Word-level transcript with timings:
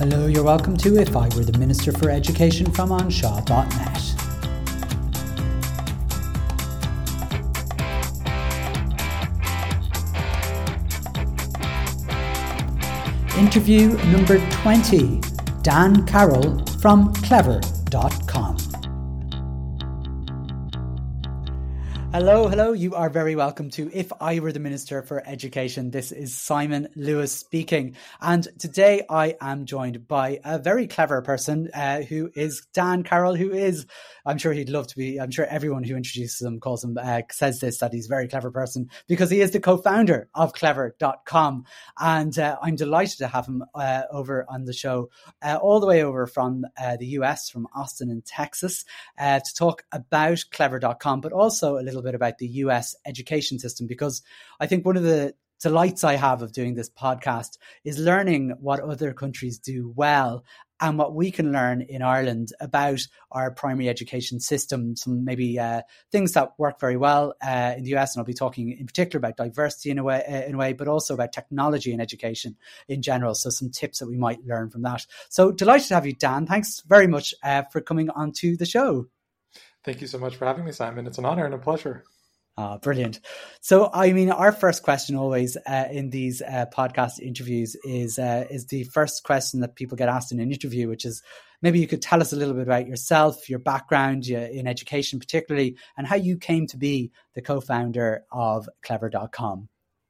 Hello, 0.00 0.26
you're 0.26 0.42
welcome 0.42 0.78
to 0.78 0.96
If 0.98 1.14
I 1.14 1.28
Were 1.36 1.44
the 1.44 1.58
Minister 1.58 1.92
for 1.92 2.08
Education 2.08 2.72
from 2.72 2.88
anseo.net. 2.88 4.00
Interview 13.38 13.88
number 14.10 14.38
20 14.62 15.20
Dan 15.60 16.06
Carroll 16.06 16.64
from 16.80 17.12
clever.com. 17.16 17.69
Hello, 22.12 22.48
hello. 22.48 22.72
You 22.72 22.96
are 22.96 23.08
very 23.08 23.36
welcome 23.36 23.70
to 23.70 23.88
If 23.94 24.12
I 24.20 24.40
Were 24.40 24.50
the 24.50 24.58
Minister 24.58 25.00
for 25.00 25.22
Education. 25.24 25.92
This 25.92 26.10
is 26.10 26.34
Simon 26.34 26.88
Lewis 26.96 27.30
speaking. 27.30 27.94
And 28.20 28.48
today 28.58 29.04
I 29.08 29.36
am 29.40 29.64
joined 29.64 30.08
by 30.08 30.40
a 30.44 30.58
very 30.58 30.88
clever 30.88 31.22
person 31.22 31.70
uh, 31.72 32.00
who 32.00 32.28
is 32.34 32.66
Dan 32.74 33.04
Carroll, 33.04 33.36
who 33.36 33.52
is, 33.52 33.86
I'm 34.26 34.38
sure 34.38 34.52
he'd 34.52 34.70
love 34.70 34.88
to 34.88 34.96
be, 34.96 35.20
I'm 35.20 35.30
sure 35.30 35.46
everyone 35.46 35.84
who 35.84 35.94
introduces 35.94 36.42
him 36.42 36.58
calls 36.58 36.82
him, 36.82 36.98
uh, 37.00 37.22
says 37.30 37.60
this, 37.60 37.78
that 37.78 37.92
he's 37.92 38.06
a 38.06 38.08
very 38.08 38.26
clever 38.26 38.50
person 38.50 38.90
because 39.06 39.30
he 39.30 39.40
is 39.40 39.52
the 39.52 39.60
co 39.60 39.76
founder 39.76 40.28
of 40.34 40.52
clever.com. 40.52 41.64
And 41.96 42.36
uh, 42.36 42.58
I'm 42.60 42.74
delighted 42.74 43.18
to 43.18 43.28
have 43.28 43.46
him 43.46 43.62
uh, 43.72 44.02
over 44.10 44.46
on 44.48 44.64
the 44.64 44.72
show, 44.72 45.10
uh, 45.42 45.60
all 45.62 45.78
the 45.78 45.86
way 45.86 46.02
over 46.02 46.26
from 46.26 46.66
uh, 46.76 46.96
the 46.96 47.06
US, 47.06 47.48
from 47.48 47.68
Austin 47.72 48.10
in 48.10 48.22
Texas, 48.22 48.84
to 49.16 49.54
talk 49.56 49.84
about 49.92 50.44
clever.com, 50.50 51.20
but 51.20 51.32
also 51.32 51.78
a 51.78 51.84
little 51.84 51.99
little 52.00 52.12
bit 52.12 52.14
about 52.14 52.38
the 52.38 52.48
US 52.48 52.94
education 53.04 53.58
system 53.58 53.86
because 53.86 54.22
I 54.58 54.66
think 54.66 54.84
one 54.84 54.96
of 54.96 55.02
the 55.02 55.34
delights 55.60 56.04
I 56.04 56.14
have 56.14 56.42
of 56.42 56.52
doing 56.52 56.74
this 56.74 56.90
podcast 56.90 57.58
is 57.84 57.98
learning 57.98 58.54
what 58.60 58.80
other 58.80 59.12
countries 59.12 59.58
do 59.58 59.92
well 59.94 60.44
and 60.80 60.96
what 60.96 61.14
we 61.14 61.30
can 61.30 61.52
learn 61.52 61.82
in 61.82 62.00
Ireland 62.00 62.52
about 62.58 63.00
our 63.30 63.50
primary 63.50 63.88
education 63.88 64.40
system. 64.40 64.96
Some 64.96 65.24
maybe 65.24 65.58
uh, 65.58 65.82
things 66.10 66.32
that 66.32 66.58
work 66.58 66.80
very 66.80 66.96
well 66.96 67.34
uh, 67.46 67.74
in 67.76 67.84
the 67.84 67.94
US, 67.96 68.14
and 68.14 68.20
I'll 68.20 68.26
be 68.26 68.32
talking 68.32 68.72
in 68.72 68.86
particular 68.86 69.18
about 69.18 69.36
diversity 69.36 69.90
in 69.90 69.98
a 69.98 70.02
way, 70.02 70.24
uh, 70.26 70.48
in 70.48 70.54
a 70.54 70.58
way, 70.58 70.72
but 70.72 70.88
also 70.88 71.12
about 71.12 71.32
technology 71.32 71.92
and 71.92 72.00
education 72.00 72.56
in 72.88 73.02
general. 73.02 73.34
So 73.34 73.50
some 73.50 73.70
tips 73.70 73.98
that 73.98 74.08
we 74.08 74.16
might 74.16 74.44
learn 74.46 74.70
from 74.70 74.82
that. 74.82 75.06
So 75.28 75.52
delighted 75.52 75.88
to 75.88 75.94
have 75.94 76.06
you, 76.06 76.14
Dan. 76.14 76.46
Thanks 76.46 76.80
very 76.80 77.06
much 77.06 77.34
uh, 77.42 77.64
for 77.70 77.82
coming 77.82 78.08
onto 78.08 78.56
the 78.56 78.66
show. 78.66 79.08
Thank 79.84 80.00
you 80.00 80.06
so 80.06 80.18
much 80.18 80.36
for 80.36 80.44
having 80.46 80.64
me, 80.64 80.72
Simon. 80.72 81.06
It's 81.06 81.18
an 81.18 81.24
honor 81.24 81.44
and 81.44 81.54
a 81.54 81.58
pleasure. 81.58 82.04
Ah, 82.56 82.76
brilliant. 82.76 83.20
So, 83.62 83.88
I 83.92 84.12
mean, 84.12 84.30
our 84.30 84.52
first 84.52 84.82
question 84.82 85.16
always 85.16 85.56
uh, 85.56 85.88
in 85.90 86.10
these 86.10 86.42
uh, 86.42 86.66
podcast 86.74 87.18
interviews 87.18 87.74
is 87.84 88.18
uh, 88.18 88.44
is 88.50 88.66
the 88.66 88.84
first 88.84 89.22
question 89.24 89.60
that 89.60 89.76
people 89.76 89.96
get 89.96 90.10
asked 90.10 90.32
in 90.32 90.40
an 90.40 90.52
interview, 90.52 90.88
which 90.88 91.06
is 91.06 91.22
maybe 91.62 91.78
you 91.78 91.86
could 91.86 92.02
tell 92.02 92.20
us 92.20 92.32
a 92.32 92.36
little 92.36 92.52
bit 92.52 92.64
about 92.64 92.86
yourself, 92.86 93.48
your 93.48 93.60
background 93.60 94.26
in 94.26 94.66
education, 94.66 95.18
particularly, 95.18 95.76
and 95.96 96.06
how 96.06 96.16
you 96.16 96.36
came 96.36 96.66
to 96.66 96.76
be 96.76 97.12
the 97.34 97.40
co-founder 97.40 98.24
of 98.30 98.68
Clever.com. 98.82 99.68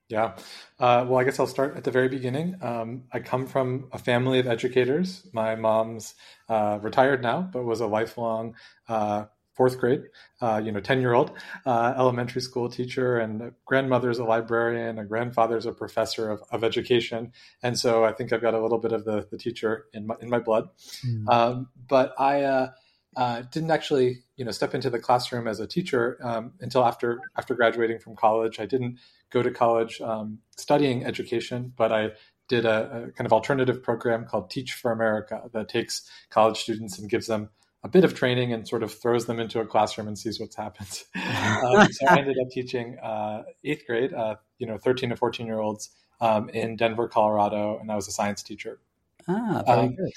Yeah. 0.08 0.36
Uh, 0.80 1.06
well, 1.08 1.20
I 1.20 1.24
guess 1.24 1.38
I'll 1.38 1.46
start 1.46 1.76
at 1.76 1.84
the 1.84 1.92
very 1.92 2.08
beginning. 2.08 2.56
Um, 2.62 3.04
I 3.12 3.20
come 3.20 3.46
from 3.46 3.88
a 3.92 3.98
family 3.98 4.40
of 4.40 4.48
educators. 4.48 5.24
My 5.32 5.54
mom's 5.54 6.16
uh, 6.48 6.80
retired 6.82 7.22
now, 7.22 7.48
but 7.52 7.62
was 7.62 7.80
a 7.80 7.86
lifelong 7.86 8.56
uh, 8.88 9.26
fourth 9.54 9.78
grade, 9.78 10.02
uh, 10.40 10.60
you 10.64 10.72
know, 10.72 10.80
10 10.80 11.00
year 11.00 11.12
old 11.12 11.32
uh, 11.66 11.94
elementary 11.96 12.40
school 12.40 12.68
teacher, 12.68 13.18
and 13.18 13.52
grandmother's 13.66 14.18
a 14.18 14.24
librarian, 14.24 14.98
a 14.98 15.04
grandfather's 15.04 15.66
a 15.66 15.72
professor 15.72 16.30
of, 16.30 16.42
of 16.50 16.64
education. 16.64 17.32
And 17.62 17.78
so 17.78 18.04
I 18.04 18.12
think 18.12 18.32
I've 18.32 18.42
got 18.42 18.54
a 18.54 18.60
little 18.60 18.78
bit 18.78 18.92
of 18.92 19.04
the, 19.04 19.26
the 19.30 19.38
teacher 19.38 19.86
in 19.92 20.06
my, 20.06 20.14
in 20.20 20.30
my 20.30 20.38
blood. 20.38 20.68
Mm. 21.06 21.28
Um, 21.28 21.68
but 21.88 22.14
I 22.18 22.42
uh, 22.42 22.70
uh, 23.16 23.42
didn't 23.50 23.70
actually, 23.70 24.22
you 24.36 24.44
know, 24.44 24.50
step 24.50 24.74
into 24.74 24.88
the 24.88 24.98
classroom 24.98 25.48
as 25.48 25.60
a 25.60 25.66
teacher 25.66 26.18
um, 26.22 26.52
until 26.60 26.84
after, 26.84 27.20
after 27.36 27.54
graduating 27.54 27.98
from 27.98 28.16
college. 28.16 28.60
I 28.60 28.66
didn't 28.66 28.98
go 29.30 29.42
to 29.42 29.50
college 29.50 30.00
um, 30.00 30.38
studying 30.56 31.04
education, 31.04 31.72
but 31.76 31.92
I 31.92 32.12
did 32.48 32.64
a, 32.64 33.06
a, 33.08 33.12
kind 33.12 33.26
of 33.26 33.32
alternative 33.32 33.82
program 33.82 34.26
called 34.26 34.50
Teach 34.50 34.72
for 34.72 34.90
America 34.90 35.42
that 35.52 35.68
takes 35.68 36.10
college 36.30 36.58
students 36.58 36.98
and 36.98 37.08
gives 37.08 37.28
them 37.28 37.48
a 37.82 37.88
bit 37.88 38.04
of 38.04 38.14
training 38.14 38.52
and 38.52 38.68
sort 38.68 38.82
of 38.82 38.92
throws 38.92 39.26
them 39.26 39.40
into 39.40 39.60
a 39.60 39.66
classroom 39.66 40.06
and 40.06 40.18
sees 40.18 40.38
what's 40.38 40.56
happened. 40.56 41.02
um, 41.14 41.90
so 41.90 42.06
I 42.06 42.18
ended 42.18 42.36
up 42.40 42.50
teaching 42.50 42.98
uh, 42.98 43.42
eighth 43.64 43.86
grade, 43.86 44.12
uh, 44.12 44.36
you 44.58 44.66
know, 44.66 44.76
13 44.76 45.10
to 45.10 45.16
14 45.16 45.46
year 45.46 45.58
olds 45.58 45.90
um, 46.20 46.48
in 46.50 46.76
Denver, 46.76 47.08
Colorado, 47.08 47.78
and 47.80 47.90
I 47.90 47.96
was 47.96 48.08
a 48.08 48.12
science 48.12 48.42
teacher. 48.42 48.78
Ah, 49.26 49.62
very 49.66 49.80
um, 49.80 49.94
good. 49.94 50.12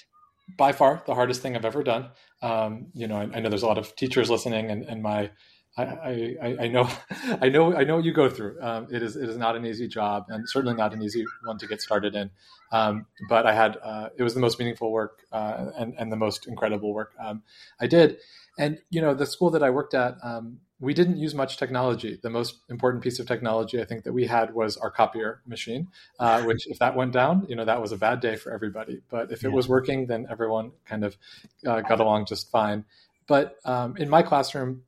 By 0.58 0.74
far 0.74 1.02
the 1.06 1.16
hardest 1.16 1.42
thing 1.42 1.56
I've 1.56 1.66
ever 1.66 1.84
done. 1.84 2.10
Um, 2.42 2.88
you 2.94 3.08
know, 3.08 3.16
I, 3.16 3.30
I, 3.34 3.40
know 3.40 3.48
there's 3.48 3.64
a 3.64 3.68
lot 3.68 3.78
of 3.78 3.96
teachers 3.96 4.30
listening, 4.30 4.70
and, 4.70 4.84
and 4.84 5.02
my 5.02 5.32
I, 5.76 5.84
I, 5.84 6.58
I, 6.62 6.68
know, 6.68 6.88
I 7.42 7.50
know, 7.50 7.76
I 7.76 7.84
know 7.84 7.96
what 7.96 8.06
you 8.06 8.14
go 8.14 8.30
through. 8.30 8.58
Um, 8.62 8.88
it 8.92 9.02
is, 9.02 9.16
it 9.16 9.28
is 9.28 9.38
not 9.38 9.56
an 9.56 9.66
easy 9.66 9.88
job, 9.88 10.26
and 10.30 10.48
certainly 10.48 10.76
not 10.76 10.94
an 10.94 11.02
easy 11.02 11.26
one 11.46 11.58
to 11.58 11.68
get 11.68 11.82
started 11.82 12.16
in. 12.16 12.30
Um, 12.72 13.08
but 13.30 13.46
I 13.46 13.54
had, 13.54 13.78
uh, 13.84 14.10
it 14.18 14.24
was 14.24 14.34
the 14.34 14.40
most 14.40 14.60
meaningful 14.60 14.92
work 14.92 15.22
uh, 15.32 15.72
and 15.78 15.94
and 15.98 16.12
the 16.12 16.16
most 16.16 16.48
incredible 16.48 16.94
work 16.94 17.14
um, 17.20 17.44
I 17.80 17.88
did. 17.88 18.18
And 18.58 18.80
you 18.90 19.02
know, 19.02 19.14
the 19.14 19.26
school 19.26 19.50
that 19.52 19.64
I 19.64 19.70
worked 19.70 19.94
at, 19.94 20.16
um, 20.24 20.60
we 20.80 20.94
didn't 20.94 21.18
use 21.18 21.34
much 21.34 21.58
technology. 21.58 22.20
The 22.22 22.30
most 22.30 22.60
important 22.70 23.04
piece 23.04 23.20
of 23.20 23.28
technology 23.28 23.82
I 23.82 23.86
think 23.86 24.04
that 24.04 24.14
we 24.14 24.26
had 24.26 24.54
was 24.54 24.78
our 24.78 24.92
copier 24.92 25.42
machine, 25.48 25.88
uh, 26.20 26.42
which 26.46 26.68
if 26.68 26.80
that 26.80 26.96
went 26.96 27.14
down, 27.14 27.46
you 27.48 27.56
know, 27.56 27.66
that 27.66 27.82
was 27.82 27.92
a 27.92 27.98
bad 27.98 28.20
day 28.20 28.36
for 28.36 28.52
everybody. 28.52 29.02
But 29.10 29.32
if 29.32 29.44
it 29.44 29.52
was 29.52 29.68
working, 29.68 30.08
then 30.08 30.28
everyone 30.30 30.72
kind 30.86 31.04
of 31.04 31.18
uh, 31.66 31.82
got 31.82 32.00
along 32.00 32.26
just 32.26 32.52
fine. 32.52 32.86
But 33.28 33.56
um, 33.66 33.96
in 33.98 34.10
my 34.10 34.22
classroom 34.22 34.84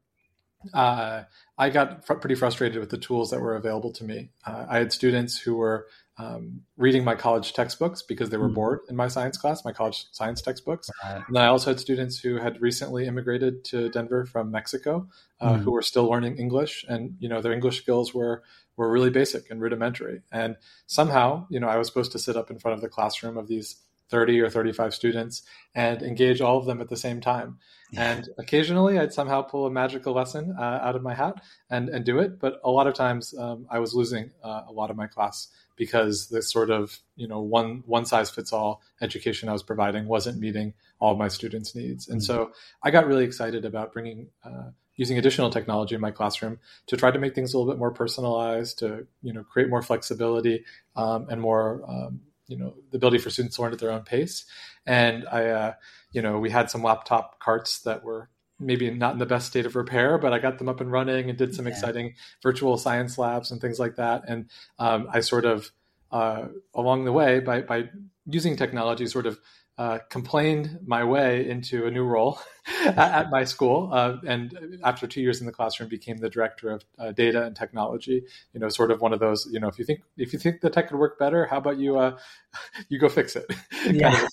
uh, 0.74 1.24
I 1.58 1.70
got 1.70 2.06
fr- 2.06 2.16
pretty 2.16 2.36
frustrated 2.36 2.80
with 2.80 2.90
the 2.90 2.98
tools 2.98 3.32
that 3.32 3.40
were 3.40 3.56
available 3.56 3.92
to 3.94 4.04
me. 4.04 4.30
Uh, 4.46 4.66
I 4.70 4.78
had 4.78 4.92
students 4.92 5.38
who 5.38 5.56
were 5.56 5.88
um, 6.18 6.62
reading 6.78 7.04
my 7.04 7.16
college 7.16 7.54
textbooks 7.54 8.02
because 8.02 8.30
they 8.30 8.38
were 8.38 8.50
mm. 8.50 8.56
bored 8.56 8.80
in 8.90 8.96
my 8.96 9.10
science 9.10 9.38
class, 9.38 9.66
my 9.66 9.74
college 9.74 10.06
science 10.12 10.42
textbooks. 10.42 10.90
Right. 11.04 11.24
And 11.28 11.36
then 11.36 11.44
I 11.44 11.48
also 11.48 11.72
had 11.72 11.80
students 11.80 12.18
who 12.20 12.38
had 12.38 12.62
recently 12.62 13.06
immigrated 13.06 13.66
to 13.66 13.90
Denver 13.90 14.26
from 14.26 14.50
Mexico, 14.50 15.08
uh, 15.42 15.54
mm. 15.54 15.64
who 15.64 15.72
were 15.72 15.82
still 15.82 16.10
learning 16.10 16.38
English, 16.38 16.86
and 16.88 17.16
you 17.20 17.28
know 17.28 17.42
their 17.42 17.52
English 17.52 17.82
skills 17.82 18.14
were 18.14 18.44
were 18.78 18.90
really 18.90 19.10
basic 19.10 19.50
and 19.50 19.62
rudimentary. 19.62 20.22
And 20.32 20.58
somehow, 20.88 21.48
you 21.50 21.60
know, 21.60 21.68
I 21.68 21.78
was 21.78 21.88
supposed 21.88 22.12
to 22.14 22.20
sit 22.20 22.36
up 22.36 22.52
in 22.52 22.60
front 22.60 22.76
of 22.76 22.82
the 22.82 22.90
classroom 22.90 23.38
of 23.38 23.48
these 23.48 23.78
30 24.10 24.42
or 24.42 24.50
35 24.50 24.94
students 24.94 25.44
and 25.74 26.02
engage 26.02 26.42
all 26.42 26.58
of 26.58 26.66
them 26.66 26.82
at 26.82 26.90
the 26.90 26.98
same 26.98 27.22
time. 27.22 27.58
And 27.98 28.30
occasionally 28.38 29.00
I'd 29.00 29.14
somehow 29.14 29.42
pull 29.42 29.66
a 29.66 29.72
magical 29.72 30.14
lesson 30.14 30.56
uh, 30.58 30.80
out 30.82 30.96
of 30.96 31.02
my 31.02 31.14
hat 31.14 31.42
and, 31.70 31.90
and 31.90 32.04
do 32.04 32.20
it. 32.20 32.40
But 32.40 32.60
a 32.64 32.72
lot 32.72 32.88
of 32.88 32.94
times 32.94 33.34
um, 33.38 33.68
I 33.70 33.80
was 33.80 33.94
losing 33.94 34.32
uh, 34.44 34.64
a 34.68 34.72
lot 34.72 34.92
of 34.92 34.98
my 34.98 35.08
class 35.08 35.48
because 35.78 36.28
the 36.28 36.42
sort 36.42 36.72
of, 36.72 37.00
you 37.16 37.28
know, 37.28 37.42
one, 37.42 37.84
one 37.86 38.06
size 38.06 38.30
fits 38.30 38.54
all 38.54 38.82
education 39.02 39.50
I 39.50 39.54
was 39.54 39.64
providing 39.64 40.08
wasn't 40.08 40.40
meeting 40.40 40.74
all 41.00 41.12
of 41.12 41.18
my 41.18 41.28
students' 41.28 41.76
needs. 41.76 42.08
And 42.08 42.22
mm-hmm. 42.22 42.26
so 42.26 42.52
I 42.82 42.92
got 42.92 43.08
really 43.08 43.26
excited 43.26 43.66
about 43.66 43.94
bringing, 43.94 44.30
uh, 44.44 44.70
using 44.96 45.18
additional 45.18 45.50
technology 45.50 45.94
in 45.94 46.02
my 46.02 46.12
classroom 46.12 46.60
to 46.88 46.96
try 46.96 47.12
to 47.12 47.20
make 47.20 47.36
things 47.36 47.54
a 47.54 47.58
little 47.58 47.72
bit 47.72 47.80
more 47.80 47.92
personalized, 47.92 48.80
to, 48.80 49.06
you 49.22 49.34
know, 49.34 49.44
create 49.44 49.70
more 49.70 49.82
flexibility 49.82 50.64
um, 50.96 51.28
and 51.30 51.42
more, 51.42 51.84
um, 51.88 52.22
you 52.48 52.58
know 52.58 52.76
the 52.92 52.98
ability 52.98 53.18
for 53.18 53.30
students 53.30 53.56
to 53.56 53.62
learn 53.62 53.74
at 53.74 53.80
their 53.80 53.92
own 53.92 54.04
pace. 54.04 54.46
And 54.86 55.26
I, 55.32 55.46
uh, 55.48 55.74
you 56.12 56.22
know, 56.22 56.40
we 56.40 56.50
had 56.50 56.70
some 56.70 56.84
laptop 56.84 57.40
carts 57.40 57.80
that 57.82 58.04
were 58.04 58.30
maybe 58.60 58.90
not 58.90 59.14
in 59.14 59.20
the 59.20 59.26
best 59.26 59.48
state 59.48 59.66
of 59.66 59.76
repair, 59.76 60.18
but 60.18 60.32
I 60.32 60.40
got 60.40 60.60
them 60.60 60.70
up 60.70 60.80
and 60.80 60.92
running 60.92 61.30
and 61.30 61.38
did 61.38 61.54
some 61.54 61.66
yeah. 61.66 61.74
exciting 61.74 62.14
virtual 62.42 62.78
science 62.78 63.18
labs 63.18 63.52
and 63.52 63.60
things 63.60 63.80
like 63.80 63.96
that. 63.98 64.24
And 64.28 64.50
um, 64.80 65.08
I 65.12 65.20
sort 65.20 65.46
of 65.46 65.72
uh, 66.12 66.48
along 66.74 67.06
the 67.06 67.12
way 67.12 67.40
by 67.40 67.62
by 67.62 67.90
using 68.26 68.56
technology, 68.56 69.08
sort 69.08 69.26
of 69.26 69.40
uh, 69.78 70.00
complained 70.10 70.80
my 70.86 71.04
way 71.04 71.50
into 71.50 71.86
a 71.86 71.92
new 71.92 72.06
role 72.06 72.40
at, 72.86 73.30
my 73.30 73.44
school, 73.44 73.90
uh, 73.92 74.18
and 74.26 74.80
after 74.84 75.06
two 75.06 75.22
years 75.22 75.42
in 75.42 75.46
the 75.46 75.52
classroom, 75.52 75.90
became 75.90 76.18
the 76.18 76.30
director 76.30 76.72
of 76.72 76.86
uh, 76.98 77.12
data 77.12 77.44
and 77.44 77.56
technology. 77.56 78.24
You 78.54 78.60
know, 78.62 78.70
sort 78.70 78.92
of 78.92 79.02
one 79.02 79.12
of 79.12 79.20
those. 79.20 79.48
You 79.52 79.60
know, 79.60 79.68
if 79.68 79.78
you 79.78 79.84
think 79.84 80.02
if 80.18 80.32
you 80.32 80.40
think 80.40 80.62
the 80.62 80.70
tech 80.70 80.88
could 80.88 80.98
work 80.98 81.20
better, 81.20 81.46
how 81.46 81.58
about 81.58 81.78
you 81.78 82.00
uh, 82.00 82.18
you 82.90 83.00
go 83.00 83.10
fix 83.10 83.36
it? 83.36 83.46
Yeah. 83.92 84.26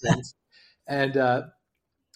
and 0.87 1.17
uh, 1.17 1.43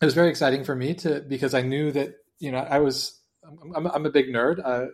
it 0.00 0.04
was 0.04 0.14
very 0.14 0.30
exciting 0.30 0.64
for 0.64 0.74
me 0.74 0.94
to 0.94 1.20
because 1.20 1.52
I 1.52 1.62
knew 1.62 1.92
that 1.92 2.14
you 2.38 2.52
know 2.52 2.58
I 2.58 2.78
was 2.78 3.20
I'm, 3.74 3.86
I'm 3.86 4.06
a 4.06 4.10
big 4.10 4.28
nerd. 4.28 4.60
Uh, 4.64 4.86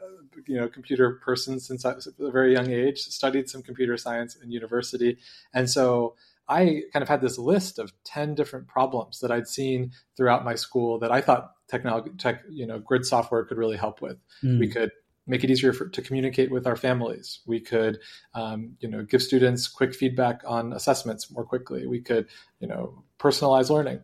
you 0.46 0.56
know, 0.56 0.68
computer 0.68 1.20
person 1.22 1.60
since 1.60 1.84
I 1.84 1.92
was 1.92 2.08
a 2.18 2.30
very 2.30 2.54
young 2.54 2.70
age. 2.70 3.00
Studied 3.00 3.50
some 3.50 3.62
computer 3.62 3.98
science 3.98 4.36
in 4.36 4.50
university, 4.50 5.18
and 5.52 5.68
so 5.68 6.14
I 6.52 6.82
kind 6.92 7.02
of 7.02 7.08
had 7.08 7.20
this 7.20 7.38
list 7.38 7.78
of 7.78 7.92
10 8.04 8.34
different 8.34 8.68
problems 8.68 9.20
that 9.20 9.30
I'd 9.30 9.48
seen 9.48 9.92
throughout 10.16 10.44
my 10.44 10.54
school 10.54 10.98
that 10.98 11.10
I 11.10 11.20
thought 11.20 11.52
technology, 11.68 12.10
tech, 12.18 12.42
you 12.50 12.66
know, 12.66 12.78
grid 12.78 13.06
software 13.06 13.44
could 13.44 13.58
really 13.58 13.76
help 13.76 14.02
with. 14.02 14.18
Mm. 14.44 14.60
We 14.60 14.68
could 14.68 14.90
make 15.26 15.44
it 15.44 15.50
easier 15.50 15.72
for, 15.72 15.88
to 15.88 16.02
communicate 16.02 16.50
with 16.50 16.66
our 16.66 16.76
families. 16.76 17.40
We 17.46 17.60
could, 17.60 17.98
um, 18.34 18.76
you 18.80 18.88
know, 18.88 19.04
give 19.04 19.22
students 19.22 19.68
quick 19.68 19.94
feedback 19.94 20.42
on 20.46 20.72
assessments 20.72 21.30
more 21.30 21.44
quickly. 21.44 21.86
We 21.86 22.00
could, 22.00 22.28
you 22.60 22.68
know, 22.68 23.04
personalized 23.18 23.70
learning. 23.70 24.00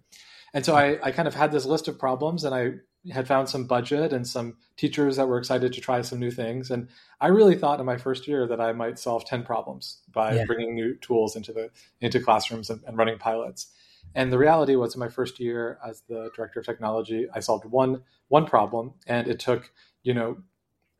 And 0.54 0.64
so 0.64 0.74
I, 0.74 0.98
I 1.02 1.10
kind 1.10 1.28
of 1.28 1.34
had 1.34 1.52
this 1.52 1.66
list 1.66 1.88
of 1.88 1.98
problems 1.98 2.44
and 2.44 2.54
I 2.54 2.72
had 3.12 3.28
found 3.28 3.48
some 3.48 3.66
budget 3.66 4.12
and 4.12 4.26
some 4.26 4.56
teachers 4.76 5.16
that 5.16 5.28
were 5.28 5.38
excited 5.38 5.72
to 5.72 5.80
try 5.80 6.02
some 6.02 6.18
new 6.18 6.30
things. 6.30 6.70
And 6.70 6.88
I 7.20 7.28
really 7.28 7.56
thought 7.56 7.80
in 7.80 7.86
my 7.86 7.96
first 7.96 8.26
year 8.28 8.46
that 8.46 8.60
I 8.60 8.72
might 8.72 8.98
solve 8.98 9.24
10 9.24 9.44
problems 9.44 10.00
by 10.12 10.34
yeah. 10.34 10.44
bringing 10.44 10.74
new 10.74 10.94
tools 10.96 11.36
into 11.36 11.52
the 11.52 11.70
into 12.00 12.20
classrooms 12.20 12.70
and, 12.70 12.82
and, 12.86 12.96
running 12.96 13.18
pilots. 13.18 13.72
And 14.14 14.32
the 14.32 14.38
reality 14.38 14.76
was 14.76 14.94
in 14.94 15.00
my 15.00 15.08
first 15.08 15.38
year 15.38 15.78
as 15.86 16.02
the 16.08 16.30
director 16.34 16.60
of 16.60 16.66
technology, 16.66 17.26
I 17.32 17.40
solved 17.40 17.64
one 17.64 18.02
one 18.28 18.46
problem 18.46 18.94
and 19.06 19.28
it 19.28 19.38
took, 19.38 19.70
you 20.02 20.14
know, 20.14 20.38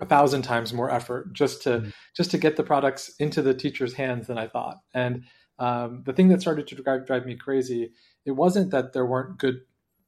a 0.00 0.06
thousand 0.06 0.43
times 0.43 0.73
more 0.73 0.91
effort 0.91 1.33
just 1.33 1.62
to 1.62 1.71
mm-hmm. 1.71 1.91
just 2.17 2.31
to 2.31 2.39
get 2.39 2.56
the 2.56 2.62
products 2.62 3.15
into 3.19 3.43
the 3.43 3.55
teacher's 3.55 3.95
hands 3.95 4.27
than 4.27 4.39
I 4.39 4.47
thought. 4.47 4.79
And 4.95 5.25
um, 5.59 6.03
the 6.06 6.12
thing 6.12 6.29
that 6.29 6.41
started 6.41 6.69
to 6.69 6.77
drive, 6.77 7.06
drive 7.06 7.27
me 7.27 7.35
crazy, 7.35 7.93
it 8.25 8.31
wasn't 8.33 8.71
that 8.71 8.93
there 8.93 9.06
weren't 9.06 9.39
good 9.39 9.61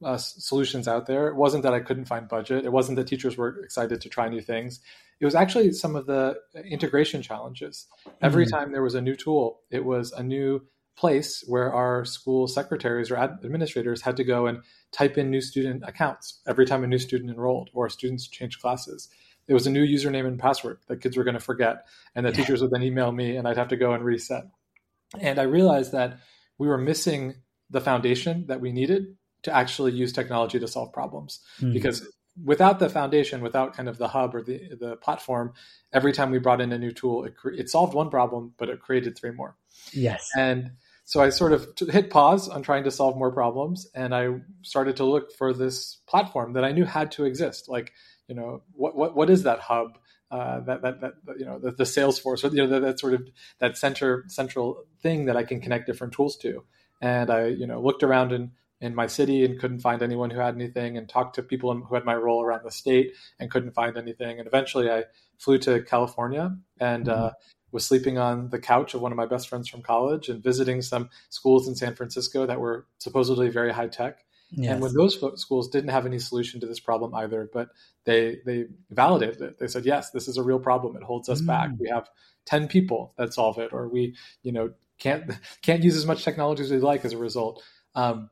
uh, 0.03 0.17
solutions 0.17 0.87
out 0.87 1.05
there. 1.05 1.27
It 1.27 1.35
wasn't 1.35 1.63
that 1.63 1.73
I 1.73 1.79
couldn't 1.79 2.05
find 2.05 2.27
budget. 2.27 2.65
It 2.65 2.71
wasn't 2.71 2.97
that 2.97 3.07
teachers 3.07 3.37
were 3.37 3.63
excited 3.63 4.01
to 4.01 4.09
try 4.09 4.29
new 4.29 4.41
things. 4.41 4.79
It 5.19 5.25
was 5.25 5.35
actually 5.35 5.71
some 5.73 5.95
of 5.95 6.07
the 6.07 6.35
integration 6.65 7.21
challenges. 7.21 7.87
Every 8.21 8.45
mm-hmm. 8.45 8.55
time 8.55 8.71
there 8.71 8.81
was 8.81 8.95
a 8.95 9.01
new 9.01 9.15
tool, 9.15 9.61
it 9.69 9.85
was 9.85 10.11
a 10.11 10.23
new 10.23 10.61
place 10.97 11.43
where 11.47 11.73
our 11.73 12.05
school 12.05 12.47
secretaries 12.47 13.11
or 13.11 13.17
administrators 13.17 14.01
had 14.01 14.17
to 14.17 14.23
go 14.23 14.47
and 14.47 14.61
type 14.91 15.17
in 15.17 15.29
new 15.29 15.41
student 15.41 15.83
accounts 15.87 16.41
every 16.47 16.65
time 16.65 16.83
a 16.83 16.87
new 16.87 16.99
student 16.99 17.29
enrolled 17.29 17.69
or 17.73 17.89
students 17.89 18.27
changed 18.27 18.61
classes. 18.61 19.09
It 19.47 19.53
was 19.53 19.67
a 19.67 19.71
new 19.71 19.85
username 19.85 20.27
and 20.27 20.39
password 20.39 20.79
that 20.87 21.01
kids 21.01 21.17
were 21.17 21.23
going 21.23 21.35
to 21.35 21.39
forget, 21.39 21.87
and 22.15 22.25
the 22.25 22.29
yeah. 22.29 22.35
teachers 22.35 22.61
would 22.61 22.71
then 22.71 22.83
email 22.83 23.11
me, 23.11 23.35
and 23.35 23.47
I'd 23.47 23.57
have 23.57 23.69
to 23.69 23.77
go 23.77 23.93
and 23.93 24.03
reset. 24.03 24.43
And 25.19 25.39
I 25.39 25.43
realized 25.43 25.91
that 25.91 26.19
we 26.57 26.67
were 26.67 26.77
missing 26.77 27.35
the 27.69 27.81
foundation 27.81 28.45
that 28.47 28.61
we 28.61 28.71
needed 28.71 29.17
to 29.43 29.55
actually 29.55 29.91
use 29.91 30.11
technology 30.11 30.59
to 30.59 30.67
solve 30.67 30.91
problems 30.93 31.39
mm-hmm. 31.59 31.73
because 31.73 32.07
without 32.43 32.79
the 32.79 32.89
foundation 32.89 33.41
without 33.41 33.75
kind 33.75 33.89
of 33.89 33.97
the 33.97 34.07
hub 34.07 34.33
or 34.33 34.41
the, 34.41 34.69
the 34.79 34.95
platform 34.97 35.53
every 35.93 36.13
time 36.13 36.31
we 36.31 36.39
brought 36.39 36.61
in 36.61 36.71
a 36.71 36.77
new 36.77 36.91
tool 36.91 37.25
it, 37.25 37.33
it 37.45 37.69
solved 37.69 37.93
one 37.93 38.09
problem 38.09 38.53
but 38.57 38.69
it 38.69 38.79
created 38.79 39.17
three 39.17 39.31
more 39.31 39.57
yes 39.91 40.29
and 40.37 40.71
so 41.03 41.21
i 41.21 41.29
sort 41.29 41.51
of 41.51 41.67
hit 41.89 42.09
pause 42.09 42.47
on 42.47 42.63
trying 42.63 42.83
to 42.83 42.91
solve 42.91 43.17
more 43.17 43.31
problems 43.31 43.87
and 43.95 44.15
i 44.15 44.29
started 44.61 44.95
to 44.95 45.03
look 45.03 45.33
for 45.33 45.53
this 45.53 45.97
platform 46.07 46.53
that 46.53 46.63
i 46.63 46.71
knew 46.71 46.85
had 46.85 47.11
to 47.11 47.25
exist 47.25 47.67
like 47.67 47.91
you 48.27 48.35
know 48.35 48.63
what 48.73 48.95
what, 48.95 49.15
what 49.15 49.29
is 49.29 49.43
that 49.43 49.59
hub 49.59 49.97
uh, 50.31 50.61
that, 50.61 50.81
that, 50.81 51.01
that 51.01 51.13
you 51.37 51.45
know 51.45 51.59
the, 51.59 51.71
the 51.71 51.83
Salesforce 51.83 52.43
or 52.43 52.55
you 52.55 52.61
know 52.63 52.67
that, 52.67 52.81
that 52.81 52.99
sort 52.99 53.13
of 53.13 53.27
that 53.59 53.77
center 53.77 54.23
central 54.27 54.85
thing 55.01 55.25
that 55.25 55.35
I 55.35 55.43
can 55.43 55.59
connect 55.59 55.87
different 55.87 56.13
tools 56.13 56.37
to. 56.37 56.63
And 57.01 57.29
I 57.29 57.47
you 57.47 57.67
know 57.67 57.81
looked 57.81 58.01
around 58.01 58.31
and 58.31 58.51
in 58.81 58.95
my 58.95 59.07
city 59.07 59.45
and 59.45 59.59
couldn't 59.59 59.79
find 59.79 60.01
anyone 60.01 60.29
who 60.29 60.39
had 60.39 60.55
anything 60.55 60.97
and 60.97 61.07
talked 61.07 61.35
to 61.35 61.43
people 61.43 61.73
who 61.73 61.95
had 61.95 62.03
my 62.03 62.15
role 62.15 62.43
around 62.43 62.63
the 62.65 62.71
state 62.71 63.13
and 63.39 63.51
couldn't 63.51 63.73
find 63.73 63.95
anything 63.95 64.39
and 64.39 64.47
eventually 64.47 64.89
i 64.89 65.03
flew 65.37 65.57
to 65.57 65.81
california 65.83 66.55
and 66.79 67.05
mm-hmm. 67.05 67.25
uh, 67.25 67.29
was 67.71 67.85
sleeping 67.85 68.17
on 68.17 68.49
the 68.49 68.59
couch 68.59 68.93
of 68.93 69.01
one 69.01 69.11
of 69.11 69.15
my 69.15 69.25
best 69.25 69.47
friends 69.47 69.69
from 69.69 69.81
college 69.81 70.27
and 70.27 70.43
visiting 70.43 70.81
some 70.81 71.09
schools 71.29 71.67
in 71.67 71.75
san 71.75 71.95
francisco 71.95 72.45
that 72.45 72.59
were 72.59 72.87
supposedly 72.97 73.49
very 73.49 73.71
high 73.71 73.87
tech 73.87 74.25
yes. 74.51 74.71
and 74.71 74.81
when 74.81 74.93
those 74.93 75.17
schools 75.39 75.69
didn't 75.69 75.91
have 75.91 76.05
any 76.05 76.19
solution 76.19 76.59
to 76.59 76.67
this 76.67 76.79
problem 76.79 77.13
either 77.15 77.49
but 77.53 77.69
they 78.05 78.39
they 78.45 78.65
validated 78.89 79.41
it 79.41 79.59
they 79.59 79.67
said 79.67 79.85
yes 79.85 80.09
this 80.09 80.27
is 80.27 80.37
a 80.37 80.43
real 80.43 80.59
problem 80.59 80.95
it 80.95 81.03
holds 81.03 81.29
us 81.29 81.39
mm-hmm. 81.39 81.47
back 81.47 81.69
mm. 81.69 81.79
we 81.79 81.87
have 81.87 82.09
10 82.45 82.67
people 82.67 83.13
that 83.17 83.33
solve 83.33 83.59
it 83.59 83.71
or 83.71 83.87
we 83.87 84.15
you 84.41 84.51
know 84.51 84.71
can't 84.97 85.31
can't 85.61 85.83
use 85.83 85.95
as 85.95 86.05
much 86.05 86.23
technology 86.23 86.63
as 86.63 86.71
we 86.71 86.79
like 86.79 87.05
as 87.05 87.13
a 87.13 87.17
result 87.17 87.63
um, 87.93 88.29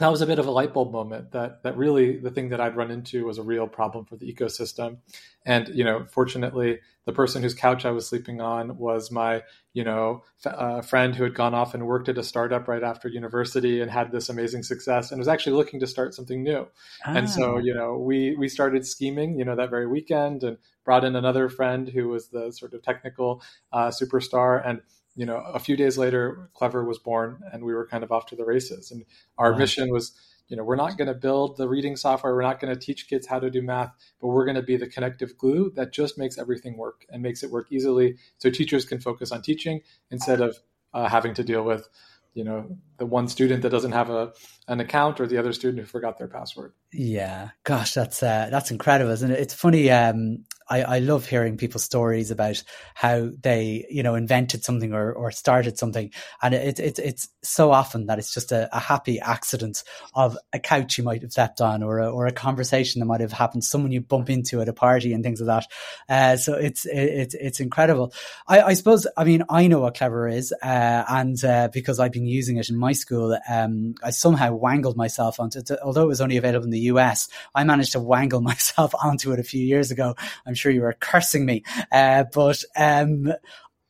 that 0.00 0.10
was 0.10 0.22
a 0.22 0.26
bit 0.26 0.38
of 0.38 0.46
a 0.46 0.50
light 0.50 0.72
bulb 0.72 0.92
moment 0.92 1.30
that 1.32 1.62
that 1.62 1.76
really 1.76 2.16
the 2.16 2.30
thing 2.30 2.48
that 2.48 2.60
I'd 2.60 2.74
run 2.74 2.90
into 2.90 3.26
was 3.26 3.36
a 3.36 3.42
real 3.42 3.68
problem 3.68 4.06
for 4.06 4.16
the 4.16 4.32
ecosystem. 4.32 4.98
And 5.44 5.68
you 5.68 5.84
know, 5.84 6.06
fortunately, 6.10 6.80
the 7.04 7.12
person 7.12 7.42
whose 7.42 7.54
couch 7.54 7.84
I 7.84 7.90
was 7.90 8.08
sleeping 8.08 8.40
on 8.40 8.78
was 8.78 9.10
my 9.10 9.42
you 9.74 9.84
know 9.84 10.22
f- 10.44 10.54
uh, 10.54 10.80
friend 10.80 11.14
who 11.14 11.24
had 11.24 11.34
gone 11.34 11.54
off 11.54 11.74
and 11.74 11.86
worked 11.86 12.08
at 12.08 12.16
a 12.16 12.22
startup 12.22 12.66
right 12.66 12.82
after 12.82 13.08
university 13.08 13.82
and 13.82 13.90
had 13.90 14.10
this 14.10 14.30
amazing 14.30 14.62
success 14.62 15.10
and 15.10 15.18
was 15.18 15.28
actually 15.28 15.56
looking 15.56 15.80
to 15.80 15.86
start 15.86 16.14
something 16.14 16.42
new. 16.42 16.66
Ah. 17.04 17.14
And 17.14 17.28
so 17.28 17.56
ah. 17.56 17.58
you 17.58 17.74
know, 17.74 17.98
we 17.98 18.34
we 18.36 18.48
started 18.48 18.86
scheming 18.86 19.38
you 19.38 19.44
know 19.44 19.54
that 19.56 19.68
very 19.68 19.86
weekend 19.86 20.42
and 20.42 20.56
brought 20.82 21.04
in 21.04 21.14
another 21.14 21.50
friend 21.50 21.90
who 21.90 22.08
was 22.08 22.28
the 22.28 22.50
sort 22.52 22.72
of 22.72 22.82
technical 22.82 23.42
uh, 23.70 23.88
superstar 23.88 24.66
and 24.66 24.80
you 25.16 25.26
know, 25.26 25.36
a 25.36 25.58
few 25.58 25.76
days 25.76 25.98
later, 25.98 26.50
Clever 26.54 26.84
was 26.84 26.98
born, 26.98 27.40
and 27.52 27.64
we 27.64 27.74
were 27.74 27.86
kind 27.86 28.04
of 28.04 28.12
off 28.12 28.26
to 28.26 28.36
the 28.36 28.44
races. 28.44 28.90
And 28.90 29.04
our 29.38 29.52
wow. 29.52 29.58
mission 29.58 29.90
was, 29.90 30.12
you 30.48 30.56
know, 30.56 30.64
we're 30.64 30.76
not 30.76 30.96
going 30.96 31.08
to 31.08 31.14
build 31.14 31.56
the 31.56 31.68
reading 31.68 31.96
software, 31.96 32.34
we're 32.34 32.42
not 32.42 32.60
going 32.60 32.72
to 32.74 32.80
teach 32.80 33.08
kids 33.08 33.26
how 33.26 33.38
to 33.38 33.50
do 33.50 33.62
math, 33.62 33.92
but 34.20 34.28
we're 34.28 34.44
going 34.44 34.56
to 34.56 34.62
be 34.62 34.76
the 34.76 34.86
connective 34.86 35.36
glue 35.36 35.72
that 35.76 35.92
just 35.92 36.18
makes 36.18 36.38
everything 36.38 36.76
work 36.76 37.04
and 37.10 37.22
makes 37.22 37.42
it 37.42 37.50
work 37.50 37.66
easily, 37.70 38.16
so 38.38 38.50
teachers 38.50 38.84
can 38.84 39.00
focus 39.00 39.32
on 39.32 39.42
teaching 39.42 39.80
instead 40.10 40.40
of 40.40 40.56
uh, 40.94 41.08
having 41.08 41.34
to 41.34 41.44
deal 41.44 41.62
with 41.62 41.88
you 42.34 42.44
know 42.44 42.76
the 42.98 43.06
one 43.06 43.28
student 43.28 43.62
that 43.62 43.70
doesn't 43.70 43.92
have 43.92 44.08
a 44.10 44.32
an 44.68 44.80
account 44.80 45.20
or 45.20 45.26
the 45.26 45.36
other 45.36 45.52
student 45.52 45.80
who 45.80 45.86
forgot 45.86 46.18
their 46.18 46.28
password. 46.28 46.72
Yeah. 46.92 47.50
Gosh 47.64 47.94
that's 47.94 48.22
uh, 48.22 48.48
that's 48.50 48.70
incredible 48.70 49.10
isn't 49.12 49.30
it? 49.30 49.40
It's 49.40 49.54
funny 49.54 49.90
um, 49.90 50.44
I, 50.70 50.82
I 50.82 50.98
love 51.00 51.26
hearing 51.26 51.56
people's 51.56 51.84
stories 51.84 52.30
about 52.30 52.62
how 52.94 53.30
they, 53.40 53.84
you 53.90 54.02
know, 54.02 54.14
invented 54.14 54.64
something 54.64 54.94
or, 54.94 55.12
or 55.12 55.32
started 55.32 55.76
something. 55.76 56.12
And 56.40 56.54
it's 56.54 56.78
it, 56.78 56.98
it's 57.00 57.28
so 57.42 57.72
often 57.72 58.06
that 58.06 58.18
it's 58.18 58.32
just 58.32 58.52
a, 58.52 58.74
a, 58.74 58.80
happy 58.80 59.20
accident 59.20 59.82
of 60.14 60.38
a 60.52 60.58
couch 60.58 60.96
you 60.96 61.04
might 61.04 61.22
have 61.22 61.32
stepped 61.32 61.60
on 61.60 61.82
or 61.82 61.98
a, 61.98 62.10
or 62.10 62.26
a 62.26 62.32
conversation 62.32 63.00
that 63.00 63.06
might 63.06 63.20
have 63.20 63.32
happened, 63.32 63.64
someone 63.64 63.92
you 63.92 64.00
bump 64.00 64.30
into 64.30 64.60
at 64.60 64.68
a 64.68 64.72
party 64.72 65.12
and 65.12 65.24
things 65.24 65.40
like 65.40 65.64
that. 66.08 66.12
Uh, 66.12 66.36
so 66.36 66.54
it's, 66.54 66.86
it, 66.86 67.34
it's 67.38 67.60
incredible. 67.60 68.12
I, 68.46 68.62
I, 68.62 68.74
suppose, 68.74 69.06
I 69.16 69.24
mean, 69.24 69.42
I 69.48 69.66
know 69.66 69.80
what 69.80 69.96
Clever 69.96 70.28
is. 70.28 70.52
Uh, 70.62 71.04
and 71.08 71.42
uh, 71.44 71.68
because 71.72 71.98
I've 71.98 72.12
been 72.12 72.26
using 72.26 72.56
it 72.56 72.70
in 72.70 72.76
my 72.76 72.92
school, 72.92 73.36
um, 73.48 73.94
I 74.02 74.10
somehow 74.10 74.54
wangled 74.54 74.96
myself 74.96 75.40
onto 75.40 75.58
it. 75.58 75.70
Although 75.82 76.04
it 76.04 76.08
was 76.08 76.20
only 76.20 76.36
available 76.36 76.64
in 76.64 76.70
the 76.70 76.80
US, 76.80 77.28
I 77.54 77.64
managed 77.64 77.92
to 77.92 78.00
wangle 78.00 78.40
myself 78.52 78.94
onto 79.02 79.32
it 79.32 79.40
a 79.40 79.44
few 79.44 79.64
years 79.64 79.90
ago. 79.90 80.14
I'm 80.46 80.54
sure 80.60 80.72
you 80.72 80.82
were 80.82 80.96
cursing 80.98 81.44
me. 81.44 81.62
Uh, 81.90 82.24
but 82.32 82.62
um, 82.76 83.32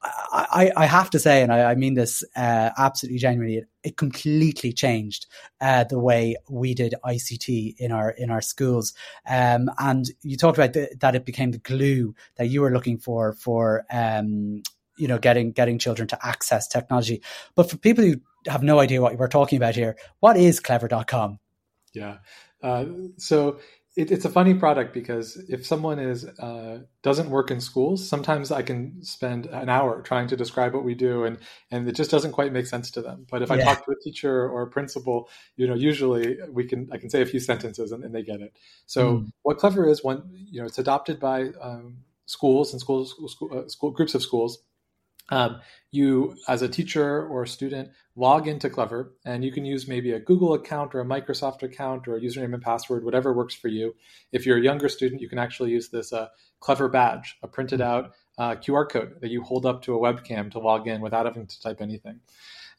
I, 0.02 0.72
I, 0.76 0.86
have 0.86 1.10
to 1.10 1.18
say, 1.18 1.42
and 1.42 1.52
I, 1.52 1.72
I 1.72 1.74
mean 1.74 1.92
this 1.92 2.24
uh, 2.34 2.70
absolutely 2.78 3.18
genuinely, 3.18 3.58
it, 3.58 3.68
it 3.82 3.96
completely 3.98 4.72
changed 4.72 5.26
uh, 5.60 5.84
the 5.84 5.98
way 5.98 6.36
we 6.48 6.74
did 6.74 6.94
ICT 7.04 7.74
in 7.78 7.92
our 7.92 8.10
in 8.10 8.30
our 8.30 8.40
schools. 8.40 8.94
Um, 9.28 9.70
and 9.78 10.06
you 10.22 10.38
talked 10.38 10.56
about 10.56 10.72
the, 10.72 10.88
that 11.00 11.14
it 11.14 11.26
became 11.26 11.50
the 11.50 11.58
glue 11.58 12.14
that 12.36 12.46
you 12.46 12.62
were 12.62 12.70
looking 12.70 12.96
for 12.96 13.34
for 13.34 13.84
um, 13.92 14.62
you 14.96 15.06
know 15.06 15.18
getting 15.18 15.52
getting 15.52 15.78
children 15.78 16.08
to 16.08 16.26
access 16.26 16.66
technology. 16.66 17.20
But 17.54 17.68
for 17.70 17.76
people 17.76 18.04
who 18.04 18.16
have 18.46 18.62
no 18.62 18.78
idea 18.78 19.02
what 19.02 19.18
we're 19.18 19.28
talking 19.28 19.58
about 19.58 19.74
here, 19.74 19.96
what 20.20 20.38
is 20.38 20.60
Clever.com? 20.60 21.38
Yeah, 21.92 22.18
uh, 22.62 22.86
so 23.18 23.58
it, 23.96 24.12
it's 24.12 24.24
a 24.24 24.28
funny 24.28 24.54
product 24.54 24.94
because 24.94 25.36
if 25.48 25.66
someone 25.66 25.98
is 25.98 26.24
uh, 26.24 26.80
doesn't 27.02 27.28
work 27.28 27.50
in 27.50 27.60
schools, 27.60 28.08
sometimes 28.08 28.52
I 28.52 28.62
can 28.62 29.02
spend 29.02 29.46
an 29.46 29.68
hour 29.68 30.00
trying 30.02 30.28
to 30.28 30.36
describe 30.36 30.74
what 30.74 30.84
we 30.84 30.94
do, 30.94 31.24
and 31.24 31.38
and 31.70 31.88
it 31.88 31.96
just 31.96 32.10
doesn't 32.10 32.32
quite 32.32 32.52
make 32.52 32.66
sense 32.66 32.90
to 32.92 33.02
them. 33.02 33.26
But 33.28 33.42
if 33.42 33.48
yeah. 33.48 33.56
I 33.56 33.58
talk 33.62 33.84
to 33.84 33.90
a 33.90 34.00
teacher 34.02 34.48
or 34.48 34.62
a 34.62 34.70
principal, 34.70 35.28
you 35.56 35.66
know, 35.66 35.74
usually 35.74 36.38
we 36.50 36.64
can 36.64 36.88
I 36.92 36.98
can 36.98 37.10
say 37.10 37.20
a 37.20 37.26
few 37.26 37.40
sentences 37.40 37.90
and, 37.90 38.04
and 38.04 38.14
they 38.14 38.22
get 38.22 38.40
it. 38.40 38.56
So 38.86 39.18
mm. 39.18 39.32
what 39.42 39.58
Clever 39.58 39.88
is, 39.88 40.04
one 40.04 40.22
you 40.32 40.60
know, 40.60 40.66
it's 40.66 40.78
adopted 40.78 41.18
by 41.18 41.48
um, 41.60 41.98
schools 42.26 42.72
and 42.72 42.80
schools, 42.80 43.16
school, 43.32 43.50
uh, 43.52 43.68
school 43.68 43.90
groups 43.90 44.14
of 44.14 44.22
schools 44.22 44.58
um, 45.28 45.60
you, 45.90 46.36
as 46.48 46.62
a 46.62 46.68
teacher 46.68 47.26
or 47.26 47.46
student, 47.46 47.90
log 48.16 48.48
into 48.48 48.68
Clever 48.68 49.12
and 49.24 49.44
you 49.44 49.52
can 49.52 49.64
use 49.64 49.88
maybe 49.88 50.12
a 50.12 50.20
Google 50.20 50.54
account 50.54 50.94
or 50.94 51.00
a 51.00 51.04
Microsoft 51.04 51.62
account 51.62 52.08
or 52.08 52.16
a 52.16 52.20
username 52.20 52.54
and 52.54 52.62
password, 52.62 53.04
whatever 53.04 53.32
works 53.32 53.54
for 53.54 53.68
you. 53.68 53.94
If 54.32 54.46
you're 54.46 54.58
a 54.58 54.62
younger 54.62 54.88
student, 54.88 55.20
you 55.20 55.28
can 55.28 55.38
actually 55.38 55.70
use 55.70 55.88
this 55.88 56.12
uh, 56.12 56.28
Clever 56.60 56.88
badge, 56.88 57.38
a 57.42 57.48
printed 57.48 57.80
out 57.80 58.12
uh, 58.38 58.56
QR 58.56 58.88
code 58.88 59.20
that 59.20 59.30
you 59.30 59.42
hold 59.42 59.66
up 59.66 59.82
to 59.82 59.94
a 59.94 59.98
webcam 59.98 60.50
to 60.52 60.58
log 60.58 60.86
in 60.86 61.00
without 61.00 61.26
having 61.26 61.46
to 61.46 61.60
type 61.60 61.80
anything. 61.80 62.20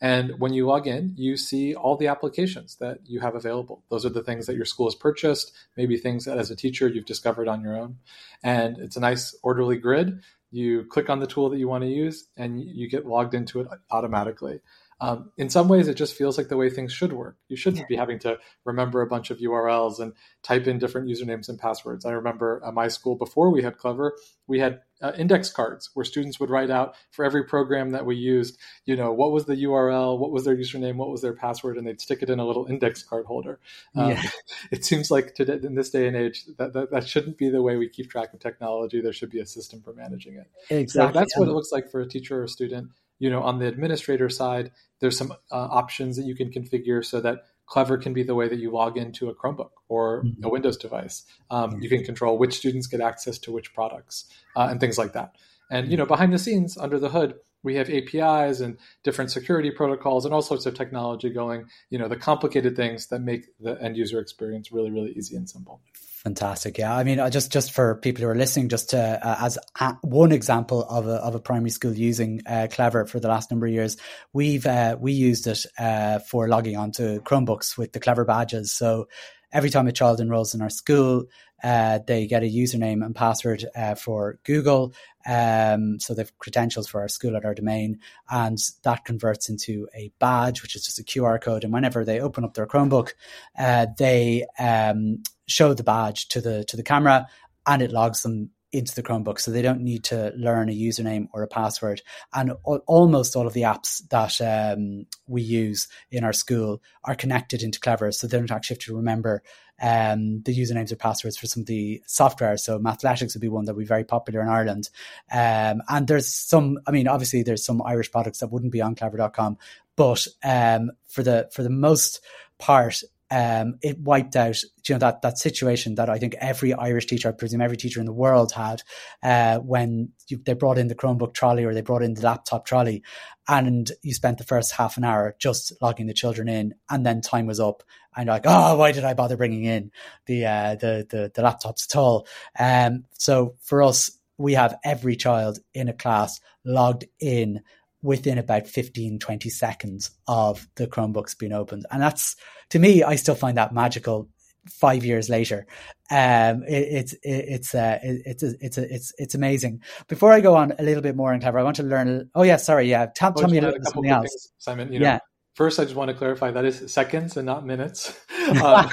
And 0.02 0.40
when 0.40 0.52
you 0.52 0.66
log 0.66 0.88
in, 0.88 1.14
you 1.16 1.38
see 1.38 1.76
all 1.76 1.96
the 1.96 2.08
applications 2.08 2.76
that 2.78 3.00
you 3.06 3.20
have 3.20 3.36
available. 3.36 3.84
Those 3.90 4.04
are 4.04 4.10
the 4.10 4.24
things 4.24 4.48
that 4.48 4.56
your 4.56 4.66
school 4.66 4.88
has 4.88 4.96
purchased, 4.96 5.52
maybe 5.78 5.96
things 5.96 6.26
that 6.26 6.40
as 6.40 6.50
a 6.50 6.56
teacher 6.56 6.88
you've 6.88 7.06
discovered 7.06 7.48
on 7.48 7.62
your 7.62 7.78
own. 7.78 7.98
And 8.44 8.80
it's 8.80 8.96
a 8.96 9.00
nice 9.00 9.36
orderly 9.44 9.78
grid 9.78 10.22
you 10.52 10.86
click 10.86 11.10
on 11.10 11.20
the 11.20 11.28
tool 11.28 11.50
that 11.50 11.58
you 11.58 11.68
want 11.68 11.84
to 11.84 11.90
use 11.90 12.28
and 12.38 12.62
you 12.62 12.90
get 12.90 13.06
logged 13.06 13.34
into 13.34 13.62
it 13.62 13.68
automatically. 13.90 14.60
Um, 15.02 15.32
in 15.36 15.50
some 15.50 15.68
ways, 15.68 15.88
it 15.88 15.96
just 15.96 16.16
feels 16.16 16.38
like 16.38 16.48
the 16.48 16.56
way 16.56 16.70
things 16.70 16.94
should 16.94 17.12
work. 17.12 17.36
You 17.50 17.58
shouldn't 17.58 17.88
be 17.88 17.96
having 17.96 18.20
to 18.20 18.38
remember 18.66 19.02
a 19.02 19.08
bunch 19.08 19.32
of 19.32 19.40
URLs 19.40 20.00
and 20.00 20.14
type 20.44 20.68
in 20.68 20.78
different 20.78 21.10
usernames 21.10 21.50
and 21.50 21.58
passwords. 21.58 22.06
I 22.06 22.12
remember 22.12 22.62
at 22.64 22.76
my 22.76 22.88
school 22.88 23.16
before 23.16 23.50
we 23.50 23.64
had 23.64 23.80
Clever, 23.80 24.16
we 24.46 24.60
had 24.60 24.82
uh, 25.02 25.12
index 25.18 25.52
cards 25.52 25.90
where 25.96 26.06
students 26.06 26.40
would 26.40 26.52
write 26.52 26.70
out 26.70 26.94
for 27.10 27.26
every 27.26 27.44
program 27.44 27.90
that 27.92 28.06
we 28.06 28.16
used, 28.16 28.60
you 28.86 28.96
know, 28.96 29.12
what 29.12 29.32
was 29.32 29.46
the 29.46 29.56
URL, 29.56 30.20
what 30.20 30.32
was 30.32 30.46
their 30.46 30.56
username, 30.56 30.98
what 30.98 31.10
was 31.10 31.24
their 31.24 31.34
password, 31.34 31.78
and 31.78 31.88
they'd 31.88 32.00
stick 32.00 32.22
it 32.22 32.30
in 32.30 32.40
a 32.40 32.46
little 32.46 32.68
index 32.68 33.02
card 33.02 33.26
holder. 33.26 33.60
Um, 33.96 34.12
yeah. 34.12 34.24
It 34.70 34.86
seems 34.86 35.10
like 35.10 35.34
today, 35.34 35.60
in 35.64 35.74
this 35.74 35.90
day 35.90 36.08
and 36.08 36.16
age, 36.16 36.46
that, 36.60 36.74
that, 36.74 36.92
that 36.92 37.08
shouldn't 37.08 37.40
be 37.40 37.50
the 37.50 37.64
way 37.64 37.78
we 37.78 37.90
keep 37.90 38.12
track 38.12 38.34
of 38.34 38.40
technology. 38.40 39.02
There 39.02 39.12
should 39.12 39.32
be 39.32 39.40
a 39.40 39.46
system 39.46 39.82
for 39.82 39.94
managing 39.94 40.36
it. 40.36 40.48
Exactly. 40.70 41.14
So 41.14 41.20
that's 41.20 41.38
what 41.38 41.48
it 41.48 41.52
looks 41.52 41.72
like 41.72 41.90
for 41.90 42.02
a 42.02 42.08
teacher 42.08 42.40
or 42.40 42.44
a 42.44 42.48
student 42.48 42.92
you 43.22 43.30
know, 43.30 43.44
on 43.44 43.60
the 43.60 43.68
administrator 43.68 44.30
side, 44.30 44.72
there's 45.00 45.16
some 45.16 45.32
uh, 45.32 45.36
options 45.52 46.18
that 46.18 46.26
you 46.26 46.36
can 46.36 46.52
configure 46.52 47.06
so 47.06 47.22
that 47.22 47.44
Clever 47.68 48.00
can 48.00 48.14
be 48.14 48.24
the 48.24 48.34
way 48.34 48.50
that 48.50 48.58
you 48.58 48.72
log 48.72 48.98
into 48.98 49.30
a 49.30 49.36
Chromebook 49.36 49.70
or 49.88 50.24
mm-hmm. 50.24 50.44
a 50.44 50.50
Windows 50.50 50.76
device. 50.76 51.24
Um, 51.52 51.70
mm-hmm. 51.70 51.84
You 51.84 51.90
can 51.90 52.04
control 52.04 52.40
which 52.40 52.56
students 52.58 52.88
get 52.88 53.00
access 53.00 53.38
to 53.40 53.52
which 53.52 53.76
products 53.76 54.26
uh, 54.56 54.70
and 54.72 54.80
things 54.80 54.98
like 54.98 55.14
that. 55.14 55.36
And 55.70 55.92
you 55.92 55.98
know, 55.98 56.08
behind 56.08 56.34
the 56.34 56.40
scenes, 56.40 56.80
under 56.80 56.98
the 56.98 57.10
hood, 57.10 57.36
we 57.62 57.76
have 57.76 57.92
APIs 57.92 58.60
and 58.60 58.80
different 59.04 59.30
security 59.30 59.70
protocols 59.70 60.26
and 60.26 60.34
all 60.34 60.42
sorts 60.42 60.66
of 60.66 60.74
technology 60.74 61.30
going. 61.30 61.68
You 61.92 62.00
know, 62.00 62.08
the 62.08 62.18
complicated 62.18 62.76
things 62.76 63.06
that 63.08 63.22
make 63.22 63.46
the 63.60 63.80
end 63.80 63.98
user 63.98 64.20
experience 64.20 64.72
really, 64.72 64.90
really 64.90 65.12
easy 65.12 65.36
and 65.36 65.48
simple. 65.48 65.80
Fantastic. 66.24 66.78
Yeah. 66.78 66.96
I 66.96 67.04
mean, 67.04 67.18
just, 67.32 67.52
just 67.52 67.72
for 67.72 67.96
people 67.96 68.24
who 68.24 68.30
are 68.30 68.36
listening, 68.36 68.70
just 68.70 68.92
to, 68.92 69.00
uh, 69.00 69.38
as 69.40 69.58
a, 69.80 69.94
one 70.02 70.32
example 70.32 70.84
of 70.84 71.08
a, 71.08 71.16
of 71.16 71.34
a 71.34 71.40
primary 71.40 71.72
school 71.72 71.94
using 71.94 72.42
uh, 72.46 72.68
Clever 72.70 73.08
for 73.08 73.20
the 73.20 73.28
last 73.28 73.50
number 73.50 73.66
of 73.66 73.74
years, 73.74 73.98
we've, 74.32 74.68
uh, 74.68 74.98
we 75.00 75.14
used 75.14 75.48
it 75.48 75.66
uh, 75.80 76.20
for 76.20 76.48
logging 76.48 76.78
onto 76.78 77.22
Chromebooks 77.22 77.76
with 77.76 77.94
the 77.94 78.00
Clever 78.00 78.24
badges. 78.24 78.72
So 78.72 79.08
every 79.52 79.72
time 79.72 79.88
a 79.88 79.92
child 79.92 80.20
enrolls 80.20 80.54
in 80.54 80.62
our 80.62 80.70
school, 80.70 81.26
uh, 81.64 82.00
they 82.06 82.28
get 82.28 82.44
a 82.44 82.52
username 82.52 83.06
and 83.06 83.16
password 83.16 83.66
uh, 83.76 83.96
for 83.96 84.40
Google. 84.44 84.94
Um, 85.26 86.00
so 86.00 86.14
they 86.14 86.24
have 86.24 86.38
credentials 86.40 86.88
for 86.88 87.02
our 87.02 87.08
school 87.08 87.36
at 87.36 87.46
our 87.46 87.54
domain, 87.54 88.00
and 88.30 88.58
that 88.84 89.06
converts 89.06 89.50
into 89.50 89.88
a 89.96 90.12
badge, 90.20 90.62
which 90.62 90.76
is 90.76 90.86
just 90.86 91.00
a 91.00 91.04
QR 91.04 91.40
code. 91.42 91.64
And 91.64 91.74
whenever 91.74 92.04
they 92.04 92.20
open 92.20 92.44
up 92.44 92.54
their 92.54 92.66
Chromebook, 92.66 93.14
uh, 93.58 93.88
they 93.98 94.46
um, 94.58 95.22
show 95.48 95.74
the 95.74 95.84
badge 95.84 96.28
to 96.30 96.42
the 96.42 96.64
to 96.66 96.78
the 96.78 96.84
camera, 96.84 97.28
and 97.68 97.82
it 97.82 97.92
logs 97.92 98.24
them 98.24 98.52
into 98.72 98.96
the 98.96 99.04
Chromebook, 99.04 99.40
so 99.40 99.52
they 99.52 99.62
don't 99.62 99.82
need 99.82 100.06
to 100.06 100.32
learn 100.36 100.70
a 100.70 100.74
username 100.74 101.28
or 101.34 101.44
a 101.44 101.48
password. 101.48 102.02
And 102.34 102.54
almost 102.64 103.36
all 103.36 103.46
of 103.46 103.54
the 103.54 103.64
apps 103.64 104.02
that 104.10 104.40
um, 104.42 105.06
we 105.28 105.42
use 105.42 105.88
in 106.10 106.24
our 106.24 106.34
school 106.34 106.82
are 107.04 107.16
connected 107.16 107.64
into 107.64 107.80
Clever, 107.80 108.12
so 108.12 108.28
they 108.28 108.38
don't 108.38 108.52
actually 108.52 108.76
have 108.76 108.84
to 108.86 108.96
remember 108.96 109.44
um, 109.82 110.42
the 110.44 110.58
usernames 110.58 110.92
or 110.92 110.96
passwords 110.96 111.38
for 111.38 111.48
some 111.48 111.62
of 111.62 111.68
the 111.68 112.02
software. 112.06 112.56
So 112.58 112.80
Mathletics 112.80 113.34
would 113.34 113.42
be 113.42 113.50
one 113.50 113.66
that 113.66 113.76
would 113.76 113.82
be 113.82 113.88
very 113.88 114.04
popular 114.04 114.42
in 114.42 114.48
Ireland. 114.48 114.90
Um, 115.32 115.82
and 115.90 116.08
there's 116.08 116.32
some, 116.32 116.80
I 116.88 116.92
mean, 116.92 117.08
obviously 117.08 117.44
there's 117.44 117.66
some 117.66 117.82
Irish 117.82 118.12
products 118.12 118.40
that 118.40 118.52
wouldn't 118.52 118.72
be 118.72 118.82
on 118.82 118.96
clever.com, 118.96 119.58
but 119.96 120.28
um, 120.44 120.92
for 121.08 121.24
the 121.24 121.50
for 121.54 121.64
the 121.64 121.70
most 121.70 122.22
part, 122.58 123.04
um, 123.32 123.76
it 123.82 123.98
wiped 123.98 124.36
out 124.36 124.62
you 124.86 124.96
know 124.96 125.00
that 125.00 125.22
that 125.22 125.38
situation 125.38 125.96
that 125.96 126.10
I 126.10 126.18
think 126.18 126.36
every 126.40 126.74
Irish 126.74 127.06
teacher, 127.06 127.30
I 127.30 127.32
presume 127.32 127.62
every 127.62 127.78
teacher 127.78 128.02
in 128.02 128.06
the 128.06 128.12
world 128.12 128.52
had 128.52 128.84
uh, 129.24 129.60
when 129.60 130.10
you, 130.28 130.38
they 130.46 130.54
brought 130.54 130.78
in 130.78 130.90
the 130.90 130.96
Chromebook 130.96 131.34
trolley 131.34 131.64
or 131.64 131.74
they 131.74 131.82
brought 131.82 132.04
in 132.04 132.14
the 132.14 132.22
laptop 132.22 132.66
trolley, 132.66 133.04
and 133.48 133.90
you 134.04 134.14
spent 134.14 134.38
the 134.38 134.44
first 134.44 134.74
half 134.74 134.98
an 134.98 135.06
hour 135.06 135.36
just 135.40 135.72
logging 135.82 136.08
the 136.08 136.14
children 136.14 136.50
in, 136.50 136.74
and 136.90 137.06
then 137.06 137.22
time 137.22 137.46
was 137.46 137.60
up, 137.60 137.84
and 138.16 138.28
like, 138.28 138.44
oh, 138.46 138.76
why 138.78 138.92
did 138.92 139.04
I 139.04 139.14
bother 139.14 139.38
bringing 139.38 139.66
in 139.66 139.92
the 140.26 140.46
uh, 140.46 140.76
the, 140.76 141.08
the 141.10 141.32
the 141.34 141.42
laptops 141.42 141.90
at 141.90 141.96
all? 141.96 142.28
Um, 142.60 143.06
so 143.14 143.56
for 143.62 143.82
us, 143.84 144.12
we 144.38 144.54
have 144.54 144.78
every 144.84 145.16
child 145.16 145.60
in 145.74 145.88
a 145.88 145.94
class 145.94 146.40
logged 146.66 147.06
in 147.20 147.62
within 148.02 148.38
about 148.38 148.68
15, 148.68 149.20
20 149.20 149.50
seconds 149.50 150.12
of 150.28 150.68
the 150.76 150.88
Chromebooks 150.88 151.38
being 151.38 151.54
opened. 151.54 151.86
And 151.92 152.02
that's, 152.02 152.36
to 152.70 152.80
me, 152.80 153.04
I 153.04 153.16
still 153.16 153.36
find 153.36 153.58
that 153.58 153.74
magical 153.74 154.28
five 154.68 155.06
years 155.06 155.30
later. 155.30 155.68
Um, 156.10 156.64
it, 156.64 156.88
it's, 156.92 157.14
it, 157.14 157.20
it's, 157.24 157.76
uh, 157.76 158.00
it, 158.02 158.22
it's, 158.26 158.44
it's, 158.44 158.78
it's, 158.78 159.14
it's 159.18 159.36
amazing. 159.36 159.82
Before 160.08 160.32
I 160.32 160.40
go 160.40 160.56
on 160.56 160.74
a 160.80 160.84
little 160.84 161.04
bit 161.04 161.16
more 161.16 161.34
in 161.34 161.42
clever, 161.42 161.60
I 161.60 161.64
want 161.64 161.76
to 161.78 161.84
learn, 161.84 162.30
oh 162.34 162.44
yeah, 162.44 162.58
sorry. 162.58 162.90
Yeah. 162.90 163.08
Tell, 163.14 163.34
tell 163.34 163.50
me 163.50 163.60
a 163.60 163.62
little 163.62 163.78
bit 163.78 163.86
something 163.86 164.10
else. 164.10 164.30
Things, 164.30 164.52
Simon, 164.58 164.92
you 164.92 165.00
know, 165.00 165.06
yeah. 165.06 165.20
First, 165.54 165.82
I 165.82 165.84
just 165.84 165.96
want 165.96 166.10
to 166.10 166.16
clarify 166.16 166.50
that 166.52 166.64
is 166.64 166.94
seconds 166.94 167.36
and 167.36 167.46
not 167.46 167.66
minutes, 167.66 168.18
um, 168.64 168.90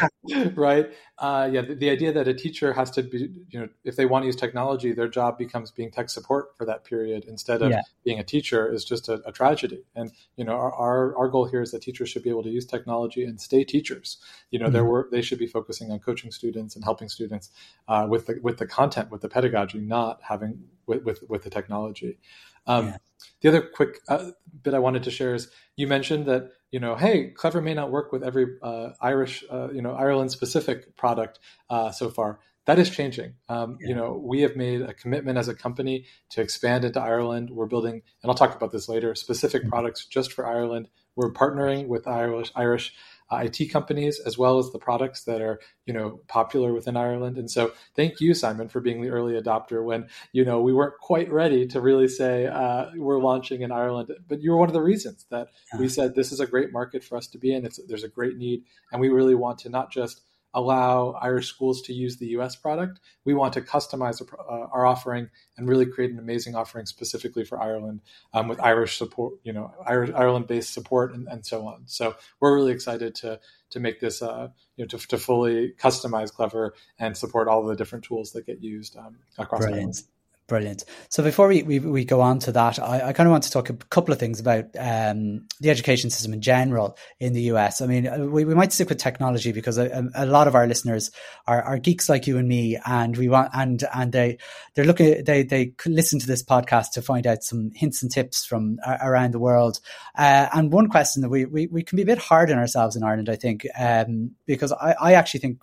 right? 0.57 0.91
Uh, 1.17 1.49
yeah, 1.53 1.63
the, 1.63 1.77
the, 1.77 1.89
idea 1.89 2.13
that 2.13 2.27
a 2.27 2.35
teacher 2.35 2.73
has 2.73 2.91
to 2.91 3.03
be, 3.05 3.31
you 3.49 3.61
know, 3.61 3.69
if 3.85 3.95
they 3.95 4.07
want 4.07 4.25
to 4.25 4.27
use 4.27 4.35
technology, 4.35 4.93
their 4.93 5.07
job 5.07 5.39
becomes 5.39 5.71
being 5.71 5.91
tech 5.93 6.11
support 6.11 6.57
for 6.57 6.65
that 6.65 6.85
period 6.85 7.25
instead 7.29 7.63
of 7.63 7.71
yeah. 7.71 7.83
being 8.05 8.19
a 8.19 8.25
teacher 8.25 8.73
is 8.73 8.85
just 8.85 9.09
a, 9.09 9.23
a, 9.25 9.31
tragedy. 9.31 9.85
And 9.95 10.11
you 10.37 10.45
know, 10.45 10.53
our, 10.53 10.73
our, 10.73 11.17
our 11.17 11.29
goal 11.29 11.47
here 11.47 11.63
is 11.63 11.71
that 11.71 11.83
teachers 11.83 12.09
should 12.09 12.25
be 12.25 12.31
able 12.31 12.43
to 12.43 12.51
use 12.51 12.67
technology 12.67 13.23
and 13.23 13.41
stay 13.41 13.63
teachers. 13.63 14.19
You 14.51 14.59
know, 14.59 14.67
mm-hmm. 14.67 14.75
their 14.75 14.85
work 14.85 15.13
they 15.13 15.23
should 15.23 15.39
be 15.39 15.47
focusing 15.47 15.93
on 15.93 16.01
coaching 16.01 16.33
students 16.33 16.75
and 16.75 16.83
helping 16.83 17.09
students 17.09 17.51
uh, 17.87 18.09
with 18.11 18.27
the 18.27 18.41
with 18.43 18.59
the 18.59 18.67
content, 18.67 19.13
with 19.13 19.21
the 19.21 19.29
pedagogy, 19.29 19.79
not 19.79 20.21
having 20.23 20.65
with 20.87 21.05
with, 21.05 21.23
with 21.29 21.45
the 21.45 21.51
technology. 21.51 22.19
Um, 22.67 22.89
yeah. 22.89 22.97
The 23.41 23.49
other 23.49 23.63
quick 23.63 24.01
uh, 24.09 24.31
bit 24.63 24.75
I 24.75 24.79
wanted 24.79 25.05
to 25.05 25.11
share 25.11 25.35
is 25.35 25.51
you 25.77 25.87
mentioned 25.87 26.27
that 26.27 26.51
you 26.71 26.81
know, 26.81 26.97
hey, 26.97 27.29
Clever 27.31 27.63
may 27.63 27.75
not 27.75 27.91
work 27.91 28.13
with 28.13 28.23
every 28.23 28.47
uh, 28.63 28.91
Irish, 29.01 29.45
uh, 29.51 29.71
you 29.73 29.81
know, 29.81 29.93
Ireland 29.93 30.31
specific 30.31 30.97
product 30.97 31.39
uh, 31.71 31.91
so 31.91 32.11
far. 32.11 32.41
That 32.67 32.79
is 32.79 32.91
changing. 32.91 33.35
Um, 33.49 33.79
yeah. 33.81 33.89
You 33.89 33.95
know, 33.95 34.21
we 34.23 34.43
have 34.43 34.55
made 34.55 34.83
a 34.83 34.93
commitment 34.93 35.39
as 35.39 35.49
a 35.49 35.55
company 35.55 36.05
to 36.31 36.43
expand 36.43 36.85
into 36.85 37.01
Ireland. 37.01 37.49
We're 37.49 37.67
building, 37.67 38.03
and 38.23 38.31
I'll 38.31 38.35
talk 38.35 38.55
about 38.55 38.73
this 38.73 38.89
later, 38.89 39.15
specific 39.15 39.63
mm-hmm. 39.63 39.71
products 39.71 40.05
just 40.05 40.35
for 40.35 40.47
Ireland. 40.47 40.89
We're 41.17 41.33
partnering 41.33 41.89
with 41.89 42.07
Irish 42.07 42.53
Irish 42.55 42.95
IT 43.33 43.71
companies 43.71 44.21
as 44.21 44.39
well 44.39 44.59
as 44.59 44.71
the 44.71 44.79
products 44.79 45.25
that 45.25 45.41
are 45.41 45.61
you 45.87 45.93
know 45.93 46.21
popular 46.29 46.73
within 46.73 46.97
Ireland. 46.97 47.37
And 47.39 47.51
so 47.51 47.73
thank 47.95 48.21
you, 48.21 48.35
Simon, 48.35 48.69
for 48.69 48.81
being 48.81 49.03
the 49.03 49.11
early 49.11 49.35
adopter 49.35 49.85
when 49.85 50.09
you 50.33 50.45
know 50.45 50.61
we 50.61 50.73
weren't 50.73 50.99
quite 51.01 51.31
ready 51.31 51.67
to 51.67 51.81
really 51.81 52.09
say 52.09 52.47
uh, 52.47 52.87
we're 52.97 53.21
launching 53.21 53.63
in 53.63 53.73
Ireland. 53.73 54.11
But 54.29 54.43
you 54.43 54.51
were 54.51 54.57
one 54.57 54.69
of 54.69 54.75
the 54.75 54.83
reasons 54.83 55.27
that 55.31 55.49
we 55.79 55.89
said 55.89 56.15
this 56.15 56.33
is 56.33 56.41
a 56.41 56.47
great 56.47 56.73
market 56.73 57.05
for 57.05 57.17
us 57.17 57.27
to 57.29 57.39
be 57.39 57.53
in. 57.53 57.65
It's, 57.65 57.81
there's 57.89 58.05
a 58.05 58.09
great 58.09 58.37
need, 58.37 58.65
and 58.93 59.01
we 59.01 59.09
really 59.09 59.35
want 59.35 59.59
to 59.61 59.69
not 59.69 59.91
just 59.91 60.23
allow 60.59 61.13
Irish 61.13 61.47
schools 61.47 61.83
to 61.83 61.93
use 61.93 62.17
the 62.17 62.27
US 62.39 62.57
product. 62.57 62.99
We 63.25 63.33
want 63.33 63.53
to 63.53 63.61
customize 63.61 64.21
uh, 64.21 64.67
our 64.73 64.85
offering 64.85 65.31
and 65.57 65.69
really 65.69 65.87
create 65.87 66.11
an 66.11 66.19
amazing 66.19 66.57
offering 66.57 66.85
specifically 66.85 67.45
for 67.45 67.63
Ireland 67.63 68.01
um, 68.35 68.49
with 68.49 68.59
Irish 68.61 68.99
support, 68.99 69.35
you 69.45 69.53
know, 69.53 69.73
Ireland 69.87 70.49
based 70.49 70.75
support 70.75 71.15
and, 71.15 71.29
and, 71.29 71.47
so 71.47 71.67
on. 71.69 71.83
So 71.87 72.17
we're 72.41 72.57
really 72.57 72.73
excited 72.73 73.15
to 73.17 73.39
to 73.71 73.81
make 73.81 74.01
this, 74.01 74.21
uh, 74.21 74.49
you 74.77 74.85
know, 74.85 74.89
to, 74.89 74.99
to, 75.07 75.19
fully 75.19 75.75
customize 75.79 76.33
Clever 76.33 76.75
and 76.99 77.17
support 77.17 77.47
all 77.47 77.65
the 77.65 77.77
different 77.77 78.05
tools 78.05 78.33
that 78.33 78.47
get 78.47 78.63
used 78.63 78.97
um, 78.97 79.19
across 79.37 79.61
Brilliant. 79.61 79.79
Ireland. 79.79 80.03
Brilliant. 80.49 80.85
So 81.11 81.23
before 81.23 81.47
we, 81.47 81.63
we, 81.63 81.79
we 81.79 82.07
go 82.07 82.23
on 82.23 82.39
to 82.41 82.53
that, 82.53 82.79
I, 82.79 83.09
I 83.09 83.13
kind 83.13 83.27
of 83.27 83.33
want 83.33 83.45
to 83.45 83.51
talk 83.51 83.69
a 83.69 83.75
couple 83.75 84.15
of 84.15 84.19
things 84.19 84.41
about 84.41 84.65
um, 84.79 85.47
the 85.61 85.69
education 85.69 86.09
system 86.09 86.33
in 86.33 86.41
general 86.41 86.97
in 87.21 87.35
the 87.35 87.43
US. 87.53 87.83
I 87.83 87.87
mean, 87.87 88.09
uh, 88.09 88.21
we, 88.21 88.47
we 88.47 88.55
might 88.55 88.73
stick 88.73 88.89
with 88.89 88.97
technology 88.97 89.53
because 89.53 89.77
a, 89.77 90.09
a, 90.15 90.25
lot 90.25 90.49
of 90.49 90.55
our 90.55 90.67
listeners 90.67 91.11
are, 91.47 91.63
are 91.63 91.79
geeks 91.79 92.09
like 92.09 92.27
you 92.27 92.39
and 92.39 92.49
me, 92.49 92.79
and 92.87 93.15
we 93.19 93.29
want 93.29 93.51
and 93.53 93.85
and 93.95 94.11
they 94.11 94.39
they're 94.75 94.87
looking 94.87 95.23
they 95.23 95.43
they 95.43 95.75
listen 95.85 96.19
to 96.19 96.27
this 96.27 96.43
podcast 96.43 96.93
to 96.93 97.03
find 97.03 97.27
out 97.27 97.43
some 97.43 97.71
hints 97.75 98.03
and 98.03 98.11
tips 98.11 98.47
from 98.47 98.79
around 99.03 99.35
the 99.35 99.39
world. 99.39 99.81
Uh, 100.17 100.49
and 100.55 100.73
one 100.73 100.89
question 100.89 101.21
that 101.21 101.29
we, 101.29 101.45
we 101.45 101.67
we 101.67 101.83
can 101.83 101.97
be 101.97 102.03
a 102.03 102.07
bit 102.07 102.17
hard 102.17 102.51
on 102.51 102.59
ourselves 102.59 102.97
in 102.97 103.03
Ireland, 103.03 103.29
I 103.29 103.37
think, 103.37 103.67
um, 103.79 104.31
because 104.47 104.73
I, 104.73 104.95
I 104.99 105.13
actually 105.13 105.41
think 105.41 105.59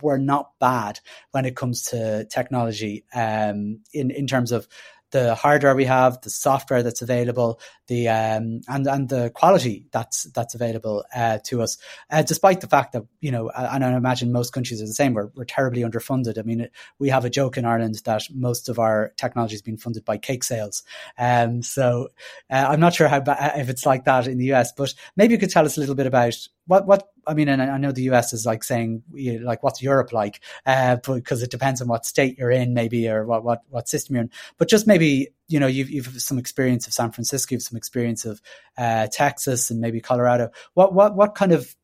we're 0.00 0.18
not 0.18 0.52
bad 0.60 1.00
when 1.32 1.44
it 1.44 1.56
comes 1.56 1.82
to 1.82 2.24
technology 2.26 3.04
um, 3.14 3.80
in 3.92 4.10
in 4.10 4.26
terms 4.26 4.52
of 4.52 4.68
the 5.12 5.34
hardware 5.34 5.74
we 5.74 5.84
have, 5.84 6.20
the 6.22 6.30
software 6.30 6.82
that's 6.82 7.02
available, 7.02 7.60
the 7.86 8.08
um, 8.08 8.62
and 8.66 8.86
and 8.86 9.08
the 9.08 9.30
quality 9.30 9.86
that's 9.92 10.24
that's 10.24 10.54
available 10.54 11.04
uh, 11.14 11.38
to 11.44 11.62
us. 11.62 11.78
Uh, 12.10 12.22
despite 12.22 12.60
the 12.60 12.66
fact 12.66 12.92
that 12.92 13.04
you 13.20 13.30
know, 13.30 13.50
and 13.50 13.84
I 13.84 13.92
imagine 13.92 14.32
most 14.32 14.52
countries 14.52 14.82
are 14.82 14.86
the 14.86 14.92
same. 14.92 15.14
We're 15.14 15.30
we're 15.34 15.44
terribly 15.44 15.82
underfunded. 15.82 16.38
I 16.38 16.42
mean, 16.42 16.68
we 16.98 17.10
have 17.10 17.24
a 17.24 17.30
joke 17.30 17.56
in 17.56 17.64
Ireland 17.64 18.00
that 18.04 18.22
most 18.34 18.68
of 18.68 18.78
our 18.78 19.12
technology 19.16 19.54
has 19.54 19.62
been 19.62 19.76
funded 19.76 20.04
by 20.04 20.16
cake 20.16 20.44
sales. 20.44 20.82
Um, 21.18 21.62
so 21.62 22.08
uh, 22.50 22.66
I'm 22.70 22.80
not 22.80 22.94
sure 22.94 23.08
how 23.08 23.22
if 23.56 23.68
it's 23.68 23.86
like 23.86 24.04
that 24.06 24.26
in 24.26 24.38
the 24.38 24.52
US, 24.54 24.72
but 24.72 24.94
maybe 25.16 25.34
you 25.34 25.38
could 25.38 25.50
tell 25.50 25.66
us 25.66 25.76
a 25.76 25.80
little 25.80 25.94
bit 25.94 26.06
about 26.06 26.36
what 26.66 26.86
what 26.86 27.08
I 27.26 27.34
mean, 27.34 27.48
and 27.48 27.62
I 27.62 27.78
know 27.78 27.92
the 27.92 28.10
US 28.10 28.32
is 28.32 28.44
like 28.46 28.64
saying, 28.64 29.02
like, 29.42 29.62
what's 29.62 29.82
Europe 29.82 30.12
like? 30.12 30.40
Uh, 30.66 30.96
because 30.96 31.42
it 31.42 31.50
depends 31.50 31.80
on 31.80 31.88
what 31.88 32.04
state 32.06 32.38
you're 32.38 32.50
in, 32.50 32.74
maybe, 32.74 33.08
or 33.08 33.24
what, 33.24 33.44
what, 33.44 33.62
what 33.68 33.88
system 33.88 34.16
you're 34.16 34.24
in. 34.24 34.30
But 34.58 34.68
just 34.68 34.86
maybe, 34.86 35.28
you 35.48 35.60
know, 35.60 35.66
you've, 35.66 35.90
you've 35.90 36.20
some 36.20 36.38
experience 36.38 36.86
of 36.86 36.92
San 36.92 37.12
Francisco, 37.12 37.54
you've 37.54 37.62
some 37.62 37.76
experience 37.76 38.24
of 38.24 38.40
uh, 38.76 39.06
Texas 39.12 39.70
and 39.70 39.80
maybe 39.80 40.00
Colorado. 40.00 40.50
What, 40.74 40.94
what, 40.94 41.14
what 41.14 41.34
kind 41.34 41.52
of 41.52 41.76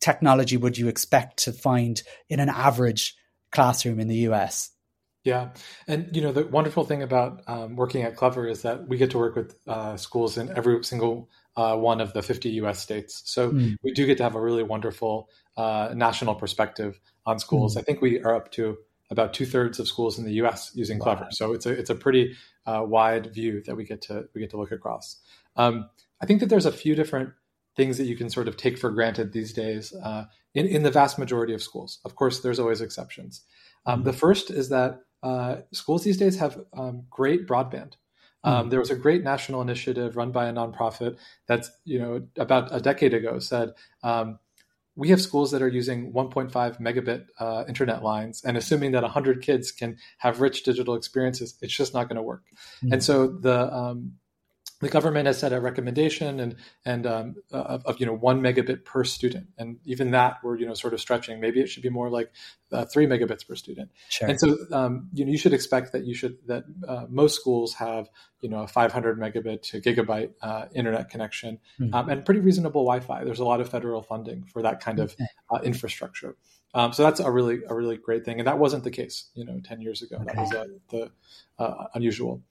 technology 0.00 0.56
would 0.56 0.78
you 0.78 0.88
expect 0.88 1.44
to 1.44 1.52
find 1.52 2.02
in 2.28 2.40
an 2.40 2.48
average 2.48 3.16
classroom 3.52 4.00
in 4.00 4.08
the 4.08 4.28
US? 4.28 4.70
Yeah, 5.24 5.50
and 5.86 6.14
you 6.14 6.22
know 6.22 6.32
the 6.32 6.46
wonderful 6.46 6.84
thing 6.84 7.02
about 7.02 7.42
um, 7.48 7.76
working 7.76 8.02
at 8.02 8.16
Clever 8.16 8.48
is 8.48 8.62
that 8.62 8.88
we 8.88 8.96
get 8.96 9.10
to 9.10 9.18
work 9.18 9.36
with 9.36 9.56
uh, 9.66 9.96
schools 9.96 10.38
in 10.38 10.48
every 10.56 10.82
single 10.84 11.28
uh, 11.58 11.76
one 11.76 12.00
of 12.00 12.12
the 12.12 12.22
50 12.22 12.50
U.S. 12.50 12.78
states. 12.78 13.20
So 13.24 13.50
mm. 13.50 13.74
we 13.82 13.90
do 13.92 14.06
get 14.06 14.16
to 14.18 14.22
have 14.22 14.36
a 14.36 14.40
really 14.40 14.62
wonderful 14.62 15.28
uh, 15.56 15.92
national 15.92 16.36
perspective 16.36 17.00
on 17.26 17.40
schools. 17.40 17.74
Mm. 17.74 17.80
I 17.80 17.82
think 17.82 18.00
we 18.00 18.20
are 18.20 18.36
up 18.36 18.52
to 18.52 18.78
about 19.10 19.34
two 19.34 19.44
thirds 19.44 19.80
of 19.80 19.88
schools 19.88 20.20
in 20.20 20.24
the 20.24 20.34
U.S. 20.34 20.70
using 20.74 21.00
Clever. 21.00 21.24
Wow. 21.24 21.30
So 21.32 21.52
it's 21.54 21.66
a 21.66 21.70
it's 21.70 21.90
a 21.90 21.96
pretty 21.96 22.36
uh, 22.64 22.84
wide 22.86 23.34
view 23.34 23.60
that 23.66 23.74
we 23.74 23.84
get 23.84 24.02
to 24.02 24.28
we 24.34 24.40
get 24.40 24.50
to 24.50 24.56
look 24.56 24.70
across. 24.70 25.20
Um, 25.56 25.90
I 26.22 26.26
think 26.26 26.38
that 26.40 26.46
there's 26.46 26.66
a 26.66 26.70
few 26.70 26.94
different 26.94 27.30
things 27.76 27.98
that 27.98 28.04
you 28.04 28.16
can 28.16 28.30
sort 28.30 28.46
of 28.46 28.56
take 28.56 28.78
for 28.78 28.90
granted 28.90 29.32
these 29.32 29.52
days 29.52 29.92
uh, 29.92 30.26
in 30.54 30.66
in 30.68 30.84
the 30.84 30.92
vast 30.92 31.18
majority 31.18 31.54
of 31.54 31.62
schools. 31.62 31.98
Of 32.04 32.14
course, 32.14 32.38
there's 32.38 32.60
always 32.60 32.80
exceptions. 32.80 33.42
Um, 33.84 34.02
mm. 34.02 34.04
The 34.04 34.12
first 34.12 34.50
is 34.52 34.68
that 34.68 35.00
uh, 35.24 35.56
schools 35.72 36.04
these 36.04 36.18
days 36.18 36.38
have 36.38 36.60
um, 36.72 37.02
great 37.10 37.48
broadband. 37.48 37.94
Um, 38.44 38.64
hmm. 38.64 38.68
there 38.70 38.78
was 38.78 38.90
a 38.90 38.96
great 38.96 39.24
national 39.24 39.62
initiative 39.62 40.16
run 40.16 40.30
by 40.30 40.46
a 40.46 40.52
nonprofit 40.52 41.18
that's 41.46 41.70
you 41.84 41.98
know 41.98 42.26
about 42.36 42.68
a 42.70 42.80
decade 42.80 43.12
ago 43.12 43.40
said 43.40 43.72
um, 44.04 44.38
we 44.98 45.10
have 45.10 45.22
schools 45.22 45.52
that 45.52 45.62
are 45.62 45.68
using 45.68 46.12
1.5 46.12 46.50
megabit 46.80 47.26
uh, 47.38 47.64
internet 47.68 48.02
lines, 48.02 48.42
and 48.44 48.56
assuming 48.56 48.90
that 48.92 49.04
100 49.04 49.42
kids 49.42 49.70
can 49.70 49.96
have 50.18 50.40
rich 50.40 50.64
digital 50.64 50.96
experiences, 50.96 51.56
it's 51.62 51.72
just 51.72 51.94
not 51.94 52.08
going 52.08 52.16
to 52.16 52.22
work. 52.22 52.42
Mm-hmm. 52.78 52.94
And 52.94 53.04
so 53.04 53.28
the 53.28 53.72
um, 53.72 54.14
the 54.80 54.88
government 54.88 55.26
has 55.26 55.38
set 55.38 55.52
a 55.52 55.60
recommendation 55.60 56.38
and 56.38 56.56
and 56.84 57.06
um, 57.06 57.36
of, 57.50 57.84
of, 57.84 58.00
you 58.00 58.06
know 58.06 58.14
one 58.14 58.40
megabit 58.40 58.84
per 58.84 59.02
student, 59.02 59.48
and 59.58 59.78
even 59.84 60.12
that 60.12 60.38
we're 60.42 60.56
you 60.56 60.66
know 60.66 60.74
sort 60.74 60.94
of 60.94 61.00
stretching. 61.00 61.40
Maybe 61.40 61.60
it 61.60 61.68
should 61.68 61.82
be 61.82 61.88
more 61.88 62.10
like 62.10 62.30
uh, 62.70 62.84
three 62.84 63.06
megabits 63.06 63.46
per 63.46 63.56
student. 63.56 63.90
Sure. 64.08 64.28
And 64.28 64.38
so 64.38 64.56
um, 64.72 65.08
you 65.12 65.24
know 65.24 65.32
you 65.32 65.38
should 65.38 65.52
expect 65.52 65.92
that 65.92 66.04
you 66.04 66.14
should 66.14 66.38
that 66.46 66.64
uh, 66.86 67.06
most 67.08 67.34
schools 67.34 67.74
have 67.74 68.08
you 68.40 68.48
know 68.48 68.62
a 68.62 68.68
500 68.68 69.18
megabit 69.18 69.62
to 69.62 69.80
gigabyte 69.80 70.30
uh, 70.42 70.66
internet 70.74 71.10
connection 71.10 71.58
mm-hmm. 71.80 71.92
um, 71.92 72.08
and 72.08 72.24
pretty 72.24 72.40
reasonable 72.40 72.84
Wi-Fi. 72.84 73.24
There's 73.24 73.40
a 73.40 73.44
lot 73.44 73.60
of 73.60 73.68
federal 73.68 74.02
funding 74.02 74.44
for 74.44 74.62
that 74.62 74.80
kind 74.80 75.00
of 75.00 75.16
uh, 75.50 75.58
infrastructure. 75.62 76.36
Um, 76.74 76.92
so 76.92 77.02
that's 77.02 77.18
a 77.18 77.30
really 77.30 77.60
a 77.68 77.74
really 77.74 77.96
great 77.96 78.24
thing, 78.24 78.38
and 78.38 78.46
that 78.46 78.58
wasn't 78.58 78.84
the 78.84 78.90
case 78.90 79.30
you 79.34 79.44
know 79.44 79.60
10 79.64 79.80
years 79.80 80.02
ago. 80.02 80.16
Okay. 80.16 80.26
That 80.26 80.36
was 80.36 80.52
uh, 80.52 80.66
the 80.90 81.10
uh, 81.58 81.84
unusual. 81.94 82.42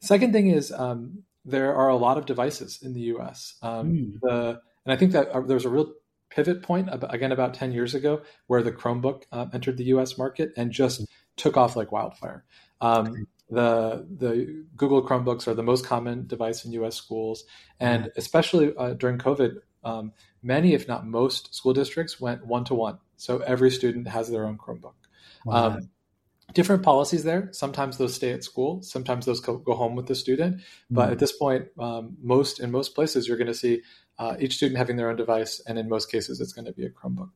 Second 0.00 0.32
thing 0.32 0.48
is 0.48 0.72
um, 0.72 1.24
there 1.50 1.74
are 1.74 1.88
a 1.88 1.96
lot 1.96 2.18
of 2.18 2.26
devices 2.26 2.80
in 2.82 2.94
the 2.94 3.00
U.S. 3.00 3.54
Um, 3.62 3.92
mm. 3.92 4.20
the, 4.20 4.60
and 4.84 4.92
I 4.92 4.96
think 4.96 5.12
that 5.12 5.28
uh, 5.28 5.40
there 5.40 5.54
was 5.54 5.64
a 5.64 5.70
real 5.70 5.92
pivot 6.30 6.62
point 6.62 6.88
about, 6.90 7.12
again 7.12 7.32
about 7.32 7.54
10 7.54 7.72
years 7.72 7.94
ago 7.94 8.22
where 8.46 8.62
the 8.62 8.72
Chromebook 8.72 9.24
uh, 9.32 9.46
entered 9.52 9.76
the 9.76 9.84
U.S. 9.84 10.16
market 10.16 10.52
and 10.56 10.70
just 10.70 11.04
took 11.36 11.56
off 11.56 11.76
like 11.76 11.92
wildfire. 11.92 12.44
Um, 12.80 13.26
the 13.50 14.06
the 14.16 14.64
Google 14.76 15.06
Chromebooks 15.06 15.48
are 15.48 15.54
the 15.54 15.62
most 15.62 15.84
common 15.84 16.26
device 16.26 16.64
in 16.64 16.72
U.S. 16.72 16.94
schools, 16.94 17.44
and 17.80 18.04
mm. 18.04 18.10
especially 18.16 18.72
uh, 18.76 18.94
during 18.94 19.18
COVID, 19.18 19.56
um, 19.82 20.12
many, 20.42 20.72
if 20.74 20.86
not 20.86 21.06
most, 21.06 21.54
school 21.54 21.72
districts 21.72 22.20
went 22.20 22.46
one 22.46 22.64
to 22.64 22.74
one. 22.74 22.98
So 23.16 23.38
every 23.38 23.70
student 23.70 24.08
has 24.08 24.30
their 24.30 24.46
own 24.46 24.56
Chromebook. 24.56 24.94
Wow. 25.44 25.66
Um, 25.66 25.90
different 26.54 26.82
policies 26.82 27.24
there. 27.24 27.48
Sometimes 27.52 27.98
those 27.98 28.14
stay 28.14 28.32
at 28.32 28.44
school. 28.44 28.82
Sometimes 28.82 29.26
those 29.26 29.40
go, 29.40 29.58
go 29.58 29.74
home 29.74 29.94
with 29.94 30.06
the 30.06 30.14
student. 30.14 30.62
But 30.90 31.02
mm-hmm. 31.02 31.12
at 31.12 31.18
this 31.18 31.32
point, 31.32 31.68
um, 31.78 32.16
most 32.22 32.60
in 32.60 32.70
most 32.70 32.94
places, 32.94 33.28
you're 33.28 33.36
going 33.36 33.46
to 33.46 33.54
see 33.54 33.82
uh, 34.18 34.36
each 34.38 34.56
student 34.56 34.78
having 34.78 34.96
their 34.96 35.08
own 35.08 35.16
device, 35.16 35.60
and 35.66 35.78
in 35.78 35.88
most 35.88 36.10
cases, 36.10 36.40
it's 36.40 36.52
going 36.52 36.66
to 36.66 36.72
be 36.72 36.84
a 36.84 36.90
Chromebook. 36.90 37.30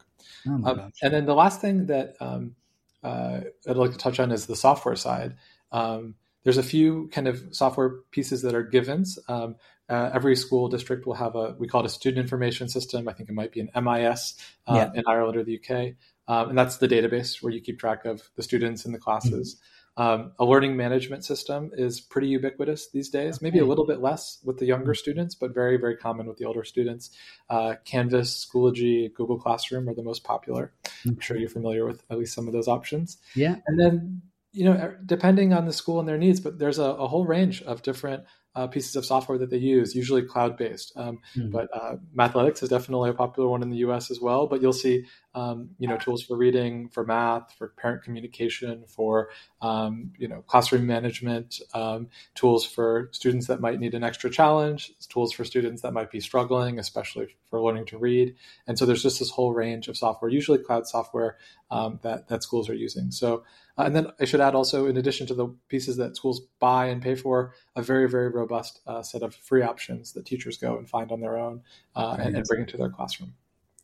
Oh 0.46 0.60
um, 0.64 0.92
and 1.02 1.14
then 1.14 1.24
the 1.24 1.34
last 1.34 1.60
thing 1.60 1.86
that 1.86 2.14
um, 2.20 2.54
uh, 3.02 3.40
I'd 3.66 3.76
like 3.76 3.92
to 3.92 3.98
touch 3.98 4.20
on 4.20 4.30
is 4.30 4.46
the 4.46 4.56
software 4.56 4.96
side. 4.96 5.36
Um, 5.72 6.14
there's 6.42 6.58
a 6.58 6.62
few 6.62 7.08
kind 7.10 7.26
of 7.26 7.42
software 7.52 8.00
pieces 8.10 8.42
that 8.42 8.54
are 8.54 8.62
givens. 8.62 9.18
Um, 9.28 9.56
uh, 9.88 10.10
every 10.14 10.36
school 10.36 10.68
district 10.68 11.06
will 11.06 11.14
have 11.14 11.34
a 11.34 11.54
we 11.58 11.68
call 11.68 11.82
it 11.82 11.86
a 11.86 11.90
student 11.90 12.22
information 12.22 12.68
system. 12.68 13.08
I 13.08 13.12
think 13.12 13.28
it 13.28 13.34
might 13.34 13.52
be 13.52 13.60
an 13.60 13.70
MIS 13.74 14.34
uh, 14.66 14.74
yeah. 14.74 14.90
in 14.94 15.04
Ireland 15.06 15.36
or 15.36 15.44
the 15.44 15.58
UK. 15.58 15.94
Um, 16.28 16.50
and 16.50 16.58
that's 16.58 16.78
the 16.78 16.88
database 16.88 17.42
where 17.42 17.52
you 17.52 17.60
keep 17.60 17.78
track 17.78 18.04
of 18.04 18.30
the 18.36 18.42
students 18.42 18.84
in 18.84 18.92
the 18.92 18.98
classes. 18.98 19.54
Mm-hmm. 19.54 19.70
Um, 19.96 20.32
a 20.40 20.44
learning 20.44 20.76
management 20.76 21.24
system 21.24 21.70
is 21.74 22.00
pretty 22.00 22.26
ubiquitous 22.26 22.90
these 22.90 23.10
days, 23.10 23.36
okay. 23.36 23.44
maybe 23.44 23.60
a 23.60 23.64
little 23.64 23.86
bit 23.86 24.00
less 24.00 24.40
with 24.44 24.58
the 24.58 24.66
younger 24.66 24.92
mm-hmm. 24.92 24.98
students, 24.98 25.36
but 25.36 25.54
very, 25.54 25.76
very 25.76 25.96
common 25.96 26.26
with 26.26 26.36
the 26.36 26.46
older 26.46 26.64
students. 26.64 27.10
Uh, 27.48 27.74
Canvas, 27.84 28.44
Schoology, 28.44 29.12
Google 29.14 29.38
Classroom 29.38 29.88
are 29.88 29.94
the 29.94 30.02
most 30.02 30.24
popular. 30.24 30.72
Okay. 30.84 31.10
I'm 31.10 31.20
sure 31.20 31.36
you're 31.36 31.48
familiar 31.48 31.86
with 31.86 32.02
at 32.10 32.18
least 32.18 32.34
some 32.34 32.48
of 32.48 32.52
those 32.52 32.66
options. 32.66 33.18
Yeah. 33.36 33.56
And 33.68 33.78
then, 33.78 34.22
you 34.52 34.64
know, 34.64 34.96
depending 35.06 35.52
on 35.52 35.64
the 35.64 35.72
school 35.72 36.00
and 36.00 36.08
their 36.08 36.18
needs, 36.18 36.40
but 36.40 36.58
there's 36.58 36.78
a, 36.80 36.84
a 36.84 37.06
whole 37.06 37.24
range 37.24 37.62
of 37.62 37.82
different 37.82 38.24
uh, 38.56 38.66
pieces 38.66 38.96
of 38.96 39.04
software 39.04 39.38
that 39.38 39.50
they 39.50 39.58
use, 39.58 39.94
usually 39.94 40.22
cloud 40.22 40.56
based. 40.56 40.92
Um, 40.96 41.18
mm-hmm. 41.36 41.50
But 41.50 41.68
uh, 41.74 41.96
Mathletics 42.16 42.62
is 42.62 42.68
definitely 42.68 43.10
a 43.10 43.14
popular 43.14 43.48
one 43.48 43.62
in 43.62 43.70
the 43.70 43.78
U.S. 43.78 44.10
as 44.10 44.20
well. 44.20 44.46
But 44.46 44.62
you'll 44.62 44.72
see, 44.72 45.06
um, 45.34 45.70
you 45.78 45.88
know, 45.88 45.96
tools 45.96 46.22
for 46.22 46.36
reading, 46.36 46.88
for 46.88 47.04
math, 47.04 47.52
for 47.58 47.68
parent 47.68 48.02
communication, 48.02 48.84
for 48.86 49.30
um, 49.62 50.12
you 50.18 50.28
know, 50.28 50.42
classroom 50.46 50.86
management, 50.86 51.60
um, 51.74 52.08
tools 52.34 52.64
for 52.64 53.08
students 53.12 53.46
that 53.46 53.60
might 53.60 53.80
need 53.80 53.94
an 53.94 54.04
extra 54.04 54.30
challenge, 54.30 54.92
tools 55.08 55.32
for 55.32 55.44
students 55.44 55.82
that 55.82 55.92
might 55.92 56.10
be 56.10 56.20
struggling, 56.20 56.78
especially 56.78 57.28
for 57.50 57.60
learning 57.60 57.86
to 57.86 57.98
read. 57.98 58.34
And 58.66 58.78
so 58.78 58.86
there's 58.86 59.02
just 59.02 59.18
this 59.18 59.30
whole 59.30 59.52
range 59.52 59.88
of 59.88 59.96
software, 59.96 60.30
usually 60.30 60.58
cloud 60.58 60.86
software 60.86 61.38
um, 61.70 61.98
that 62.02 62.28
that 62.28 62.42
schools 62.42 62.68
are 62.68 62.74
using. 62.74 63.10
So 63.10 63.44
uh, 63.76 63.82
and 63.82 63.96
then 63.96 64.06
I 64.20 64.24
should 64.24 64.40
add 64.40 64.54
also, 64.54 64.86
in 64.86 64.96
addition 64.96 65.26
to 65.28 65.34
the 65.34 65.48
pieces 65.68 65.96
that 65.96 66.16
schools 66.16 66.40
buy 66.60 66.86
and 66.86 67.02
pay 67.02 67.16
for, 67.16 67.54
a 67.74 67.82
very, 67.82 68.08
very 68.08 68.28
robust 68.28 68.80
uh, 68.86 69.02
set 69.02 69.22
of 69.22 69.34
free 69.34 69.62
options 69.62 70.12
that 70.12 70.26
teachers 70.26 70.56
go 70.56 70.78
and 70.78 70.88
find 70.88 71.10
on 71.10 71.20
their 71.20 71.36
own 71.36 71.62
uh, 71.96 72.16
and, 72.20 72.36
and, 72.36 72.46
bring 72.46 72.60
into 72.60 72.76
their 72.76 72.90
classroom. 72.90 73.34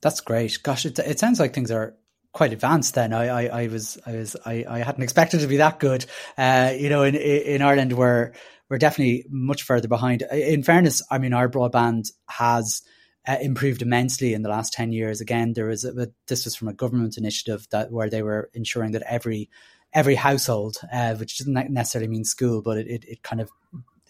That's 0.03 0.21
great. 0.21 0.59
Gosh, 0.63 0.87
it, 0.87 0.99
it 0.99 1.19
sounds 1.19 1.41
like 1.41 1.55
things 1.55 1.71
are 1.71 1.95
quite 2.33 2.53
advanced 2.53 2.95
then. 2.95 3.13
I, 3.13 3.27
I, 3.27 3.63
I 3.63 3.67
was, 3.69 3.99
I 4.07 4.13
was, 4.13 4.37
I, 4.45 4.65
I 4.69 4.79
hadn't 4.79 5.03
expected 5.03 5.41
to 5.41 5.47
be 5.47 5.59
that 5.59 5.81
good. 5.81 6.07
Uh, 6.39 6.73
you 6.77 6.89
know, 6.89 7.03
in, 7.03 7.15
in 7.15 7.63
Ireland, 7.63 7.93
we're, 7.93 8.33
we're 8.69 8.79
definitely 8.79 9.27
much 9.29 9.63
further 9.63 9.89
behind. 9.89 10.23
In 10.23 10.63
fairness, 10.63 11.03
I 11.11 11.19
mean, 11.19 11.35
our 11.35 11.49
broadband 11.49 12.11
has, 12.29 12.83
uh, 13.29 13.37
improved 13.41 13.83
immensely 13.83 14.33
in 14.33 14.43
the 14.43 14.49
last 14.49 14.73
10 14.73 14.93
years. 14.93 15.21
Again, 15.21 15.53
there 15.53 15.67
was 15.67 15.85
a, 15.85 16.09
this 16.27 16.45
was 16.45 16.57
from 16.57 16.69
a 16.69 16.73
government 16.73 17.19
initiative 17.19 17.67
that 17.71 17.93
where 17.93 18.09
they 18.09 18.23
were 18.23 18.51
ensuring 18.55 18.93
that 18.93 19.03
every 19.03 19.51
every 19.93 20.15
household, 20.15 20.77
uh, 20.93 21.15
which 21.17 21.39
doesn't 21.39 21.71
necessarily 21.71 22.09
mean 22.09 22.25
school, 22.25 22.63
but 22.63 22.79
it, 22.79 22.87
it, 22.87 23.05
it 23.07 23.23
kind 23.23 23.41
of 23.41 23.51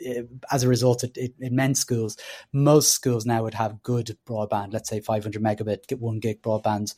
it, 0.01 0.29
as 0.51 0.63
a 0.63 0.69
result, 0.69 1.05
it, 1.05 1.17
it, 1.17 1.35
it, 1.39 1.53
meant 1.53 1.77
schools. 1.77 2.17
Most 2.53 2.93
schools 2.93 3.27
now 3.27 3.43
would 3.43 3.55
have 3.55 3.83
good 3.83 4.17
broadband, 4.27 4.73
let's 4.73 4.89
say 4.89 5.01
500 5.01 5.43
megabit, 5.43 5.87
get 5.87 6.01
one 6.01 6.21
gig 6.21 6.43
broadband, 6.43 6.95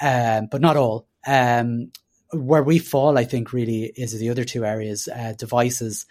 um, 0.00 0.48
but 0.50 0.60
not 0.60 0.76
all. 0.76 1.06
Um, 1.26 1.92
where 2.32 2.62
we 2.62 2.78
fall, 2.78 3.18
I 3.18 3.24
think, 3.24 3.52
really 3.52 3.92
is 3.96 4.18
the 4.18 4.30
other 4.30 4.44
two 4.44 4.64
areas: 4.64 5.08
uh, 5.08 5.34
devices 5.38 6.06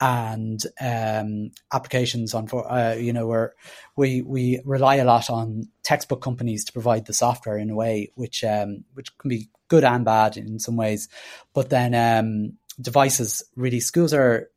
and 0.00 0.62
um, 0.80 1.50
applications 1.72 2.32
on 2.34 2.46
for 2.46 2.70
uh, 2.70 2.94
you 2.94 3.12
know 3.12 3.26
where 3.26 3.54
we 3.96 4.22
we 4.22 4.60
rely 4.64 4.96
a 4.96 5.04
lot 5.04 5.28
on 5.28 5.68
textbook 5.82 6.22
companies 6.22 6.64
to 6.64 6.72
provide 6.72 7.06
the 7.06 7.12
software 7.12 7.58
in 7.58 7.70
a 7.70 7.74
way 7.74 8.12
which 8.14 8.44
um, 8.44 8.84
which 8.94 9.16
can 9.18 9.28
be 9.28 9.48
good 9.66 9.84
and 9.84 10.04
bad 10.04 10.36
in 10.36 10.58
some 10.60 10.76
ways 10.76 11.08
but 11.52 11.70
then 11.70 11.94
um, 11.94 12.52
devices 12.80 13.42
really 13.56 13.80
schools 13.80 14.14
are 14.14 14.48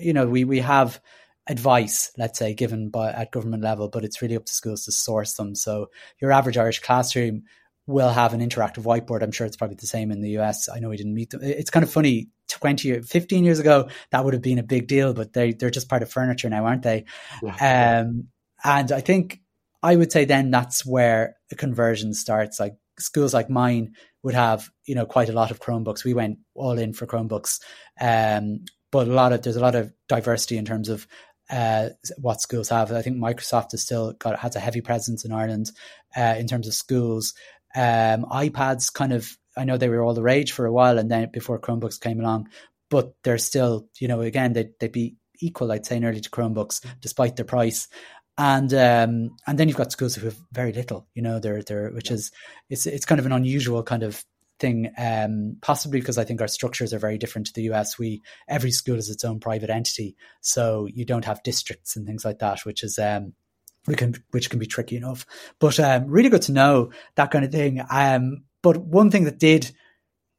you 0.00 0.12
know 0.12 0.26
we 0.26 0.44
we 0.44 0.60
have 0.60 1.00
advice 1.48 2.12
let's 2.18 2.38
say 2.38 2.52
given 2.52 2.90
by 2.90 3.10
at 3.10 3.32
government 3.32 3.62
level 3.62 3.88
but 3.88 4.04
it's 4.04 4.20
really 4.20 4.36
up 4.36 4.44
to 4.44 4.52
schools 4.52 4.84
to 4.84 4.92
source 4.92 5.34
them 5.34 5.54
so 5.54 5.88
your 6.20 6.30
average 6.30 6.58
irish 6.58 6.80
classroom 6.80 7.42
will 7.88 8.10
have 8.10 8.34
an 8.34 8.40
interactive 8.40 8.84
whiteboard. 8.84 9.22
I'm 9.22 9.32
sure 9.32 9.46
it's 9.46 9.56
probably 9.56 9.76
the 9.76 9.86
same 9.86 10.12
in 10.12 10.20
the 10.20 10.38
US. 10.38 10.68
I 10.68 10.78
know 10.78 10.90
we 10.90 10.98
didn't 10.98 11.14
meet 11.14 11.30
them. 11.30 11.40
It's 11.42 11.70
kind 11.70 11.82
of 11.82 11.90
funny. 11.90 12.28
20 12.50 13.02
15 13.02 13.44
years 13.44 13.58
ago, 13.58 13.90
that 14.10 14.24
would 14.24 14.32
have 14.32 14.42
been 14.42 14.58
a 14.58 14.62
big 14.62 14.86
deal, 14.86 15.12
but 15.12 15.34
they, 15.34 15.52
they're 15.52 15.68
just 15.68 15.88
part 15.88 16.02
of 16.02 16.10
furniture 16.10 16.48
now, 16.48 16.64
aren't 16.64 16.82
they? 16.82 17.04
Yeah. 17.42 18.00
Um, 18.00 18.28
and 18.64 18.90
I 18.90 19.02
think 19.02 19.42
I 19.82 19.96
would 19.96 20.10
say 20.10 20.24
then 20.24 20.50
that's 20.50 20.84
where 20.84 21.36
the 21.50 21.56
conversion 21.56 22.14
starts. 22.14 22.58
Like 22.58 22.74
schools 22.98 23.34
like 23.34 23.50
mine 23.50 23.96
would 24.22 24.34
have, 24.34 24.70
you 24.86 24.94
know, 24.94 25.04
quite 25.04 25.28
a 25.28 25.34
lot 25.34 25.50
of 25.50 25.60
Chromebooks. 25.60 26.04
We 26.04 26.14
went 26.14 26.38
all 26.54 26.78
in 26.78 26.94
for 26.94 27.06
Chromebooks. 27.06 27.60
Um, 28.00 28.64
but 28.90 29.08
a 29.08 29.12
lot 29.12 29.32
of, 29.32 29.42
there's 29.42 29.56
a 29.56 29.60
lot 29.60 29.74
of 29.74 29.92
diversity 30.08 30.56
in 30.56 30.64
terms 30.64 30.88
of 30.88 31.06
uh, 31.50 31.90
what 32.18 32.40
schools 32.40 32.68
have. 32.68 32.92
I 32.92 33.02
think 33.02 33.16
Microsoft 33.16 33.72
has 33.72 33.82
still 33.82 34.12
got 34.12 34.38
has 34.38 34.56
a 34.56 34.60
heavy 34.60 34.80
presence 34.80 35.24
in 35.24 35.32
Ireland 35.32 35.70
uh, 36.16 36.34
in 36.38 36.46
terms 36.46 36.66
of 36.66 36.74
schools. 36.74 37.34
Um, 37.74 38.24
iPads 38.24 38.92
kind 38.92 39.12
of 39.12 39.36
I 39.56 39.64
know 39.64 39.76
they 39.76 39.88
were 39.88 40.02
all 40.02 40.14
the 40.14 40.22
rage 40.22 40.52
for 40.52 40.66
a 40.66 40.72
while, 40.72 40.98
and 40.98 41.10
then 41.10 41.30
before 41.32 41.58
Chromebooks 41.58 42.00
came 42.00 42.20
along, 42.20 42.48
but 42.90 43.14
they're 43.24 43.38
still 43.38 43.88
you 43.98 44.08
know 44.08 44.20
again 44.20 44.52
they 44.52 44.70
they'd 44.78 44.92
be 44.92 45.16
equal 45.40 45.72
I'd 45.72 45.86
say 45.86 45.98
nearly 45.98 46.20
to 46.20 46.30
Chromebooks 46.30 46.84
despite 47.00 47.36
their 47.36 47.44
price. 47.44 47.88
And 48.36 48.72
um, 48.72 49.36
and 49.46 49.58
then 49.58 49.68
you've 49.68 49.76
got 49.76 49.90
schools 49.90 50.14
who 50.14 50.26
have 50.26 50.36
very 50.52 50.72
little, 50.72 51.08
you 51.14 51.22
know, 51.22 51.40
they're 51.40 51.62
they're 51.62 51.90
which 51.90 52.10
is 52.12 52.30
it's 52.70 52.86
it's 52.86 53.04
kind 53.04 53.18
of 53.18 53.26
an 53.26 53.32
unusual 53.32 53.82
kind 53.82 54.04
of 54.04 54.24
thing, 54.58 54.92
um, 54.98 55.56
possibly 55.60 56.00
because 56.00 56.18
I 56.18 56.24
think 56.24 56.40
our 56.40 56.48
structures 56.48 56.92
are 56.92 56.98
very 56.98 57.18
different 57.18 57.46
to 57.48 57.52
the 57.52 57.70
US. 57.72 57.98
We 57.98 58.22
every 58.48 58.70
school 58.70 58.96
is 58.96 59.10
its 59.10 59.24
own 59.24 59.40
private 59.40 59.70
entity, 59.70 60.16
so 60.40 60.86
you 60.92 61.04
don't 61.04 61.24
have 61.24 61.42
districts 61.42 61.96
and 61.96 62.06
things 62.06 62.24
like 62.24 62.38
that, 62.40 62.64
which 62.64 62.82
is 62.82 62.98
um, 62.98 63.34
we 63.86 63.94
can 63.94 64.14
which 64.30 64.50
can 64.50 64.58
be 64.58 64.66
tricky 64.66 64.96
enough. 64.96 65.26
But 65.58 65.78
um, 65.80 66.06
really 66.06 66.28
good 66.28 66.42
to 66.42 66.52
know 66.52 66.90
that 67.16 67.30
kind 67.30 67.44
of 67.44 67.52
thing. 67.52 67.80
Um, 67.90 68.44
but 68.62 68.76
one 68.76 69.10
thing 69.10 69.24
that 69.24 69.38
did, 69.38 69.70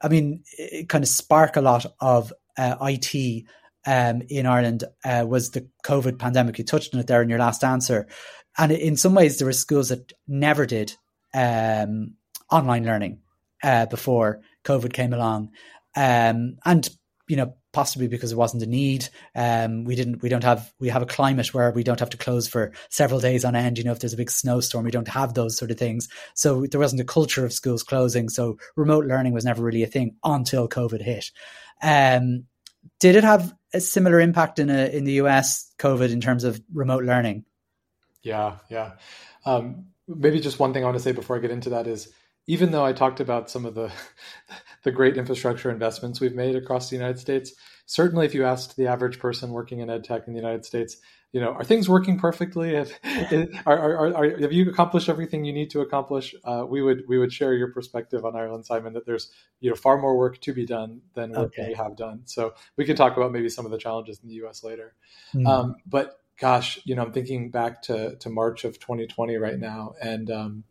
I 0.02 0.10
mean, 0.10 0.44
kind 0.88 1.04
of 1.04 1.10
spark 1.10 1.56
a 1.56 1.62
lot 1.62 1.86
of 2.00 2.34
uh, 2.58 2.76
IT 2.82 3.46
um, 3.86 4.22
in 4.30 4.46
Ireland 4.46 4.84
uh, 5.06 5.26
was 5.28 5.52
the 5.52 5.68
COVID 5.84 6.20
pandemic. 6.20 6.58
You 6.58 6.66
touched 6.66 6.94
on 6.94 7.00
it 7.00 7.08
there 7.08 7.22
in 7.22 7.30
your 7.30 7.40
last 7.40 7.64
answer, 7.64 8.08
and 8.58 8.72
in 8.72 8.98
some 8.98 9.16
ways 9.16 9.38
there 9.38 9.46
were 9.46 9.54
schools 9.54 9.90
that 9.90 10.14
never 10.28 10.66
did 10.66 10.96
um, 11.34 12.16
online 12.52 12.86
learning 12.86 13.20
uh, 13.64 13.86
before 13.86 14.42
COVID 14.64 14.94
came 14.94 15.14
along, 15.14 15.52
um, 15.96 16.58
and 16.66 16.90
you 17.28 17.36
know 17.36 17.54
possibly 17.72 18.08
because 18.08 18.32
it 18.32 18.38
wasn't 18.38 18.64
a 18.64 18.66
need. 18.66 19.08
Um, 19.36 19.84
we 19.84 19.96
didn't. 19.96 20.22
We 20.22 20.30
don't 20.30 20.44
have. 20.44 20.74
We 20.80 20.90
have 20.90 21.02
a 21.02 21.08
climate 21.08 21.54
where 21.54 21.72
we 21.72 21.84
don't 21.84 22.00
have 22.00 22.10
to 22.12 22.18
close 22.18 22.48
for 22.48 22.72
several 22.90 23.20
days 23.20 23.46
on 23.46 23.56
end. 23.56 23.78
You 23.78 23.84
know, 23.84 23.92
if 23.92 24.00
there's 24.00 24.14
a 24.14 24.18
big 24.18 24.32
snowstorm, 24.32 24.86
we 24.86 24.92
don't 24.92 25.08
have 25.08 25.34
those 25.34 25.58
sort 25.58 25.72
of 25.72 25.78
things. 25.78 26.08
So 26.34 26.66
there 26.66 26.80
wasn't 26.80 27.02
a 27.02 27.06
culture 27.06 27.46
of 27.46 27.54
schools 27.54 27.84
closing. 27.84 28.30
So 28.30 28.58
remote 28.76 29.06
learning 29.06 29.34
was 29.34 29.46
never 29.46 29.64
really 29.64 29.84
a 29.84 29.88
thing 29.88 30.16
until 30.24 30.68
COVID 30.68 31.02
hit. 31.02 31.32
Um, 31.82 32.46
did 33.00 33.16
it 33.16 33.24
have 33.24 33.54
a 33.74 33.80
similar 33.80 34.20
impact 34.20 34.60
in 34.60 34.70
a, 34.70 34.88
in 34.88 35.04
the 35.04 35.14
US 35.14 35.72
COVID 35.78 36.12
in 36.12 36.22
terms 36.22 36.44
of 36.44 36.62
remote 36.74 37.04
learning? 37.04 37.46
Yeah, 38.22 38.58
yeah. 38.70 38.94
Um, 39.46 39.86
maybe 40.08 40.40
just 40.40 40.60
one 40.60 40.74
thing 40.74 40.84
I 40.84 40.88
want 40.88 40.98
to 40.98 41.04
say 41.04 41.12
before 41.12 41.36
I 41.36 41.40
get 41.40 41.52
into 41.52 41.70
that 41.72 41.88
is 41.88 42.12
even 42.50 42.72
though 42.72 42.84
I 42.84 42.94
talked 42.94 43.20
about 43.20 43.48
some 43.48 43.64
of 43.64 43.76
the 43.76 43.92
the 44.84 44.92
great 44.92 45.18
infrastructure 45.18 45.70
investments 45.70 46.20
we've 46.20 46.34
made 46.34 46.56
across 46.56 46.90
the 46.90 46.96
United 46.96 47.20
States, 47.20 47.54
certainly 47.86 48.26
if 48.26 48.34
you 48.34 48.44
asked 48.44 48.76
the 48.76 48.88
average 48.88 49.20
person 49.20 49.52
working 49.52 49.80
in 49.80 49.90
ed 49.90 50.04
tech 50.04 50.26
in 50.26 50.34
the 50.34 50.40
United 50.40 50.66
States, 50.66 50.98
you 51.32 51.40
know, 51.40 51.52
are 51.52 51.64
things 51.64 51.88
working 51.88 52.18
perfectly? 52.18 52.74
Have, 53.04 53.50
are, 53.68 53.78
are, 53.78 54.16
are, 54.16 54.42
have 54.42 54.52
you 54.52 54.68
accomplished 54.68 55.10
everything 55.10 55.46
you 55.46 55.54
need 55.54 55.70
to 55.70 55.82
accomplish? 55.82 56.34
Uh, 56.44 56.66
we 56.68 56.82
would 56.82 57.04
we 57.08 57.20
would 57.20 57.32
share 57.32 57.54
your 57.54 57.72
perspective 57.72 58.26
on 58.26 58.36
Ireland, 58.36 58.66
Simon, 58.66 58.94
that 58.94 59.06
there's 59.06 59.32
you 59.60 59.70
know 59.70 59.76
far 59.76 60.00
more 60.00 60.18
work 60.18 60.42
to 60.42 60.52
be 60.52 60.66
done 60.66 61.02
than 61.14 61.30
what 61.30 61.48
okay. 61.48 61.68
we 61.68 61.74
have 61.76 61.96
done. 61.96 62.22
So 62.26 62.56
we 62.78 62.86
can 62.86 62.96
talk 62.96 63.16
about 63.16 63.32
maybe 63.32 63.50
some 63.50 63.66
of 63.66 63.72
the 63.72 63.78
challenges 63.78 64.20
in 64.24 64.30
the 64.30 64.36
U.S. 64.36 64.64
later. 64.64 64.96
Mm. 65.36 65.48
Um, 65.48 65.76
but 65.86 66.20
gosh, 66.40 66.80
you 66.84 66.96
know, 66.96 67.04
I'm 67.04 67.12
thinking 67.12 67.52
back 67.52 67.84
to 67.84 68.16
to 68.16 68.30
March 68.32 68.64
of 68.64 68.80
2020 68.80 69.38
right 69.38 69.60
now, 69.60 69.94
and 70.02 70.32
um, 70.32 70.64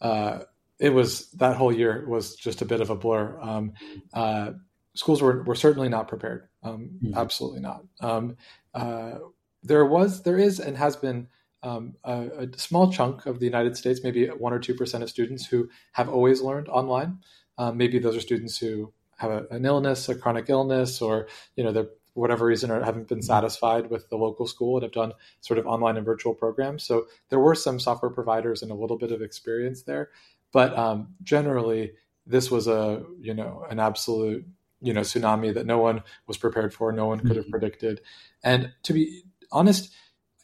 uh, 0.00 0.40
it 0.78 0.90
was 0.90 1.30
that 1.32 1.56
whole 1.56 1.72
year 1.72 2.04
was 2.08 2.34
just 2.36 2.62
a 2.62 2.64
bit 2.64 2.80
of 2.80 2.90
a 2.90 2.96
blur. 2.96 3.38
Um, 3.40 3.72
uh, 4.12 4.52
schools 4.94 5.22
were, 5.22 5.42
were 5.42 5.54
certainly 5.54 5.88
not 5.88 6.08
prepared. 6.08 6.48
Um, 6.62 6.90
mm-hmm. 7.02 7.16
Absolutely 7.16 7.60
not. 7.60 7.84
Um, 8.00 8.36
uh, 8.74 9.18
there 9.62 9.84
was, 9.84 10.22
there 10.22 10.38
is, 10.38 10.60
and 10.60 10.76
has 10.76 10.96
been 10.96 11.28
um, 11.62 11.94
a, 12.04 12.46
a, 12.52 12.58
small 12.58 12.92
chunk 12.92 13.26
of 13.26 13.38
the 13.40 13.46
United 13.46 13.76
States, 13.76 14.00
maybe 14.04 14.26
one 14.26 14.52
or 14.52 14.58
two 14.58 14.74
percent 14.74 15.02
of 15.02 15.08
students 15.08 15.46
who 15.46 15.70
have 15.92 16.10
always 16.10 16.42
learned 16.42 16.68
online. 16.68 17.20
Um, 17.56 17.78
maybe 17.78 17.98
those 17.98 18.16
are 18.16 18.20
students 18.20 18.58
who 18.58 18.92
have 19.16 19.30
a, 19.30 19.46
an 19.50 19.64
illness, 19.64 20.08
a 20.10 20.14
chronic 20.14 20.50
illness, 20.50 21.00
or 21.00 21.28
you 21.56 21.64
know 21.64 21.72
they're 21.72 21.88
for 22.14 22.20
whatever 22.20 22.46
reason 22.46 22.70
or 22.70 22.82
haven't 22.82 23.08
been 23.08 23.18
mm-hmm. 23.18 23.26
satisfied 23.26 23.90
with 23.90 24.08
the 24.08 24.16
local 24.16 24.46
school 24.46 24.76
and 24.76 24.84
have 24.84 24.92
done 24.92 25.12
sort 25.40 25.58
of 25.58 25.66
online 25.66 25.96
and 25.96 26.06
virtual 26.06 26.34
programs. 26.34 26.84
So 26.84 27.06
there 27.28 27.40
were 27.40 27.54
some 27.54 27.80
software 27.80 28.10
providers 28.10 28.62
and 28.62 28.70
a 28.70 28.74
little 28.74 28.96
bit 28.96 29.12
of 29.12 29.20
experience 29.20 29.82
there. 29.82 30.10
But 30.54 30.78
um, 30.78 31.08
generally, 31.24 31.92
this 32.26 32.48
was 32.48 32.68
a 32.68 33.02
you 33.20 33.34
know 33.34 33.66
an 33.68 33.80
absolute 33.80 34.46
you 34.80 34.94
know 34.94 35.00
tsunami 35.00 35.52
that 35.52 35.66
no 35.66 35.78
one 35.78 36.04
was 36.28 36.38
prepared 36.38 36.72
for, 36.72 36.92
no 36.92 37.06
one 37.06 37.18
could 37.18 37.34
have 37.34 37.46
mm-hmm. 37.46 37.50
predicted. 37.50 38.00
And 38.44 38.72
to 38.84 38.92
be 38.92 39.24
honest, 39.50 39.92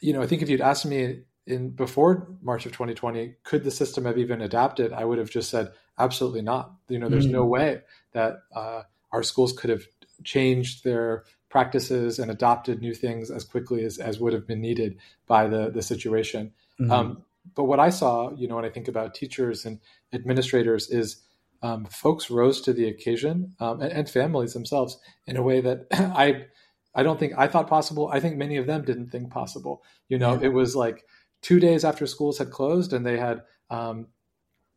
you 0.01 0.12
know, 0.12 0.20
I 0.20 0.27
think 0.27 0.42
if 0.42 0.51
you'd 0.51 0.61
asked 0.61 0.85
me 0.85 1.20
in 1.46 1.70
before 1.70 2.27
March 2.42 2.66
of 2.66 2.73
2020, 2.73 3.37
could 3.44 3.62
the 3.62 3.70
system 3.70 4.05
have 4.05 4.18
even 4.18 4.42
adapted? 4.42 4.92
I 4.92 5.05
would 5.05 5.18
have 5.18 5.31
just 5.31 5.49
said 5.49 5.70
absolutely 5.96 6.42
not. 6.42 6.73
You 6.88 6.99
know, 6.99 7.09
there's 7.09 7.27
mm-hmm. 7.27 7.35
no 7.35 7.46
way 7.46 7.83
that 8.12 8.42
uh, 8.53 8.83
our 9.12 9.23
schools 9.23 9.53
could 9.53 9.70
have 9.70 9.85
changed 10.25 10.83
their 10.83 11.23
practices 11.51 12.18
and 12.18 12.33
adopted 12.33 12.81
new 12.81 12.94
things 12.94 13.31
as 13.31 13.44
quickly 13.44 13.85
as, 13.85 13.99
as 13.99 14.18
would 14.18 14.33
have 14.33 14.46
been 14.46 14.61
needed 14.61 14.99
by 15.29 15.46
the 15.46 15.70
the 15.70 15.83
situation. 15.83 16.53
Mm-hmm. 16.81 16.90
Um, 16.90 17.25
but 17.55 17.64
what 17.64 17.81
I 17.81 17.90
saw, 17.90 18.33
you 18.35 18.49
know, 18.49 18.57
when 18.57 18.64
I 18.64 18.70
think 18.70 18.88
about 18.88 19.14
teachers 19.14 19.64
and 19.64 19.81
administrators, 20.12 20.90
is 20.90 21.23
um, 21.62 21.85
folks 21.87 22.31
rose 22.31 22.61
to 22.62 22.73
the 22.73 22.88
occasion 22.88 23.55
um, 23.61 23.81
and, 23.81 23.92
and, 23.92 24.09
families 24.09 24.55
themselves 24.55 24.99
in 25.27 25.37
a 25.37 25.42
way 25.42 25.61
that 25.61 25.87
I, 25.92 26.46
I 26.94 27.03
don't 27.03 27.20
think 27.20 27.35
I 27.37 27.49
thought 27.49 27.68
possible. 27.68 28.09
I 28.09 28.18
think 28.18 28.37
many 28.37 28.57
of 28.57 28.66
them 28.66 28.85
didn't 28.85 29.11
think 29.11 29.31
possible. 29.31 29.83
You 30.09 30.18
know, 30.18 30.35
yeah. 30.35 30.46
it 30.46 30.53
was 30.53 30.75
like 30.75 31.05
two 31.42 31.61
days 31.61 31.85
after 31.85 32.07
schools 32.07 32.38
had 32.38 32.51
closed, 32.51 32.92
and 32.92 33.05
they 33.05 33.18
had, 33.18 33.42
um, 33.68 34.09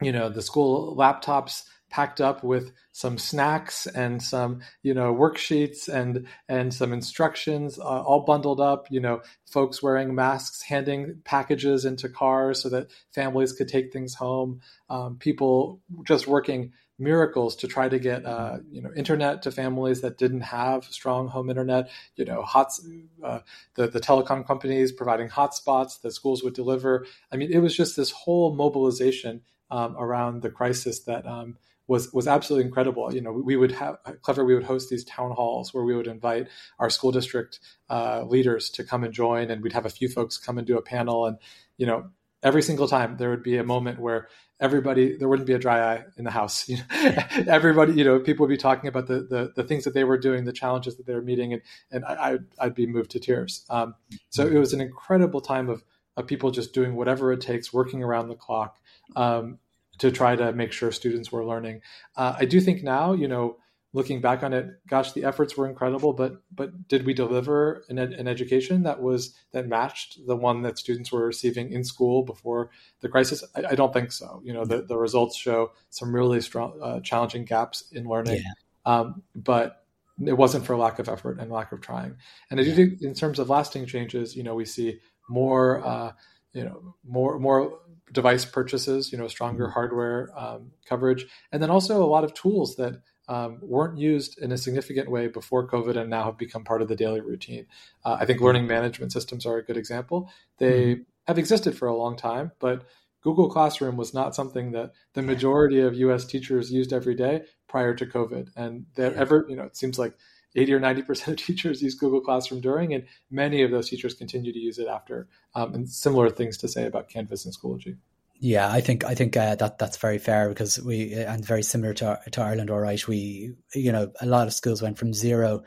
you 0.02 0.12
know, 0.12 0.30
the 0.30 0.42
school 0.42 0.96
laptops 0.98 1.64
packed 1.94 2.20
up 2.20 2.44
with 2.44 2.72
some 2.92 3.20
snacks 3.20 3.86
and 3.86 4.20
some 4.20 4.62
you 4.82 4.96
know 4.96 5.14
worksheets 5.14 5.88
and 5.88 6.26
and 6.50 6.74
some 6.74 6.92
instructions 6.92 7.78
uh, 7.78 7.84
all 7.84 8.22
bundled 8.22 8.60
up 8.60 8.88
you 8.90 9.00
know 9.00 9.22
folks 9.46 9.84
wearing 9.84 10.16
masks 10.16 10.64
handing 10.64 11.22
packages 11.24 11.86
into 11.86 12.10
cars 12.10 12.60
so 12.60 12.68
that 12.68 12.88
families 13.14 13.54
could 13.54 13.68
take 13.68 13.94
things 13.94 14.16
home 14.16 14.60
um, 14.90 15.18
people 15.18 15.80
just 16.04 16.26
working 16.26 16.74
miracles 16.98 17.56
to 17.58 17.68
try 17.68 17.88
to 17.88 18.00
get 18.00 18.26
uh, 18.26 18.58
you 18.72 18.82
know 18.82 18.90
internet 18.96 19.44
to 19.44 19.52
families 19.52 20.02
that 20.02 20.18
didn't 20.18 20.42
have 20.42 20.86
strong 20.86 21.28
home 21.28 21.50
internet. 21.50 21.90
You 22.16 22.26
know, 22.26 22.42
hots 22.42 22.84
uh, 23.24 23.40
the 23.76 23.88
the 23.88 24.00
telecom 24.00 24.48
companies 24.48 24.92
providing 24.92 25.30
hotspots 25.30 26.02
that 26.02 26.12
schools 26.12 26.44
would 26.44 26.54
deliver. 26.54 27.06
I 27.32 27.38
mean, 27.38 27.52
it 27.52 27.60
was 27.60 27.76
just 27.76 27.96
this 27.96 28.12
whole 28.12 28.56
mobilization 28.56 29.42
um, 29.74 29.96
around 29.98 30.44
the 30.44 30.52
crisis 30.52 31.00
that 31.06 31.26
um, 31.26 31.58
was 31.88 32.14
was 32.14 32.28
absolutely 32.28 32.66
incredible. 32.66 33.14
You 33.14 33.22
know, 33.22 33.32
we 33.32 33.56
would 33.56 33.72
have 33.74 33.98
clever. 34.22 34.46
We 34.46 34.56
would 34.56 34.64
host 34.64 34.90
these 34.90 35.04
town 35.04 35.32
halls 35.32 35.74
where 35.74 35.84
we 35.84 35.96
would 35.96 36.08
invite 36.08 36.48
our 36.80 36.90
school 36.90 37.12
district 37.12 37.60
uh, 37.90 38.24
leaders 38.24 38.70
to 38.72 38.84
come 38.84 39.04
and 39.04 39.14
join, 39.14 39.52
and 39.52 39.62
we'd 39.62 39.74
have 39.74 39.86
a 39.86 39.90
few 39.90 40.10
folks 40.10 40.38
come 40.38 40.58
and 40.58 40.66
do 40.66 40.78
a 40.78 40.82
panel. 40.82 41.26
And 41.26 41.38
you 41.78 41.86
know, 41.86 42.10
every 42.42 42.62
single 42.62 42.88
time 42.88 43.18
there 43.18 43.30
would 43.30 43.44
be 43.44 43.58
a 43.58 43.64
moment 43.64 44.00
where 44.00 44.30
everybody 44.60 45.18
there 45.18 45.28
wouldn't 45.28 45.48
be 45.48 45.54
a 45.54 45.60
dry 45.60 45.94
eye 45.94 46.06
in 46.18 46.24
the 46.24 46.32
house. 46.32 46.70
You 46.74 46.78
know, 46.78 47.16
everybody, 47.48 47.94
you 47.94 48.04
know, 48.04 48.20
people 48.20 48.46
would 48.46 48.54
be 48.54 48.58
talking 48.58 48.88
about 48.88 49.08
the, 49.08 49.28
the, 49.30 49.52
the 49.56 49.64
things 49.64 49.84
that 49.84 49.94
they 49.94 50.06
were 50.06 50.18
doing, 50.18 50.46
the 50.46 50.54
challenges 50.54 50.96
that 50.98 51.06
they 51.06 51.14
were 51.14 51.22
meeting, 51.22 51.54
and 51.54 51.62
and 51.92 52.06
I, 52.06 52.38
I'd 52.60 52.76
be 52.76 52.88
moved 52.88 53.12
to 53.12 53.20
tears. 53.20 53.66
Um, 53.70 53.96
so 54.30 54.48
it 54.48 54.58
was 54.58 54.74
an 54.74 54.82
incredible 54.82 55.42
time 55.42 55.70
of 55.70 55.84
of 56.16 56.28
people 56.28 56.52
just 56.52 56.74
doing 56.74 56.96
whatever 56.96 57.32
it 57.32 57.42
takes, 57.42 57.74
working 57.74 58.04
around 58.04 58.28
the 58.28 58.36
clock. 58.36 58.78
Um, 59.16 59.60
to 60.00 60.12
try 60.12 60.36
to 60.36 60.54
make 60.54 60.72
sure 60.72 60.92
students 60.92 61.32
were 61.32 61.46
learning. 61.46 61.82
Uh, 62.16 62.36
I 62.38 62.46
do 62.46 62.60
think 62.60 62.84
now, 62.84 63.14
you 63.14 63.28
know, 63.28 63.58
looking 63.94 64.22
back 64.22 64.42
on 64.42 64.54
it, 64.54 64.66
gosh, 64.88 65.12
the 65.12 65.24
efforts 65.24 65.56
were 65.56 65.70
incredible, 65.70 66.14
but 66.14 66.42
but 66.52 66.88
did 66.88 67.06
we 67.06 67.14
deliver 67.14 67.84
an, 67.90 68.00
ed- 68.00 68.14
an 68.14 68.28
education 68.28 68.84
that 68.84 69.02
was 69.02 69.36
that 69.52 69.68
matched 69.68 70.20
the 70.26 70.36
one 70.36 70.64
that 70.64 70.80
students 70.80 71.12
were 71.12 71.26
receiving 71.26 71.72
in 71.72 71.84
school 71.84 72.24
before 72.24 72.72
the 73.02 73.10
crisis? 73.10 73.44
I, 73.56 73.66
I 73.72 73.76
don't 73.76 73.94
think 73.94 74.12
so. 74.12 74.42
You 74.44 74.54
know, 74.54 74.66
the, 74.66 74.82
the 74.82 74.98
results 74.98 75.38
show 75.38 75.72
some 75.92 76.14
really 76.14 76.42
strong, 76.42 76.80
uh, 76.82 77.00
challenging 77.02 77.46
gaps 77.46 77.84
in 77.92 78.08
learning, 78.08 78.42
yeah. 78.44 78.54
um, 78.86 79.22
but 79.36 79.86
it 80.26 80.34
wasn't 80.34 80.66
for 80.66 80.76
lack 80.76 81.00
of 81.00 81.08
effort 81.08 81.40
and 81.40 81.52
lack 81.52 81.72
of 81.72 81.82
trying. 81.82 82.16
And 82.50 82.60
I 82.60 82.64
do 82.64 82.74
think, 82.74 83.02
in 83.02 83.14
terms 83.14 83.40
of 83.40 83.50
lasting 83.50 83.86
changes, 83.86 84.36
you 84.36 84.44
know, 84.44 84.56
we 84.56 84.66
see 84.66 85.00
more, 85.30 85.86
uh, 85.86 86.12
you 86.54 86.64
know, 86.64 86.96
more 87.04 87.40
more 87.40 87.80
device 88.14 88.46
purchases, 88.46 89.12
you 89.12 89.18
know, 89.18 89.28
stronger 89.28 89.66
mm-hmm. 89.66 89.74
hardware 89.74 90.30
um, 90.38 90.72
coverage, 90.86 91.26
and 91.52 91.62
then 91.62 91.70
also 91.70 92.04
a 92.04 92.08
lot 92.08 92.24
of 92.24 92.34
tools 92.34 92.76
that 92.78 93.02
um, 93.28 93.60
weren't 93.62 93.98
used 93.98 94.38
in 94.40 94.52
a 94.52 94.58
significant 94.58 95.10
way 95.10 95.28
before 95.28 95.68
COVID 95.68 95.96
and 95.96 96.10
now 96.10 96.26
have 96.26 96.38
become 96.38 96.64
part 96.64 96.82
of 96.82 96.88
the 96.88 96.96
daily 96.96 97.22
routine. 97.22 97.66
Uh, 98.04 98.18
I 98.20 98.26
think 98.26 98.38
mm-hmm. 98.38 98.46
learning 98.46 98.68
management 98.68 99.12
systems 99.12 99.46
are 99.46 99.58
a 99.58 99.64
good 99.64 99.78
example. 99.78 100.30
They 100.58 100.96
mm-hmm. 100.96 101.02
have 101.28 101.38
existed 101.38 101.78
for 101.78 101.88
a 101.88 101.96
long 101.96 102.18
time, 102.18 102.52
but 102.60 102.86
Google 103.22 103.50
Classroom 103.50 103.96
was 103.96 104.14
not 104.14 104.36
something 104.36 104.72
that 104.72 104.92
the 105.14 105.22
majority 105.22 105.80
of 105.80 105.96
U.S. 105.96 106.26
teachers 106.26 106.72
used 106.72 106.92
every 106.92 107.16
day 107.16 107.44
prior 107.70 107.96
to 107.96 108.06
COVID, 108.06 108.50
and 108.58 108.86
that 108.96 109.14
ever, 109.14 109.46
you 109.48 109.56
know, 109.56 109.64
it 109.64 109.78
seems 109.78 109.98
like 109.98 110.14
80 110.56 110.74
or 110.74 110.80
90% 110.80 111.28
of 111.28 111.36
teachers 111.38 111.82
use 111.82 111.96
Google 111.96 112.22
Classroom 112.22 112.62
during, 112.62 112.94
and 112.94 113.06
many 113.32 113.64
of 113.64 113.72
those 113.72 113.90
teachers 113.90 114.14
continue 114.14 114.54
to 114.54 114.60
use 114.60 114.78
it 114.78 114.88
after. 114.88 115.28
Um, 115.56 115.74
and 115.74 115.90
similar 115.90 116.30
things 116.30 116.58
to 116.60 116.68
say 116.68 116.86
about 116.86 117.10
Canvas 117.10 117.46
and 117.46 117.56
Schoology. 117.56 117.98
Yeah, 118.40 118.70
I 118.70 118.82
think 118.82 119.06
I 119.06 119.16
think 119.16 119.38
uh, 119.38 119.56
that 119.56 119.78
that's 119.78 119.96
very 119.96 120.18
fair 120.18 120.50
because 120.50 120.78
we 120.82 121.14
and 121.14 121.46
very 121.46 121.64
similar 121.64 121.94
to 121.94 122.20
to 122.32 122.42
Ireland. 122.42 122.70
All 122.70 122.80
right, 122.80 123.08
we 123.08 123.54
you 123.74 123.92
know 123.92 124.12
a 124.20 124.26
lot 124.26 124.48
of 124.48 124.54
schools 124.54 124.82
went 124.82 124.98
from 124.98 125.14
zero 125.14 125.64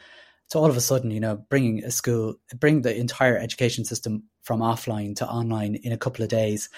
to 0.51 0.59
all 0.59 0.69
of 0.69 0.77
a 0.77 0.81
sudden 0.83 1.11
you 1.11 1.21
know 1.21 1.37
bringing 1.49 1.83
a 1.85 1.91
school 1.91 2.35
bring 2.61 2.83
the 2.83 2.95
entire 2.95 3.39
education 3.39 3.87
system 3.87 4.25
from 4.43 4.61
offline 4.61 5.17
to 5.17 5.27
online 5.27 5.77
in 5.77 5.93
a 5.93 5.97
couple 5.97 6.23
of 6.23 6.29
days. 6.29 6.69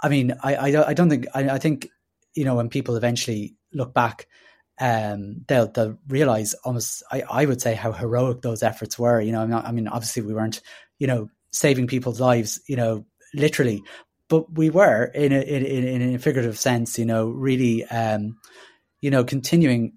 I 0.00 0.08
mean, 0.08 0.32
I 0.42 0.54
I, 0.54 0.88
I 0.88 0.94
don't 0.94 1.10
think 1.10 1.26
I, 1.34 1.50
I 1.50 1.58
think 1.58 1.88
you 2.34 2.46
know 2.46 2.54
when 2.54 2.70
people 2.70 2.96
eventually 2.96 3.54
look 3.74 3.92
back 3.92 4.28
um, 4.82 5.44
they'll 5.46 5.68
they'll 5.68 5.96
realize 6.08 6.54
almost 6.64 7.04
I, 7.12 7.22
I 7.30 7.46
would 7.46 7.62
say 7.62 7.74
how 7.74 7.92
heroic 7.92 8.42
those 8.42 8.64
efforts 8.64 8.98
were. 8.98 9.20
You 9.20 9.30
know, 9.30 9.46
not, 9.46 9.64
i 9.64 9.70
mean, 9.70 9.86
obviously 9.86 10.22
we 10.22 10.34
weren't, 10.34 10.60
you 10.98 11.06
know, 11.06 11.30
saving 11.52 11.86
people's 11.86 12.20
lives, 12.20 12.60
you 12.66 12.74
know, 12.74 13.06
literally, 13.32 13.84
but 14.26 14.52
we 14.52 14.70
were 14.70 15.04
in 15.04 15.32
a 15.32 15.40
in, 15.40 15.86
in 15.86 16.14
a 16.16 16.18
figurative 16.18 16.58
sense, 16.58 16.98
you 16.98 17.06
know, 17.06 17.28
really, 17.28 17.84
um, 17.84 18.38
you 19.00 19.10
know, 19.10 19.22
continuing 19.22 19.92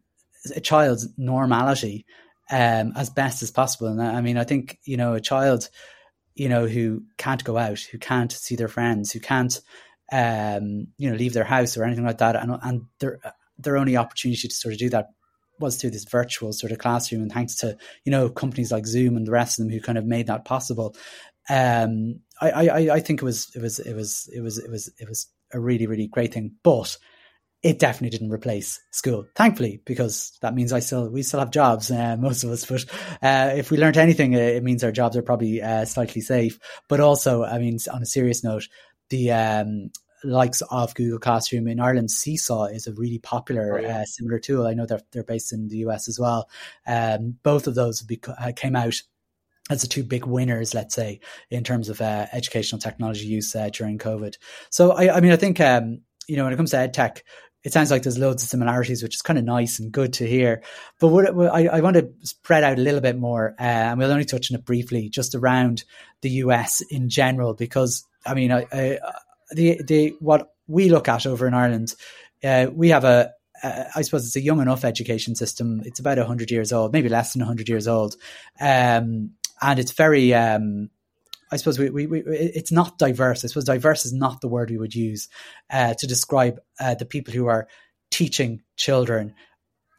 a 0.55 0.61
child's 0.61 1.09
normality 1.17 2.05
um, 2.51 2.93
as 2.95 3.09
best 3.09 3.41
as 3.41 3.49
possible. 3.49 3.87
And 3.87 3.99
I 3.99 4.21
mean, 4.21 4.37
I 4.37 4.43
think 4.43 4.77
you 4.83 4.97
know, 4.97 5.15
a 5.15 5.19
child, 5.21 5.67
you 6.35 6.47
know, 6.47 6.67
who 6.67 7.05
can't 7.17 7.43
go 7.43 7.57
out, 7.57 7.79
who 7.79 7.97
can't 7.97 8.31
see 8.31 8.55
their 8.55 8.67
friends, 8.67 9.11
who 9.11 9.19
can't, 9.19 9.59
um, 10.11 10.89
you 10.99 11.09
know, 11.09 11.15
leave 11.15 11.33
their 11.33 11.43
house 11.43 11.75
or 11.75 11.85
anything 11.85 12.05
like 12.05 12.19
that, 12.19 12.35
and 12.35 12.59
and 12.61 12.81
they're 12.99 13.19
their 13.57 13.77
only 13.77 13.97
opportunity 13.97 14.47
to 14.47 14.53
sort 14.53 14.73
of 14.73 14.79
do 14.79 14.89
that 14.89 15.07
was 15.59 15.77
through 15.77 15.91
this 15.91 16.05
virtual 16.05 16.51
sort 16.51 16.71
of 16.71 16.79
classroom. 16.79 17.21
And 17.21 17.31
thanks 17.31 17.55
to 17.57 17.77
you 18.03 18.11
know 18.11 18.29
companies 18.29 18.71
like 18.71 18.85
zoom 18.85 19.15
and 19.17 19.25
the 19.25 19.31
rest 19.31 19.59
of 19.59 19.65
them 19.65 19.73
who 19.73 19.81
kind 19.81 19.97
of 19.97 20.05
made 20.05 20.27
that 20.27 20.45
possible 20.45 20.95
um, 21.49 22.21
I, 22.41 22.49
I 22.49 22.95
i 22.95 22.99
think 22.99 23.21
it 23.21 23.25
was 23.25 23.51
it 23.55 23.61
was 23.61 23.79
it 23.79 23.93
was 23.93 24.27
it 24.27 24.41
was 24.41 24.57
it 24.57 24.69
was 24.69 24.91
it 24.99 25.07
was 25.07 25.27
a 25.53 25.59
really 25.59 25.87
really 25.87 26.07
great 26.07 26.33
thing. 26.33 26.55
But 26.63 26.97
it 27.63 27.79
definitely 27.79 28.15
didn't 28.15 28.31
replace 28.31 28.79
school 28.91 29.25
thankfully 29.35 29.81
because 29.85 30.37
that 30.41 30.53
means 30.53 30.71
i 30.71 30.79
still 30.79 31.09
we 31.09 31.23
still 31.23 31.39
have 31.39 31.49
jobs 31.49 31.89
uh, 31.91 32.15
most 32.19 32.43
of 32.43 32.51
us. 32.51 32.65
But 32.65 32.85
uh, 33.21 33.53
if 33.55 33.71
we 33.71 33.77
learned 33.77 33.97
anything 33.97 34.33
it 34.33 34.63
means 34.63 34.83
our 34.83 34.91
jobs 34.91 35.15
are 35.17 35.23
probably 35.23 35.61
uh, 35.61 35.85
slightly 35.85 36.21
safe. 36.21 36.59
But 36.89 36.99
also 36.99 37.43
i 37.43 37.59
mean 37.59 37.77
on 37.91 38.01
a 38.01 38.07
serious 38.07 38.43
note 38.43 38.67
the 39.09 39.31
um, 39.31 39.91
likes 40.23 40.61
of 40.69 40.93
Google 40.95 41.19
Classroom 41.19 41.67
in 41.67 41.79
Ireland, 41.79 42.11
Seesaw 42.11 42.65
is 42.65 42.87
a 42.87 42.93
really 42.93 43.19
popular 43.19 43.79
oh, 43.79 43.81
yeah. 43.81 43.99
uh, 43.99 44.05
similar 44.05 44.39
tool. 44.39 44.67
I 44.67 44.73
know 44.73 44.85
they're 44.85 45.01
they're 45.11 45.23
based 45.23 45.53
in 45.53 45.67
the 45.67 45.77
US 45.77 46.07
as 46.07 46.19
well. 46.19 46.49
Um, 46.87 47.37
both 47.43 47.67
of 47.67 47.75
those 47.75 48.05
uh, 48.27 48.51
came 48.55 48.75
out 48.75 48.95
as 49.69 49.81
the 49.81 49.87
two 49.87 50.03
big 50.03 50.25
winners, 50.25 50.73
let's 50.73 50.93
say, 50.93 51.19
in 51.49 51.63
terms 51.63 51.89
of 51.89 51.99
uh, 51.99 52.27
educational 52.31 52.79
technology 52.79 53.25
use 53.25 53.55
uh, 53.55 53.69
during 53.73 53.97
COVID. 53.97 54.35
So, 54.69 54.91
I, 54.91 55.15
I 55.15 55.21
mean, 55.21 55.31
I 55.31 55.37
think 55.37 55.59
um, 55.59 56.01
you 56.27 56.37
know 56.37 56.43
when 56.43 56.53
it 56.53 56.57
comes 56.57 56.71
to 56.71 56.77
ed 56.77 56.93
tech, 56.93 57.23
it 57.63 57.73
sounds 57.73 57.89
like 57.89 58.03
there's 58.03 58.19
loads 58.19 58.43
of 58.43 58.49
similarities, 58.49 59.01
which 59.01 59.15
is 59.15 59.23
kind 59.23 59.39
of 59.39 59.45
nice 59.45 59.79
and 59.79 59.91
good 59.91 60.13
to 60.13 60.27
hear. 60.27 60.61
But 60.99 61.07
what, 61.07 61.33
what 61.35 61.51
I, 61.51 61.65
I, 61.65 61.81
want 61.81 61.95
to 61.95 62.11
spread 62.21 62.63
out 62.63 62.77
a 62.77 62.81
little 62.81 63.01
bit 63.01 63.17
more, 63.17 63.55
uh, 63.59 63.63
and 63.63 63.97
we'll 63.97 64.11
only 64.11 64.23
touch 64.23 64.51
on 64.51 64.59
it 64.59 64.65
briefly, 64.65 65.09
just 65.09 65.33
around 65.33 65.83
the 66.21 66.29
US 66.29 66.81
in 66.91 67.09
general, 67.09 67.55
because 67.55 68.05
I 68.23 68.35
mean, 68.35 68.51
I, 68.51 68.67
I, 68.71 68.99
the 69.51 69.81
the 69.83 70.15
what 70.19 70.53
we 70.67 70.89
look 70.89 71.07
at 71.07 71.25
over 71.25 71.47
in 71.47 71.53
Ireland, 71.53 71.93
uh, 72.43 72.67
we 72.73 72.89
have 72.89 73.03
a, 73.03 73.31
I 73.63 74.01
suppose 74.01 74.25
it's 74.25 74.35
a 74.35 74.41
young 74.41 74.61
enough 74.61 74.83
education 74.83 75.35
system. 75.35 75.81
It's 75.85 75.99
about 75.99 76.17
hundred 76.17 76.51
years 76.51 76.71
old, 76.73 76.93
maybe 76.93 77.09
less 77.09 77.33
than 77.33 77.41
hundred 77.41 77.69
years 77.69 77.87
old, 77.87 78.15
um, 78.59 79.31
and 79.61 79.79
it's 79.79 79.91
very. 79.91 80.33
Um, 80.33 80.89
I 81.51 81.57
suppose 81.57 81.77
we, 81.77 81.91
we, 81.91 82.07
we, 82.07 82.21
it's 82.21 82.71
not 82.71 82.97
diverse. 82.97 83.45
I 83.45 83.47
suppose 83.47 83.65
diverse 83.65 84.03
is 84.03 84.11
not 84.11 84.41
the 84.41 84.47
word 84.47 84.71
we 84.71 84.79
would 84.79 84.95
use 84.95 85.29
uh, 85.69 85.93
to 85.93 86.07
describe 86.07 86.59
uh, 86.79 86.95
the 86.95 87.05
people 87.05 87.35
who 87.35 87.45
are 87.45 87.67
teaching 88.09 88.63
children 88.75 89.35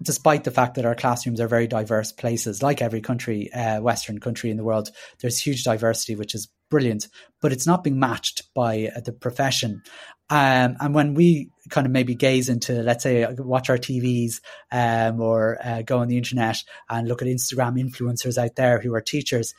despite 0.03 0.45
the 0.45 0.51
fact 0.51 0.75
that 0.75 0.85
our 0.85 0.95
classrooms 0.95 1.41
are 1.41 1.49
very 1.49 1.67
diverse 1.67 2.13
places, 2.13 2.63
like 2.63 2.83
every 2.83 3.01
country, 3.01 3.53
uh, 3.53 3.81
Western 3.81 4.19
country 4.19 4.51
in 4.51 4.57
the 4.57 4.65
world, 4.65 4.91
there's 5.21 5.39
huge 5.39 5.65
diversity, 5.65 6.17
which 6.17 6.35
is 6.35 6.49
brilliant, 6.71 7.09
but 7.41 7.53
it's 7.53 7.67
not 7.67 7.85
being 7.85 7.99
matched 7.99 8.43
by 8.55 8.91
uh, 8.95 9.01
the 9.01 9.13
profession. 9.13 9.83
Um, 10.29 10.77
and 10.81 10.95
when 10.95 11.15
we 11.15 11.51
kind 11.71 11.87
of 11.87 11.93
maybe 11.93 12.15
gaze 12.15 12.49
into, 12.49 12.83
let's 12.83 13.05
say, 13.05 13.25
uh, 13.25 13.35
watch 13.39 13.71
our 13.71 13.79
TVs 13.79 14.41
um, 14.73 15.21
or 15.21 15.59
uh, 15.65 15.83
go 15.83 15.99
on 15.99 16.09
the 16.09 16.19
internet 16.19 16.63
and 16.89 17.07
look 17.07 17.23
at 17.23 17.29
Instagram 17.29 17.81
influencers 17.81 18.37
out 18.37 18.57
there 18.57 18.81
who 18.81 18.95
are 18.95 19.01
teachers, 19.01 19.55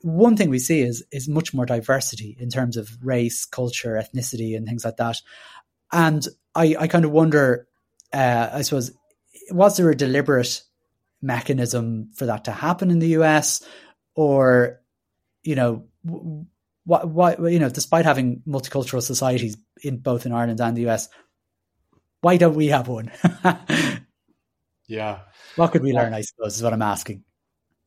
one 0.00 0.36
thing 0.36 0.50
we 0.50 0.58
see 0.58 0.80
is 0.80 1.04
is 1.12 1.28
much 1.28 1.54
more 1.54 1.64
diversity 1.64 2.36
in 2.40 2.50
terms 2.50 2.76
of 2.76 2.90
race, 3.02 3.44
culture, 3.44 3.94
ethnicity, 3.94 4.56
and 4.56 4.66
things 4.66 4.84
like 4.84 4.96
that. 4.96 5.20
And 5.92 6.26
I, 6.54 6.74
I 6.78 6.86
kind 6.88 7.04
of 7.04 7.12
wonder, 7.12 7.68
uh, 8.12 8.50
I 8.52 8.62
suppose, 8.62 8.90
was 9.52 9.76
there 9.76 9.90
a 9.90 9.96
deliberate 9.96 10.62
mechanism 11.20 12.10
for 12.14 12.26
that 12.26 12.44
to 12.44 12.52
happen 12.52 12.90
in 12.90 12.98
the 12.98 13.08
US, 13.18 13.62
or 14.14 14.80
you 15.42 15.54
know, 15.54 15.84
what, 16.84 17.08
what, 17.08 17.40
you 17.52 17.58
know, 17.58 17.68
despite 17.68 18.04
having 18.04 18.42
multicultural 18.46 19.02
societies 19.02 19.56
in 19.82 19.98
both 19.98 20.26
in 20.26 20.32
Ireland 20.32 20.60
and 20.60 20.76
the 20.76 20.88
US, 20.88 21.08
why 22.20 22.36
don't 22.36 22.54
we 22.54 22.68
have 22.68 22.88
one? 22.88 23.10
yeah. 24.86 25.20
What 25.56 25.72
could 25.72 25.82
we 25.82 25.92
learn, 25.92 26.14
I 26.14 26.22
suppose, 26.22 26.56
is 26.56 26.62
what 26.62 26.72
I'm 26.72 26.82
asking. 26.82 27.24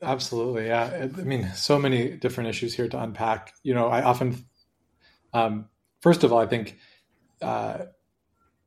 Absolutely. 0.01 0.67
Yeah. 0.67 1.08
I 1.17 1.21
mean, 1.21 1.49
so 1.56 1.80
many 1.80 2.10
different 2.17 2.49
issues 2.49 2.73
here 2.73 2.88
to 2.89 3.01
unpack. 3.01 3.54
You 3.63 3.73
know, 3.73 3.88
I 3.88 4.04
often, 4.04 4.45
um, 5.34 5.69
first 6.01 6.23
of 6.23 6.34
all, 6.34 6.39
I 6.39 6.45
think, 6.45 6.78
uh, 7.41 7.86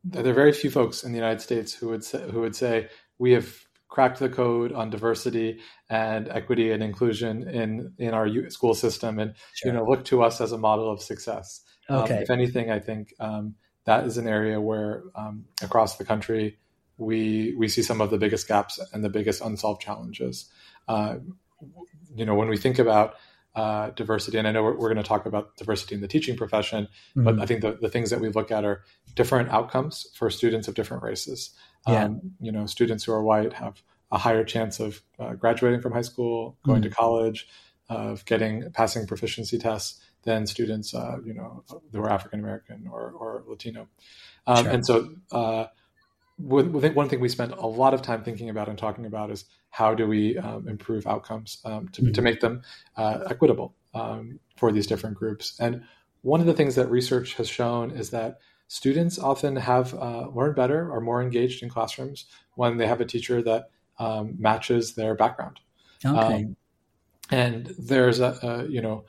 there 0.04 0.26
are 0.26 0.34
very 0.34 0.52
few 0.52 0.70
folks 0.70 1.04
in 1.04 1.12
the 1.12 1.18
United 1.18 1.40
States 1.40 1.72
who 1.74 1.88
would 1.88 2.04
say, 2.04 2.30
who 2.30 2.40
would 2.40 2.56
say 2.56 2.88
we 3.18 3.32
have 3.32 3.52
cracked 3.88 4.18
the 4.18 4.28
code 4.28 4.72
on 4.72 4.90
diversity 4.90 5.60
and 5.88 6.28
equity 6.28 6.70
and 6.70 6.82
inclusion 6.82 7.48
in 7.48 7.92
in 7.98 8.14
our 8.14 8.28
school 8.50 8.74
system, 8.74 9.18
and 9.18 9.34
sure. 9.54 9.72
you 9.72 9.76
know 9.76 9.84
look 9.84 10.04
to 10.06 10.22
us 10.22 10.40
as 10.40 10.52
a 10.52 10.58
model 10.58 10.90
of 10.90 11.02
success. 11.02 11.62
Um, 11.88 12.02
okay. 12.02 12.16
Um, 12.16 12.22
if 12.22 12.30
anything, 12.30 12.70
I 12.70 12.78
think 12.78 13.14
um, 13.18 13.54
that 13.84 14.04
is 14.04 14.18
an 14.18 14.28
area 14.28 14.60
where 14.60 15.04
um, 15.14 15.46
across 15.62 15.96
the 15.96 16.04
country 16.04 16.58
we 16.98 17.54
we 17.56 17.68
see 17.68 17.82
some 17.82 18.00
of 18.00 18.10
the 18.10 18.18
biggest 18.18 18.46
gaps 18.46 18.78
and 18.92 19.02
the 19.02 19.08
biggest 19.08 19.40
unsolved 19.40 19.80
challenges. 19.80 20.50
Uh, 20.86 21.16
you 22.14 22.24
know, 22.24 22.34
when 22.34 22.48
we 22.48 22.56
think 22.56 22.78
about 22.78 23.14
uh, 23.58 23.90
diversity. 23.90 24.38
And 24.38 24.46
I 24.46 24.52
know 24.52 24.62
we're, 24.62 24.76
we're, 24.76 24.94
going 24.94 25.02
to 25.02 25.08
talk 25.08 25.26
about 25.26 25.56
diversity 25.56 25.96
in 25.96 26.00
the 26.00 26.06
teaching 26.06 26.36
profession, 26.36 26.84
mm-hmm. 26.84 27.24
but 27.24 27.40
I 27.40 27.46
think 27.46 27.60
the, 27.60 27.72
the 27.72 27.88
things 27.88 28.10
that 28.10 28.20
we 28.20 28.28
look 28.28 28.52
at 28.52 28.64
are 28.64 28.84
different 29.16 29.50
outcomes 29.50 30.06
for 30.14 30.30
students 30.30 30.68
of 30.68 30.76
different 30.76 31.02
races. 31.02 31.50
Yeah. 31.88 32.04
Um, 32.04 32.20
you 32.40 32.52
know, 32.52 32.66
students 32.66 33.02
who 33.02 33.12
are 33.12 33.22
white 33.22 33.54
have 33.54 33.82
a 34.12 34.18
higher 34.18 34.44
chance 34.44 34.78
of 34.78 35.02
uh, 35.18 35.32
graduating 35.32 35.80
from 35.80 35.90
high 35.90 36.02
school, 36.02 36.56
going 36.64 36.82
mm-hmm. 36.82 36.90
to 36.90 36.94
college, 36.94 37.48
of 37.88 38.24
getting 38.26 38.70
passing 38.70 39.08
proficiency 39.08 39.58
tests 39.58 40.00
than 40.22 40.46
students, 40.46 40.94
uh, 40.94 41.16
you 41.24 41.34
know, 41.34 41.64
who 41.90 42.00
are 42.00 42.10
African 42.10 42.38
American 42.38 42.86
or, 42.88 43.10
or 43.10 43.42
Latino. 43.48 43.88
Um, 44.46 44.64
sure. 44.64 44.72
And 44.72 44.86
so, 44.86 45.08
uh, 45.32 45.66
one 46.36 47.08
thing 47.08 47.18
we 47.18 47.28
spend 47.28 47.50
a 47.54 47.66
lot 47.66 47.92
of 47.92 48.02
time 48.02 48.22
thinking 48.22 48.50
about 48.50 48.68
and 48.68 48.78
talking 48.78 49.04
about 49.04 49.32
is 49.32 49.46
how 49.70 49.94
do 49.94 50.06
we 50.06 50.38
um, 50.38 50.68
improve 50.68 51.06
outcomes 51.06 51.58
um, 51.64 51.88
to, 51.88 52.02
mm-hmm. 52.02 52.12
to 52.12 52.22
make 52.22 52.40
them 52.40 52.62
uh, 52.96 53.20
equitable 53.30 53.74
um, 53.94 54.40
for 54.56 54.72
these 54.72 54.86
different 54.86 55.16
groups. 55.16 55.58
And 55.60 55.82
one 56.22 56.40
of 56.40 56.46
the 56.46 56.54
things 56.54 56.74
that 56.74 56.90
research 56.90 57.34
has 57.34 57.48
shown 57.48 57.90
is 57.90 58.10
that 58.10 58.38
students 58.66 59.18
often 59.18 59.56
have 59.56 59.94
uh, 59.94 60.28
learn 60.28 60.54
better 60.54 60.90
or 60.90 61.00
more 61.00 61.22
engaged 61.22 61.62
in 61.62 61.68
classrooms 61.68 62.26
when 62.54 62.76
they 62.76 62.86
have 62.86 63.00
a 63.00 63.04
teacher 63.04 63.42
that 63.42 63.70
um, 63.98 64.36
matches 64.38 64.94
their 64.94 65.14
background. 65.14 65.60
Okay. 66.04 66.18
Um, 66.18 66.56
and 67.30 67.74
there's 67.78 68.20
a, 68.20 68.38
a 68.42 68.68
you 68.68 68.80
know 68.80 69.04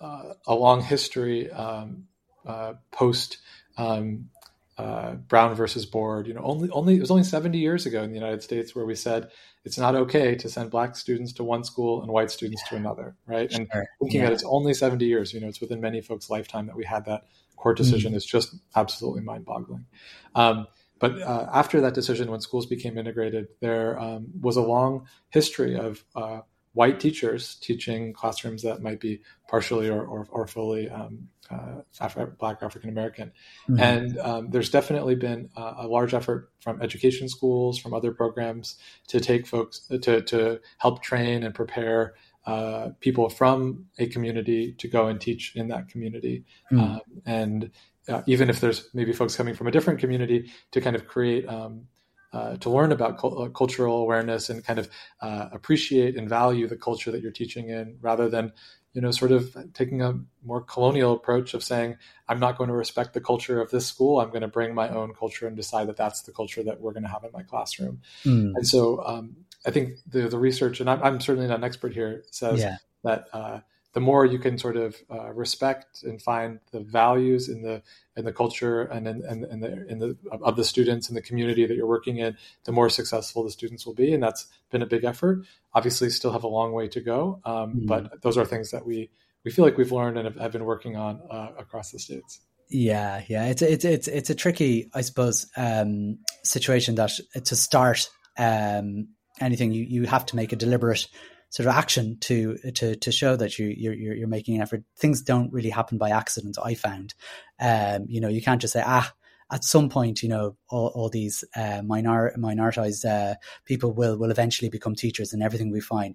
uh, 0.00 0.34
a 0.46 0.54
long 0.54 0.82
history 0.82 1.50
um, 1.50 2.04
uh, 2.46 2.74
post 2.90 3.38
um, 3.78 4.28
uh, 4.78 5.14
Brown 5.14 5.54
versus 5.54 5.86
Board. 5.86 6.26
You 6.26 6.34
know, 6.34 6.42
only 6.42 6.70
only 6.70 6.96
it 6.96 7.00
was 7.00 7.10
only 7.10 7.24
70 7.24 7.58
years 7.58 7.86
ago 7.86 8.02
in 8.02 8.10
the 8.10 8.18
United 8.18 8.42
States 8.42 8.74
where 8.74 8.84
we 8.84 8.94
said 8.94 9.30
it's 9.64 9.78
not 9.78 9.94
okay 9.94 10.34
to 10.36 10.48
send 10.48 10.70
black 10.70 10.96
students 10.96 11.32
to 11.34 11.44
one 11.44 11.64
school 11.64 12.02
and 12.02 12.10
white 12.10 12.30
students 12.30 12.62
yeah. 12.64 12.68
to 12.70 12.76
another, 12.76 13.16
right? 13.26 13.50
Sure. 13.50 13.60
And 13.60 13.70
thinking 14.00 14.20
yeah. 14.20 14.26
that 14.26 14.32
it's 14.32 14.44
only 14.44 14.74
70 14.74 15.04
years, 15.04 15.32
you 15.32 15.40
know, 15.40 15.48
it's 15.48 15.60
within 15.60 15.80
many 15.80 16.00
folks' 16.00 16.30
lifetime 16.30 16.66
that 16.66 16.76
we 16.76 16.84
had 16.84 17.04
that 17.04 17.24
court 17.56 17.76
decision 17.76 18.12
mm 18.12 18.16
is 18.16 18.26
just 18.26 18.56
absolutely 18.74 19.22
mind-boggling. 19.22 19.86
Um, 20.34 20.66
but 20.98 21.20
uh, 21.22 21.48
after 21.52 21.80
that 21.80 21.94
decision, 21.94 22.30
when 22.30 22.40
schools 22.40 22.66
became 22.66 22.98
integrated, 22.98 23.48
there 23.60 23.98
um, 24.00 24.26
was 24.40 24.56
a 24.56 24.62
long 24.62 25.06
history 25.30 25.76
of 25.76 26.04
uh, 26.16 26.40
white 26.74 27.00
teachers 27.00 27.56
teaching 27.56 28.12
classrooms 28.12 28.62
that 28.62 28.82
might 28.82 29.00
be 29.00 29.20
partially 29.48 29.88
or, 29.88 30.04
or, 30.04 30.26
or 30.30 30.46
fully 30.46 30.88
um, 30.88 31.28
uh, 31.52 32.26
Black 32.38 32.62
African 32.62 32.90
American. 32.90 33.32
Mm-hmm. 33.68 33.80
And 33.80 34.18
um, 34.18 34.50
there's 34.50 34.70
definitely 34.70 35.14
been 35.14 35.50
a, 35.56 35.74
a, 35.80 35.86
large 35.86 36.14
effort 36.14 36.50
from 36.60 36.80
education 36.80 37.28
schools, 37.28 37.78
from 37.78 37.94
other 37.94 38.12
programs 38.12 38.78
to 39.08 39.20
take 39.20 39.46
folks 39.46 39.86
to, 39.88 40.22
to 40.22 40.60
help 40.78 41.02
train 41.02 41.42
and 41.42 41.54
prepare 41.54 42.14
uh, 42.46 42.90
people 43.00 43.28
from 43.28 43.86
a 43.98 44.06
community 44.06 44.74
to 44.78 44.88
go 44.88 45.06
and 45.08 45.20
teach 45.20 45.54
in 45.54 45.68
that 45.68 45.88
community. 45.88 46.44
Mm-hmm. 46.72 46.80
Um, 46.80 47.00
and 47.24 47.70
uh, 48.08 48.22
even 48.26 48.50
if 48.50 48.60
there's 48.60 48.88
maybe 48.94 49.12
folks 49.12 49.36
coming 49.36 49.54
from 49.54 49.66
a 49.66 49.70
different 49.70 50.00
community 50.00 50.50
to 50.72 50.80
kind 50.80 50.96
of 50.96 51.06
create 51.06 51.48
um, 51.48 51.86
uh, 52.32 52.56
to 52.56 52.70
learn 52.70 52.92
about 52.92 53.22
uh, 53.22 53.48
cultural 53.48 53.98
awareness 53.98 54.48
and 54.48 54.64
kind 54.64 54.78
of 54.78 54.88
uh, 55.20 55.48
appreciate 55.52 56.16
and 56.16 56.28
value 56.28 56.66
the 56.66 56.76
culture 56.76 57.10
that 57.10 57.20
you're 57.20 57.30
teaching 57.30 57.68
in 57.68 57.98
rather 58.00 58.28
than 58.28 58.52
you 58.94 59.00
know 59.00 59.10
sort 59.10 59.32
of 59.32 59.56
taking 59.74 60.02
a 60.02 60.18
more 60.44 60.60
colonial 60.60 61.12
approach 61.12 61.54
of 61.54 61.62
saying 61.62 61.96
i'm 62.28 62.38
not 62.38 62.58
going 62.58 62.68
to 62.68 62.74
respect 62.74 63.14
the 63.14 63.20
culture 63.20 63.60
of 63.60 63.70
this 63.70 63.86
school 63.86 64.20
i'm 64.20 64.28
going 64.28 64.42
to 64.42 64.48
bring 64.48 64.74
my 64.74 64.88
own 64.88 65.12
culture 65.14 65.46
and 65.46 65.56
decide 65.56 65.86
that 65.88 65.96
that's 65.96 66.22
the 66.22 66.32
culture 66.32 66.62
that 66.62 66.80
we're 66.80 66.92
going 66.92 67.02
to 67.02 67.08
have 67.08 67.24
in 67.24 67.30
my 67.32 67.42
classroom 67.42 68.00
mm. 68.24 68.52
and 68.54 68.66
so 68.66 69.04
um, 69.04 69.36
i 69.66 69.70
think 69.70 69.94
the, 70.06 70.28
the 70.28 70.38
research 70.38 70.80
and 70.80 70.90
I'm, 70.90 71.02
I'm, 71.02 71.20
certainly 71.20 71.48
not 71.48 71.58
an 71.58 71.64
expert 71.64 71.92
here 71.94 72.24
says 72.30 72.60
yeah. 72.60 72.76
that 73.04 73.28
uh, 73.32 73.60
the 73.92 74.00
more 74.00 74.24
you 74.24 74.38
can 74.38 74.58
sort 74.58 74.76
of 74.76 74.96
uh, 75.10 75.32
respect 75.32 76.02
and 76.02 76.20
find 76.20 76.60
the 76.70 76.80
values 76.80 77.48
in 77.48 77.62
the 77.62 77.82
in 78.16 78.24
the 78.24 78.32
culture 78.32 78.82
and 78.82 79.06
in, 79.06 79.22
in, 79.26 79.44
in, 79.44 79.60
the 79.60 79.86
in 79.88 79.98
the 79.98 80.16
of 80.30 80.56
the 80.56 80.64
students 80.64 81.08
and 81.08 81.16
the 81.16 81.22
community 81.22 81.66
that 81.66 81.74
you're 81.74 81.86
working 81.86 82.18
in, 82.18 82.36
the 82.64 82.72
more 82.72 82.88
successful 82.88 83.44
the 83.44 83.50
students 83.50 83.86
will 83.86 83.94
be, 83.94 84.12
and 84.12 84.22
that's 84.22 84.46
been 84.70 84.82
a 84.82 84.86
big 84.86 85.04
effort. 85.04 85.44
Obviously, 85.74 86.08
still 86.10 86.32
have 86.32 86.44
a 86.44 86.48
long 86.48 86.72
way 86.72 86.88
to 86.88 87.00
go, 87.00 87.40
um, 87.44 87.54
mm-hmm. 87.54 87.86
but 87.86 88.22
those 88.22 88.38
are 88.38 88.44
things 88.44 88.70
that 88.70 88.86
we 88.86 89.10
we 89.44 89.50
feel 89.50 89.64
like 89.64 89.76
we've 89.76 89.92
learned 89.92 90.16
and 90.16 90.26
have, 90.26 90.36
have 90.36 90.52
been 90.52 90.64
working 90.64 90.96
on 90.96 91.20
uh, 91.30 91.48
across 91.58 91.90
the 91.90 91.98
states. 91.98 92.40
Yeah, 92.70 93.22
yeah, 93.28 93.46
it's 93.46 93.60
it's 93.60 93.84
it's 93.84 94.08
it's 94.08 94.30
a 94.30 94.34
tricky, 94.34 94.90
I 94.94 95.02
suppose, 95.02 95.46
um, 95.56 96.18
situation 96.42 96.94
that 96.94 97.12
to 97.44 97.56
start 97.56 98.08
um, 98.38 99.08
anything 99.40 99.72
you 99.72 99.84
you 99.84 100.06
have 100.06 100.24
to 100.26 100.36
make 100.36 100.52
a 100.52 100.56
deliberate 100.56 101.06
sort 101.52 101.68
of 101.68 101.74
action 101.76 102.16
to 102.20 102.56
to 102.74 102.96
to 102.96 103.12
show 103.12 103.36
that 103.36 103.58
you 103.58 103.66
you're 103.66 103.94
you're 103.94 104.36
making 104.36 104.56
an 104.56 104.62
effort. 104.62 104.82
Things 104.96 105.22
don't 105.22 105.52
really 105.52 105.70
happen 105.70 105.98
by 105.98 106.10
accident. 106.10 106.56
I 106.70 106.74
found, 106.74 107.14
um, 107.60 108.06
you 108.08 108.20
know, 108.20 108.28
you 108.28 108.42
can't 108.42 108.60
just 108.62 108.72
say 108.72 108.82
ah. 108.84 109.12
At 109.50 109.64
some 109.64 109.90
point, 109.90 110.22
you 110.22 110.30
know, 110.30 110.56
all, 110.70 110.90
all 110.94 111.10
these 111.10 111.44
uh, 111.54 111.82
minor 111.84 112.32
minoritized 112.38 113.04
uh, 113.04 113.34
people 113.66 113.92
will 113.92 114.16
will 114.16 114.30
eventually 114.30 114.70
become 114.70 114.94
teachers, 114.94 115.34
and 115.34 115.42
everything 115.42 115.70
we 115.70 115.82
find, 115.82 116.14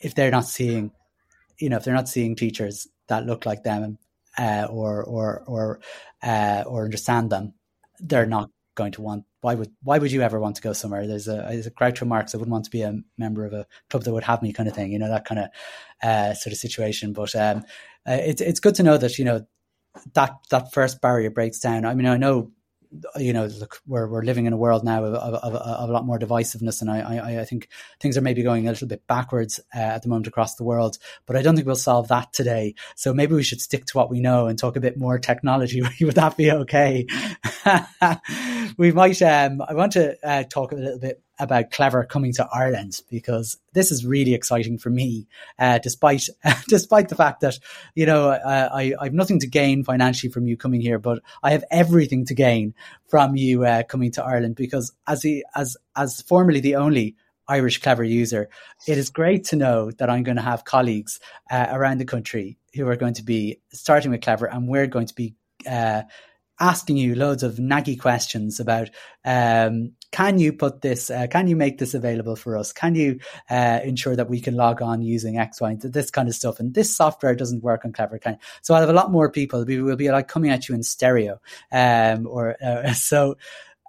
if 0.00 0.14
they're 0.14 0.30
not 0.30 0.46
seeing, 0.46 0.90
you 1.58 1.68
know, 1.68 1.76
if 1.76 1.84
they're 1.84 2.00
not 2.00 2.08
seeing 2.08 2.34
teachers 2.34 2.88
that 3.08 3.26
look 3.26 3.44
like 3.44 3.62
them 3.62 3.98
uh, 4.38 4.66
or 4.70 5.04
or 5.04 5.44
or 5.46 5.80
uh, 6.22 6.64
or 6.66 6.84
understand 6.84 7.28
them, 7.28 7.52
they're 8.00 8.24
not 8.24 8.48
going 8.78 8.92
to 8.92 9.02
want 9.02 9.24
why 9.40 9.54
would 9.54 9.70
why 9.82 9.98
would 9.98 10.12
you 10.12 10.22
ever 10.22 10.40
want 10.40 10.56
to 10.56 10.62
go 10.62 10.72
somewhere? 10.72 11.06
There's 11.06 11.28
a 11.28 11.46
there's 11.48 11.66
a 11.66 11.70
Groucho. 11.70 12.10
I 12.10 12.36
wouldn't 12.36 12.50
want 12.50 12.64
to 12.64 12.70
be 12.70 12.82
a 12.82 12.98
member 13.18 13.44
of 13.44 13.52
a 13.52 13.66
club 13.90 14.04
that 14.04 14.12
would 14.12 14.24
have 14.24 14.42
me, 14.42 14.52
kind 14.52 14.68
of 14.68 14.74
thing. 14.74 14.92
You 14.92 14.98
know 14.98 15.08
that 15.08 15.26
kind 15.26 15.40
of 15.40 15.48
uh, 16.02 16.34
sort 16.34 16.52
of 16.52 16.58
situation. 16.58 17.12
But 17.12 17.34
um, 17.34 17.64
uh, 18.06 18.18
it's 18.22 18.40
it's 18.40 18.60
good 18.60 18.76
to 18.76 18.82
know 18.82 18.96
that 18.96 19.18
you 19.18 19.24
know 19.24 19.46
that 20.14 20.32
that 20.50 20.72
first 20.72 21.00
barrier 21.00 21.30
breaks 21.30 21.58
down. 21.58 21.84
I 21.84 21.94
mean, 21.94 22.06
I 22.06 22.16
know 22.16 22.52
you 23.16 23.32
know, 23.32 23.46
look, 23.46 23.80
we're 23.86 24.08
we're 24.08 24.22
living 24.22 24.46
in 24.46 24.52
a 24.52 24.56
world 24.56 24.84
now 24.84 25.04
of, 25.04 25.14
of, 25.14 25.54
of, 25.54 25.88
a 25.88 25.92
lot 25.92 26.06
more 26.06 26.18
divisiveness, 26.18 26.80
and 26.80 26.90
I, 26.90 27.00
I, 27.00 27.40
I 27.40 27.44
think 27.44 27.68
things 28.00 28.16
are 28.16 28.22
maybe 28.22 28.42
going 28.42 28.66
a 28.66 28.70
little 28.70 28.88
bit 28.88 29.06
backwards 29.06 29.60
uh, 29.74 29.78
at 29.78 30.02
the 30.02 30.08
moment 30.08 30.26
across 30.26 30.54
the 30.54 30.64
world. 30.64 30.98
But 31.26 31.36
I 31.36 31.42
don't 31.42 31.54
think 31.54 31.66
we'll 31.66 31.76
solve 31.76 32.08
that 32.08 32.32
today. 32.32 32.74
So 32.96 33.12
maybe 33.12 33.34
we 33.34 33.42
should 33.42 33.60
stick 33.60 33.84
to 33.86 33.96
what 33.96 34.10
we 34.10 34.20
know 34.20 34.46
and 34.46 34.58
talk 34.58 34.76
a 34.76 34.80
bit 34.80 34.98
more 34.98 35.18
technology. 35.18 35.82
Would 36.00 36.14
that 36.14 36.36
be 36.36 36.50
okay? 36.50 37.06
we 38.78 38.92
might. 38.92 39.20
Um, 39.22 39.62
I 39.66 39.74
want 39.74 39.92
to 39.92 40.16
uh, 40.26 40.44
talk 40.44 40.72
a 40.72 40.76
little 40.76 40.98
bit 40.98 41.22
about 41.38 41.70
Clever 41.70 42.04
coming 42.04 42.32
to 42.34 42.48
Ireland 42.52 43.00
because 43.08 43.58
this 43.72 43.92
is 43.92 44.04
really 44.04 44.34
exciting 44.34 44.78
for 44.78 44.90
me. 44.90 45.26
Uh, 45.58 45.78
despite 45.78 46.28
despite 46.68 47.08
the 47.08 47.14
fact 47.14 47.40
that 47.40 47.58
you 47.94 48.06
know 48.06 48.30
I, 48.30 48.92
I 48.98 49.04
have 49.04 49.14
nothing 49.14 49.40
to 49.40 49.46
gain 49.46 49.84
financially 49.84 50.30
from 50.32 50.46
you 50.46 50.56
coming 50.56 50.80
here, 50.80 50.98
but 50.98 51.22
I 51.42 51.52
have 51.52 51.64
everything 51.70 52.26
to 52.26 52.34
gain 52.34 52.74
from 53.06 53.36
you 53.36 53.64
uh, 53.64 53.82
coming 53.84 54.10
to 54.12 54.24
Ireland 54.24 54.56
because 54.56 54.92
as 55.06 55.22
the 55.22 55.44
as 55.54 55.76
as 55.96 56.22
formerly 56.22 56.60
the 56.60 56.76
only 56.76 57.16
Irish 57.48 57.80
Clever 57.80 58.04
user, 58.04 58.48
it 58.86 58.98
is 58.98 59.10
great 59.10 59.44
to 59.44 59.56
know 59.56 59.90
that 59.92 60.10
I'm 60.10 60.22
going 60.22 60.36
to 60.36 60.42
have 60.42 60.64
colleagues 60.64 61.18
uh, 61.50 61.66
around 61.70 61.98
the 61.98 62.04
country 62.04 62.58
who 62.74 62.86
are 62.88 62.96
going 62.96 63.14
to 63.14 63.22
be 63.22 63.60
starting 63.72 64.10
with 64.10 64.20
Clever, 64.20 64.46
and 64.46 64.68
we're 64.68 64.86
going 64.86 65.06
to 65.06 65.14
be 65.14 65.34
uh, 65.68 66.02
asking 66.60 66.96
you 66.96 67.14
loads 67.14 67.42
of 67.42 67.54
naggy 67.54 67.98
questions 67.98 68.60
about 68.60 68.90
um, 69.24 69.92
can 70.10 70.38
you 70.38 70.52
put 70.52 70.80
this, 70.80 71.10
uh, 71.10 71.26
can 71.30 71.48
you 71.48 71.56
make 71.56 71.78
this 71.78 71.94
available 71.94 72.36
for 72.36 72.56
us? 72.56 72.72
Can 72.72 72.94
you 72.94 73.20
uh, 73.50 73.80
ensure 73.84 74.16
that 74.16 74.30
we 74.30 74.40
can 74.40 74.54
log 74.54 74.80
on 74.80 75.02
using 75.02 75.38
X, 75.38 75.60
Y, 75.60 75.70
and 75.70 75.80
this 75.80 76.10
kind 76.10 76.28
of 76.28 76.34
stuff? 76.34 76.60
And 76.60 76.74
this 76.74 76.94
software 76.94 77.34
doesn't 77.34 77.62
work 77.62 77.84
on 77.84 77.92
Clever. 77.92 78.18
Kind 78.18 78.38
so 78.62 78.74
I'll 78.74 78.80
have 78.80 78.90
a 78.90 78.94
lot 78.94 79.12
more 79.12 79.30
people. 79.30 79.64
We 79.64 79.82
will 79.82 79.96
be 79.96 80.10
like 80.10 80.28
coming 80.28 80.50
at 80.50 80.68
you 80.68 80.74
in 80.74 80.82
stereo. 80.82 81.40
Um, 81.72 82.26
or 82.26 82.56
uh, 82.62 82.92
so. 82.92 83.36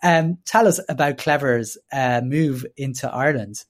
Um, 0.02 0.38
tell 0.46 0.66
us 0.66 0.80
about 0.88 1.18
Clever's 1.18 1.78
uh, 1.92 2.22
move 2.24 2.66
into 2.78 3.14
Ireland. 3.14 3.66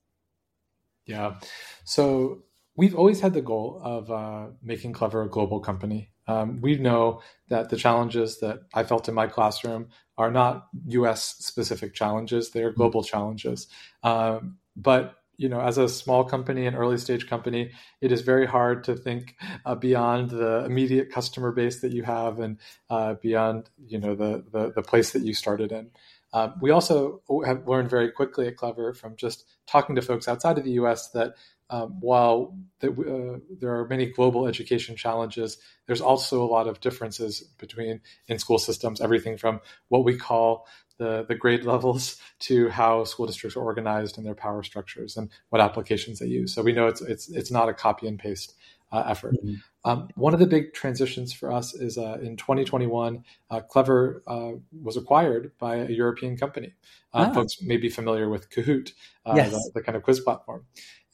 Yeah, 1.07 1.39
so 1.85 2.43
we've 2.75 2.93
always 2.93 3.19
had 3.19 3.33
the 3.33 3.41
goal 3.41 3.81
of 3.83 4.12
uh, 4.12 4.51
making 4.62 4.93
Clever 4.93 5.23
a 5.23 5.27
global 5.27 5.59
company. 5.59 6.12
Um, 6.27 6.62
we 6.62 6.77
know 6.77 7.21
that 7.47 7.69
the 7.69 7.75
challenges 7.75 8.39
that 8.41 8.59
I 8.75 8.83
felt 8.83 9.09
in 9.09 9.15
my 9.15 9.25
classroom 9.25 9.89
are 10.19 10.29
not 10.29 10.67
U.S. 10.89 11.36
specific 11.39 11.95
challenges; 11.95 12.51
they 12.51 12.62
are 12.62 12.71
global 12.71 13.03
challenges. 13.03 13.67
Um, 14.03 14.58
but 14.75 15.15
you 15.38 15.47
know, 15.47 15.62
as 15.62 15.77
a 15.77 15.88
small 15.88 16.25
company, 16.25 16.65
an 16.65 16.75
early 16.75 16.97
stage 16.97 17.29
company, 17.29 17.71
it 18.01 18.12
is 18.12 18.21
very 18.21 18.45
hard 18.45 18.84
to 18.84 18.95
think 18.95 19.36
uh, 19.65 19.73
beyond 19.73 20.32
the 20.32 20.65
immediate 20.65 21.10
customer 21.10 21.53
base 21.53 21.79
that 21.79 21.93
you 21.93 22.03
have 22.03 22.39
and 22.39 22.58
uh, 22.89 23.13
beyond 23.13 23.69
you 23.88 23.97
know 23.97 24.15
the, 24.15 24.43
the, 24.51 24.73
the 24.73 24.82
place 24.82 25.12
that 25.12 25.23
you 25.23 25.34
started 25.34 25.71
in. 25.71 25.89
Um, 26.34 26.55
we 26.62 26.71
also 26.71 27.21
have 27.45 27.67
learned 27.67 27.89
very 27.89 28.12
quickly 28.12 28.47
at 28.47 28.58
Clever 28.58 28.93
from 28.93 29.15
just 29.15 29.45
talking 29.65 29.95
to 29.95 30.01
folks 30.01 30.27
outside 30.27 30.58
of 30.58 30.65
the 30.65 30.73
U.S. 30.73 31.10
that 31.12 31.36
um, 31.69 31.99
while 31.99 32.58
the, 32.79 32.89
uh, 32.91 33.39
there 33.60 33.75
are 33.75 33.88
many 33.88 34.08
global 34.08 34.47
education 34.47 34.95
challenges, 34.95 35.58
there's 35.86 36.01
also 36.01 36.43
a 36.43 36.47
lot 36.47 36.67
of 36.67 36.79
differences 36.79 37.41
between 37.58 38.01
in 38.27 38.39
school 38.39 38.58
systems. 38.58 39.01
Everything 39.01 39.38
from 39.38 39.60
what 39.89 40.03
we 40.03 40.17
call 40.17 40.67
the, 40.97 41.25
the 41.27 41.36
grade 41.36 41.63
levels 41.65 42.17
to 42.39 42.69
how 42.69 43.03
school 43.03 43.27
districts 43.27 43.55
are 43.55 43.63
organized 43.63 44.17
and 44.17 44.25
their 44.25 44.36
power 44.36 44.63
structures 44.63 45.17
and 45.17 45.29
what 45.49 45.62
applications 45.62 46.19
they 46.19 46.27
use. 46.27 46.53
So 46.53 46.62
we 46.62 46.71
know 46.71 46.88
it's 46.88 47.01
it's 47.01 47.29
it's 47.29 47.51
not 47.51 47.69
a 47.69 47.73
copy 47.73 48.08
and 48.08 48.17
paste 48.17 48.53
uh, 48.91 49.03
effort. 49.08 49.36
Mm-hmm. 49.36 49.55
Um, 49.86 50.10
one 50.15 50.34
of 50.34 50.39
the 50.39 50.47
big 50.47 50.73
transitions 50.73 51.32
for 51.32 51.51
us 51.51 51.73
is 51.73 51.97
uh, 51.97 52.17
in 52.21 52.36
2021, 52.36 53.23
uh, 53.49 53.62
Clever 53.62 54.23
uh, 54.27 54.51
was 54.82 54.97
acquired 54.97 55.51
by 55.58 55.77
a 55.77 55.89
European 55.89 56.38
company. 56.38 56.73
Uh, 57.13 57.27
ah. 57.29 57.34
Folks 57.34 57.62
may 57.62 57.77
be 57.77 57.89
familiar 57.89 58.29
with 58.29 58.49
Kahoot, 58.49 58.91
uh, 59.25 59.34
yes. 59.36 59.51
the, 59.51 59.71
the, 59.75 59.82
kind 59.82 59.95
of 59.95 60.03
quiz 60.03 60.19
platform. 60.19 60.65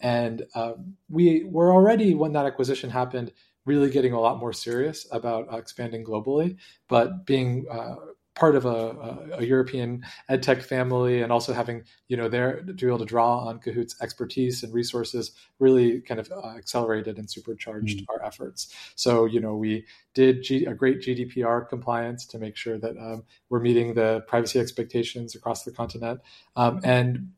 And 0.06 0.46
um, 0.54 0.98
we 1.10 1.46
were 1.46 1.74
already, 1.74 2.14
when 2.14 2.34
that 2.34 2.46
acquisition 2.46 2.92
happened, 2.92 3.32
really 3.66 3.90
getting 3.90 4.14
a 4.14 4.20
lot 4.20 4.40
more 4.40 4.54
serious 4.54 5.08
about 5.12 5.52
uh, 5.52 5.58
expanding 5.58 6.06
globally. 6.06 6.58
But 6.88 7.26
being 7.26 7.66
uh, 7.72 7.96
part 8.36 8.56
of 8.56 8.68
a, 8.68 9.38
a, 9.40 9.44
European 9.44 10.06
ed 10.30 10.44
tech 10.44 10.62
family 10.62 11.24
and 11.24 11.32
also 11.32 11.54
having, 11.54 11.86
you 12.08 12.18
know, 12.18 12.30
there 12.30 12.62
to 12.62 12.74
be 12.74 12.86
able 12.86 13.00
to 13.00 13.06
draw 13.06 13.48
on 13.48 13.60
Kahoot's 13.60 14.00
expertise 14.00 14.62
and 14.62 14.72
resources 14.72 15.32
really 15.58 16.02
kind 16.02 16.20
of 16.20 16.32
uh, 16.32 16.56
accelerated 16.56 17.18
and 17.18 17.28
supercharged 17.28 18.02
mm. 18.02 18.06
our 18.10 18.24
efforts. 18.24 18.72
So, 18.94 19.26
you 19.26 19.40
know, 19.40 19.56
we 19.56 19.86
did 20.14 20.44
G- 20.44 20.66
a 20.66 20.76
great 20.76 21.00
GDPR 21.00 21.68
compliance 21.68 22.28
to 22.28 22.38
make 22.38 22.58
sure 22.58 22.78
that 22.78 22.96
um, 22.96 23.24
we're 23.50 23.60
meeting 23.60 23.96
the 23.96 24.24
privacy 24.28 24.60
expectations 24.60 25.34
across 25.34 25.64
the 25.64 25.72
continent. 25.72 26.22
Um, 26.56 26.80
and 26.84 27.32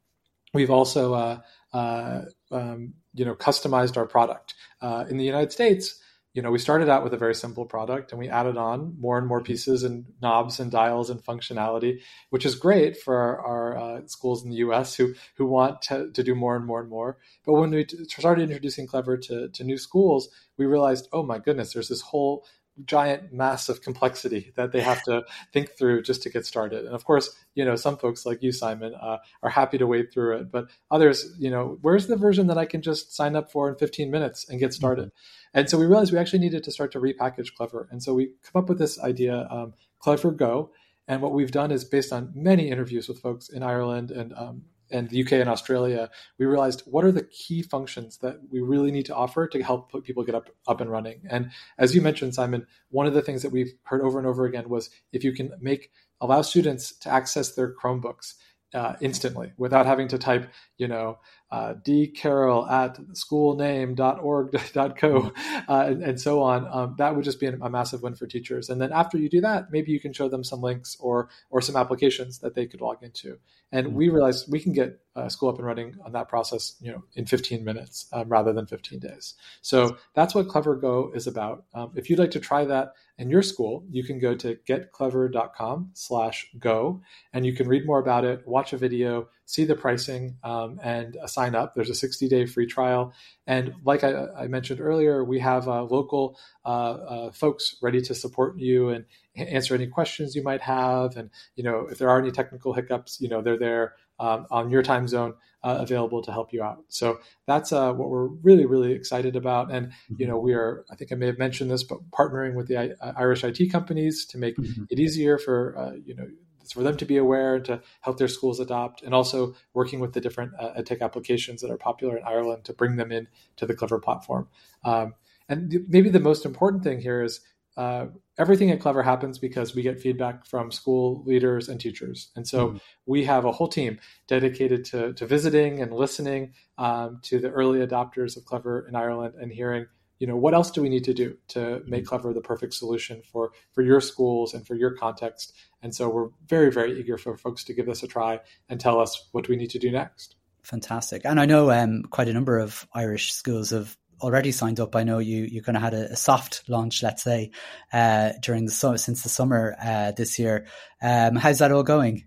we've 0.54 0.72
also 0.72 1.14
uh, 1.14 1.18
uh, 1.28 1.38
um, 1.74 2.94
you 3.14 3.26
know 3.26 3.36
customized 3.36 3.98
our 3.98 4.06
product. 4.06 4.54
Uh, 4.82 5.06
in 5.10 5.18
the 5.18 5.26
United 5.26 5.52
States, 5.52 6.02
you 6.34 6.42
know 6.42 6.52
we 6.52 6.60
started 6.60 6.90
out 6.90 7.04
with 7.04 7.14
a 7.14 7.18
very 7.18 7.36
simple 7.36 7.66
product 7.66 8.12
and 8.12 8.20
we 8.20 8.30
added 8.30 8.58
on 8.58 8.96
more 9.00 9.18
and 9.18 9.28
more 9.28 9.42
pieces 9.42 9.84
and 9.84 10.06
knobs 10.22 10.60
and 10.60 10.72
dials 10.72 11.10
and 11.10 11.24
functionality, 11.24 12.00
which 12.30 12.46
is 12.46 12.56
great 12.56 12.98
for 12.98 13.16
our, 13.16 13.46
our 13.46 13.78
uh, 13.78 14.02
schools 14.08 14.44
in 14.44 14.50
the 14.50 14.58
U.S. 14.58 14.96
who 14.96 15.14
who 15.36 15.46
want 15.46 15.82
to, 15.84 16.12
to 16.12 16.24
do 16.24 16.36
more 16.36 16.56
and 16.56 16.66
more 16.66 16.82
and 16.82 16.90
more. 16.90 17.18
But 17.46 17.54
when 17.54 17.72
we 17.72 17.86
started 18.08 18.44
introducing 18.44 18.88
Clever 18.88 19.18
to, 19.18 19.50
to 19.50 19.64
new 19.64 19.78
schools, 19.78 20.30
we 20.58 20.66
realized, 20.66 21.08
oh 21.12 21.24
my 21.24 21.40
goodness, 21.40 21.74
there's 21.74 21.90
this 21.90 22.02
whole 22.02 22.46
giant 22.86 23.34
mass 23.34 23.70
of 23.70 23.82
complexity 23.82 24.52
that 24.56 24.72
they 24.72 24.82
have 24.82 25.02
to 25.04 25.24
think 25.54 25.72
through 25.78 26.02
just 26.02 26.24
to 26.24 26.30
get 26.30 26.46
started. 26.46 26.86
And 26.86 26.94
of 26.94 27.06
course, 27.06 27.36
you 27.56 27.66
know, 27.66 27.76
some 27.76 27.98
folks 27.98 28.26
like 28.26 28.44
you, 28.44 28.52
Simon, 28.52 28.94
uh, 28.96 29.18
are 29.42 29.50
happy 29.50 29.78
to 29.78 29.88
wade 29.88 30.12
through 30.12 30.38
it, 30.38 30.52
but 30.52 30.68
others, 30.92 31.34
you 31.40 31.50
know, 31.50 31.78
where's 31.82 32.08
the 32.08 32.16
version 32.16 32.48
that 32.48 32.58
I 32.58 32.66
can 32.66 32.82
just 32.82 33.16
sign 33.16 33.36
up 33.36 33.52
for 33.52 33.70
in 33.70 33.76
15 33.76 34.12
minutes 34.12 34.48
and 34.50 34.60
get 34.60 34.74
started? 34.74 35.10
Mm-hmm. 35.10 35.60
And 35.60 35.70
so 35.70 35.78
we 35.78 35.86
realized 35.86 36.12
we 36.12 36.20
actually 36.20 36.40
needed 36.40 36.64
to 36.66 36.72
start 36.72 36.92
to 36.92 37.00
repackage 37.00 37.54
Clever. 37.56 37.88
And 37.92 38.04
so 38.04 38.14
we 38.14 38.32
come 38.44 38.62
up 38.62 38.70
with 38.70 38.80
this 38.80 39.00
idea, 39.00 39.48
um, 39.50 39.74
Clever 40.00 40.32
Go. 40.32 40.72
And 41.08 41.22
what 41.22 41.34
we've 41.34 41.52
done 41.52 41.72
is 41.72 41.86
based 41.86 42.12
on 42.12 42.32
many 42.36 42.70
interviews 42.70 43.08
with 43.08 43.20
folks 43.20 43.50
in 43.50 43.64
Ireland 43.64 44.12
and 44.12 44.34
um, 44.34 44.64
and 44.92 45.10
the 45.10 45.24
UK 45.24 45.34
and 45.34 45.50
Australia, 45.50 46.10
we 46.38 46.46
realized 46.46 46.84
what 46.86 47.06
are 47.06 47.12
the 47.12 47.24
key 47.24 47.62
functions 47.62 48.18
that 48.20 48.40
we 48.50 48.62
really 48.62 48.92
need 48.92 49.06
to 49.06 49.16
offer 49.16 49.48
to 49.48 49.64
help 49.64 49.92
people 50.04 50.24
get 50.24 50.36
up 50.36 50.50
up 50.68 50.82
and 50.82 50.92
running. 50.92 51.22
And 51.30 51.52
as 51.78 51.96
you 51.96 52.02
mentioned, 52.02 52.36
Simon, 52.36 52.68
one 52.90 53.08
of 53.08 53.14
the 53.14 53.22
things 53.22 53.42
that 53.42 53.52
we've 53.52 53.74
heard 53.84 54.02
over 54.02 54.18
and 54.18 54.28
over 54.28 54.46
again 54.46 54.70
was 54.70 54.90
if 55.12 55.24
you 55.24 55.34
can 55.34 55.52
make 55.60 55.92
allow 56.20 56.42
students 56.42 56.98
to 57.00 57.10
access 57.10 57.54
their 57.54 57.74
Chromebooks 57.74 58.34
uh, 58.74 58.96
instantly 59.00 59.54
without 59.58 59.86
having 59.86 60.10
to 60.10 60.18
type, 60.18 60.50
you 60.78 60.88
know, 60.88 61.20
uh, 61.50 61.76
dcarroll 61.76 62.70
at 62.70 62.98
schoolname.org.co 63.14 65.32
uh, 65.70 65.86
and, 65.88 66.04
and, 66.04 66.20
so 66.20 66.42
on. 66.42 66.68
Um, 66.70 66.96
that 66.98 67.16
would 67.16 67.24
just 67.24 67.40
be 67.40 67.48
a, 67.48 67.70
massive 67.70 68.04
win 68.04 68.16
for 68.16 68.28
teachers. 68.28 68.70
And 68.70 68.82
then 68.82 68.92
after 68.92 69.18
you 69.18 69.30
do 69.30 69.40
that, 69.42 69.72
maybe 69.72 69.94
you 69.94 70.02
can 70.02 70.12
show 70.12 70.28
them 70.28 70.44
some 70.44 70.60
links 70.62 70.98
or 71.00 71.30
or 71.50 71.62
some 71.62 71.78
applications 71.78 72.40
that 72.40 72.56
they 72.56 72.66
could 72.66 72.82
log 72.82 73.02
into. 73.02 73.38
And 73.72 73.94
we 73.94 74.08
mm-hmm. 74.08 74.16
realized 74.16 74.52
we 74.52 74.60
can 74.60 74.74
get 74.74 75.00
uh, 75.16 75.30
school 75.30 75.48
up 75.50 75.58
and 75.58 75.66
running 75.66 75.96
on 76.06 76.12
that 76.12 76.28
process, 76.28 76.76
you 76.82 76.92
know, 76.92 77.06
in 77.16 77.26
15 77.26 77.64
minutes 77.64 78.08
um, 78.12 78.28
rather 78.28 78.52
than 78.52 78.66
15 78.66 79.00
days. 79.00 79.36
So 79.62 79.96
that's 80.14 80.36
what 80.36 80.50
Clever 80.50 80.76
Go 80.76 81.14
is 81.16 81.28
about. 81.28 81.64
Um, 81.74 81.94
if 81.96 82.10
you'd 82.10 82.20
like 82.20 82.32
to 82.32 82.42
try 82.42 82.66
that 82.66 82.92
in 83.20 83.30
your 83.30 83.42
school, 83.42 83.84
you 83.90 84.04
can 84.04 84.20
go 84.20 84.36
to 84.36 84.58
getclever.com 84.68 85.90
slash 85.94 86.48
go, 86.60 87.02
and 87.34 87.46
you 87.46 87.54
can 87.54 87.68
read 87.68 87.86
more 87.86 88.00
about 88.00 88.26
it, 88.26 88.48
watch 88.48 88.74
a 88.74 88.78
video, 88.78 89.28
see 89.46 89.66
the 89.66 89.76
pricing, 89.76 90.38
um, 90.44 90.80
and 90.84 91.18
uh, 91.18 91.26
sign 91.26 91.56
up. 91.56 91.74
There's 91.74 91.90
a 91.90 92.08
60-day 92.08 92.46
free 92.46 92.68
trial, 92.68 93.14
and 93.48 93.74
like 93.84 94.04
I, 94.04 94.28
I 94.38 94.48
mentioned 94.48 94.80
earlier, 94.80 95.24
we 95.24 95.40
have 95.40 95.68
uh, 95.68 95.84
local 95.84 96.38
uh, 96.64 96.68
uh, 96.68 97.32
folks 97.32 97.78
ready 97.82 98.02
to 98.02 98.14
support 98.14 98.60
you 98.60 98.90
and 98.90 99.06
answer 99.36 99.74
any 99.74 99.88
questions 99.88 100.36
you 100.36 100.44
might 100.44 100.62
have. 100.62 101.18
And 101.18 101.32
you 101.56 101.64
know, 101.64 101.88
if 101.90 101.98
there 101.98 102.10
are 102.10 102.20
any 102.20 102.32
technical 102.32 102.74
hiccups, 102.74 103.20
you 103.20 103.30
know, 103.30 103.42
they're 103.42 103.58
there 103.58 103.96
um, 104.20 104.48
on 104.50 104.70
your 104.70 104.84
time 104.84 105.08
zone 105.08 105.34
uh, 105.64 105.78
available 105.80 106.22
to 106.22 106.32
help 106.32 106.54
you 106.54 106.64
out. 106.64 106.84
So 106.88 107.20
that's 107.46 107.72
uh, 107.72 107.94
what 107.94 108.10
we're 108.10 108.28
really, 108.28 108.66
really 108.66 108.94
excited 108.94 109.36
about. 109.36 109.72
And 109.72 109.92
you 110.10 110.16
mm-hmm. 110.16 110.32
know, 110.32 110.40
we 110.40 110.54
are, 110.54 110.86
I 110.92 110.96
think 110.96 111.12
I 111.12 111.16
may 111.16 111.26
have 111.26 111.38
mentioned 111.38 111.72
this, 111.72 111.84
but 111.84 112.00
partnering 112.12 112.56
with 112.56 112.68
the 112.68 112.78
I- 112.78 112.96
uh, 113.02 113.14
Irish 113.18 113.44
IT 113.44 113.72
companies 113.72 114.26
to 114.28 114.38
make 114.38 114.56
mm-hmm. 114.58 114.84
it 114.90 115.00
easier 115.00 115.38
for 115.38 115.78
uh, 115.78 115.94
you 116.06 116.16
know 116.16 116.28
for 116.74 116.84
them 116.84 116.98
to 116.98 117.06
be 117.06 117.16
aware 117.16 117.56
and 117.56 117.66
to 117.66 117.82
help 118.02 118.18
their 118.18 118.28
schools 118.28 118.60
adopt, 118.60 119.02
and 119.02 119.14
also 119.14 119.56
working 119.74 120.00
with 120.00 120.14
the 120.14 120.22
different 120.22 120.52
uh, 120.60 120.82
tech 120.84 121.02
applications 121.02 121.62
that 121.62 121.72
are 121.72 121.78
popular 121.78 122.18
in 122.18 122.24
Ireland 122.24 122.66
to 122.66 122.74
bring 122.74 122.98
them 122.98 123.12
in 123.12 123.28
to 123.56 123.66
the 123.66 123.74
Clever 123.74 124.00
platform. 124.00 124.50
Um, 124.84 125.16
and 125.50 125.72
th- 125.72 125.84
maybe 125.88 126.10
the 126.10 126.20
most 126.20 126.46
important 126.46 126.84
thing 126.84 127.00
here 127.00 127.24
is 127.24 127.40
uh, 127.78 128.08
everything 128.40 128.72
at 128.72 128.80
Clever 128.80 129.04
happens 129.04 129.38
because 129.38 129.76
we 129.76 129.84
get 129.84 130.00
feedback 130.00 130.46
from 130.46 130.72
school 130.72 131.24
leaders 131.26 131.70
and 131.70 131.80
teachers. 131.80 132.32
And 132.36 132.48
so 132.48 132.70
mm-hmm. 132.70 132.78
we 133.06 133.24
have 133.26 133.46
a 133.46 133.52
whole 133.52 133.68
team 133.68 134.00
dedicated 134.28 134.84
to, 134.86 135.14
to 135.14 135.28
visiting 135.28 135.82
and 135.82 135.94
listening 135.94 136.54
um, 136.80 137.20
to 137.24 137.40
the 137.40 137.50
early 137.50 137.86
adopters 137.86 138.36
of 138.36 138.46
Clever 138.46 138.88
in 138.88 138.96
Ireland 138.96 139.36
and 139.40 139.52
hearing, 139.52 139.86
you 140.18 140.26
know, 140.26 140.36
what 140.36 140.56
else 140.56 140.72
do 140.72 140.82
we 140.82 140.90
need 140.90 141.04
to 141.04 141.14
do 141.14 141.38
to 141.50 141.84
make 141.86 142.02
mm-hmm. 142.02 142.10
Clever 142.10 142.34
the 142.34 142.42
perfect 142.42 142.74
solution 142.74 143.22
for, 143.32 143.52
for 143.74 143.84
your 143.84 144.02
schools 144.02 144.56
and 144.56 144.66
for 144.66 144.76
your 144.76 144.96
context. 144.96 145.54
And 145.84 145.94
so 145.94 146.10
we're 146.10 146.30
very, 146.48 146.72
very 146.72 147.00
eager 147.00 147.20
for 147.20 147.38
folks 147.38 147.64
to 147.66 147.74
give 147.76 147.86
this 147.86 148.02
a 148.02 148.08
try 148.08 148.40
and 148.70 148.80
tell 148.80 149.00
us 149.00 149.30
what 149.34 149.48
we 149.48 149.56
need 149.56 149.70
to 149.70 149.80
do 149.80 149.92
next. 149.92 150.36
Fantastic. 150.64 151.22
And 151.24 151.40
I 151.40 151.46
know 151.46 151.72
um, 151.72 152.04
quite 152.10 152.28
a 152.28 152.34
number 152.34 152.58
of 152.58 152.88
Irish 152.94 153.32
schools 153.32 153.70
have 153.70 153.96
already 154.22 154.52
signed 154.52 154.80
up. 154.80 154.96
I 154.96 155.04
know 155.04 155.20
you 155.20 155.44
you 155.44 155.62
kind 155.62 155.78
of 155.78 155.84
had 155.84 155.94
a, 155.94 156.12
a 156.12 156.16
soft 156.16 156.64
launch, 156.68 157.04
let's 157.04 157.24
say, 157.24 157.52
uh, 157.94 158.32
during 158.42 158.66
the 158.66 158.72
summer 158.72 158.98
since 158.98 159.24
the 159.24 159.30
summer 159.30 159.76
uh, 159.82 160.12
this 160.12 160.40
year. 160.40 160.68
Um, 161.02 161.36
how's 161.36 161.60
that 161.60 161.72
all 161.72 161.84
going? 161.84 162.26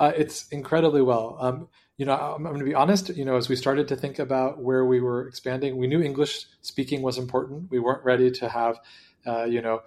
Uh, 0.00 0.12
it's 0.16 0.46
incredibly 0.48 1.02
well. 1.02 1.36
Um, 1.40 1.68
you 1.96 2.06
know, 2.06 2.14
I'm, 2.14 2.46
I'm 2.46 2.52
going 2.52 2.60
to 2.60 2.64
be 2.64 2.74
honest. 2.74 3.08
You 3.10 3.24
know, 3.24 3.36
as 3.36 3.48
we 3.48 3.56
started 3.56 3.88
to 3.88 3.96
think 3.96 4.18
about 4.18 4.62
where 4.62 4.84
we 4.84 5.00
were 5.00 5.26
expanding, 5.26 5.76
we 5.76 5.86
knew 5.86 6.00
English 6.00 6.46
speaking 6.62 7.02
was 7.02 7.18
important. 7.18 7.70
We 7.70 7.80
weren't 7.80 8.04
ready 8.04 8.30
to 8.32 8.48
have, 8.48 8.78
uh, 9.26 9.44
you 9.44 9.60
know, 9.60 9.82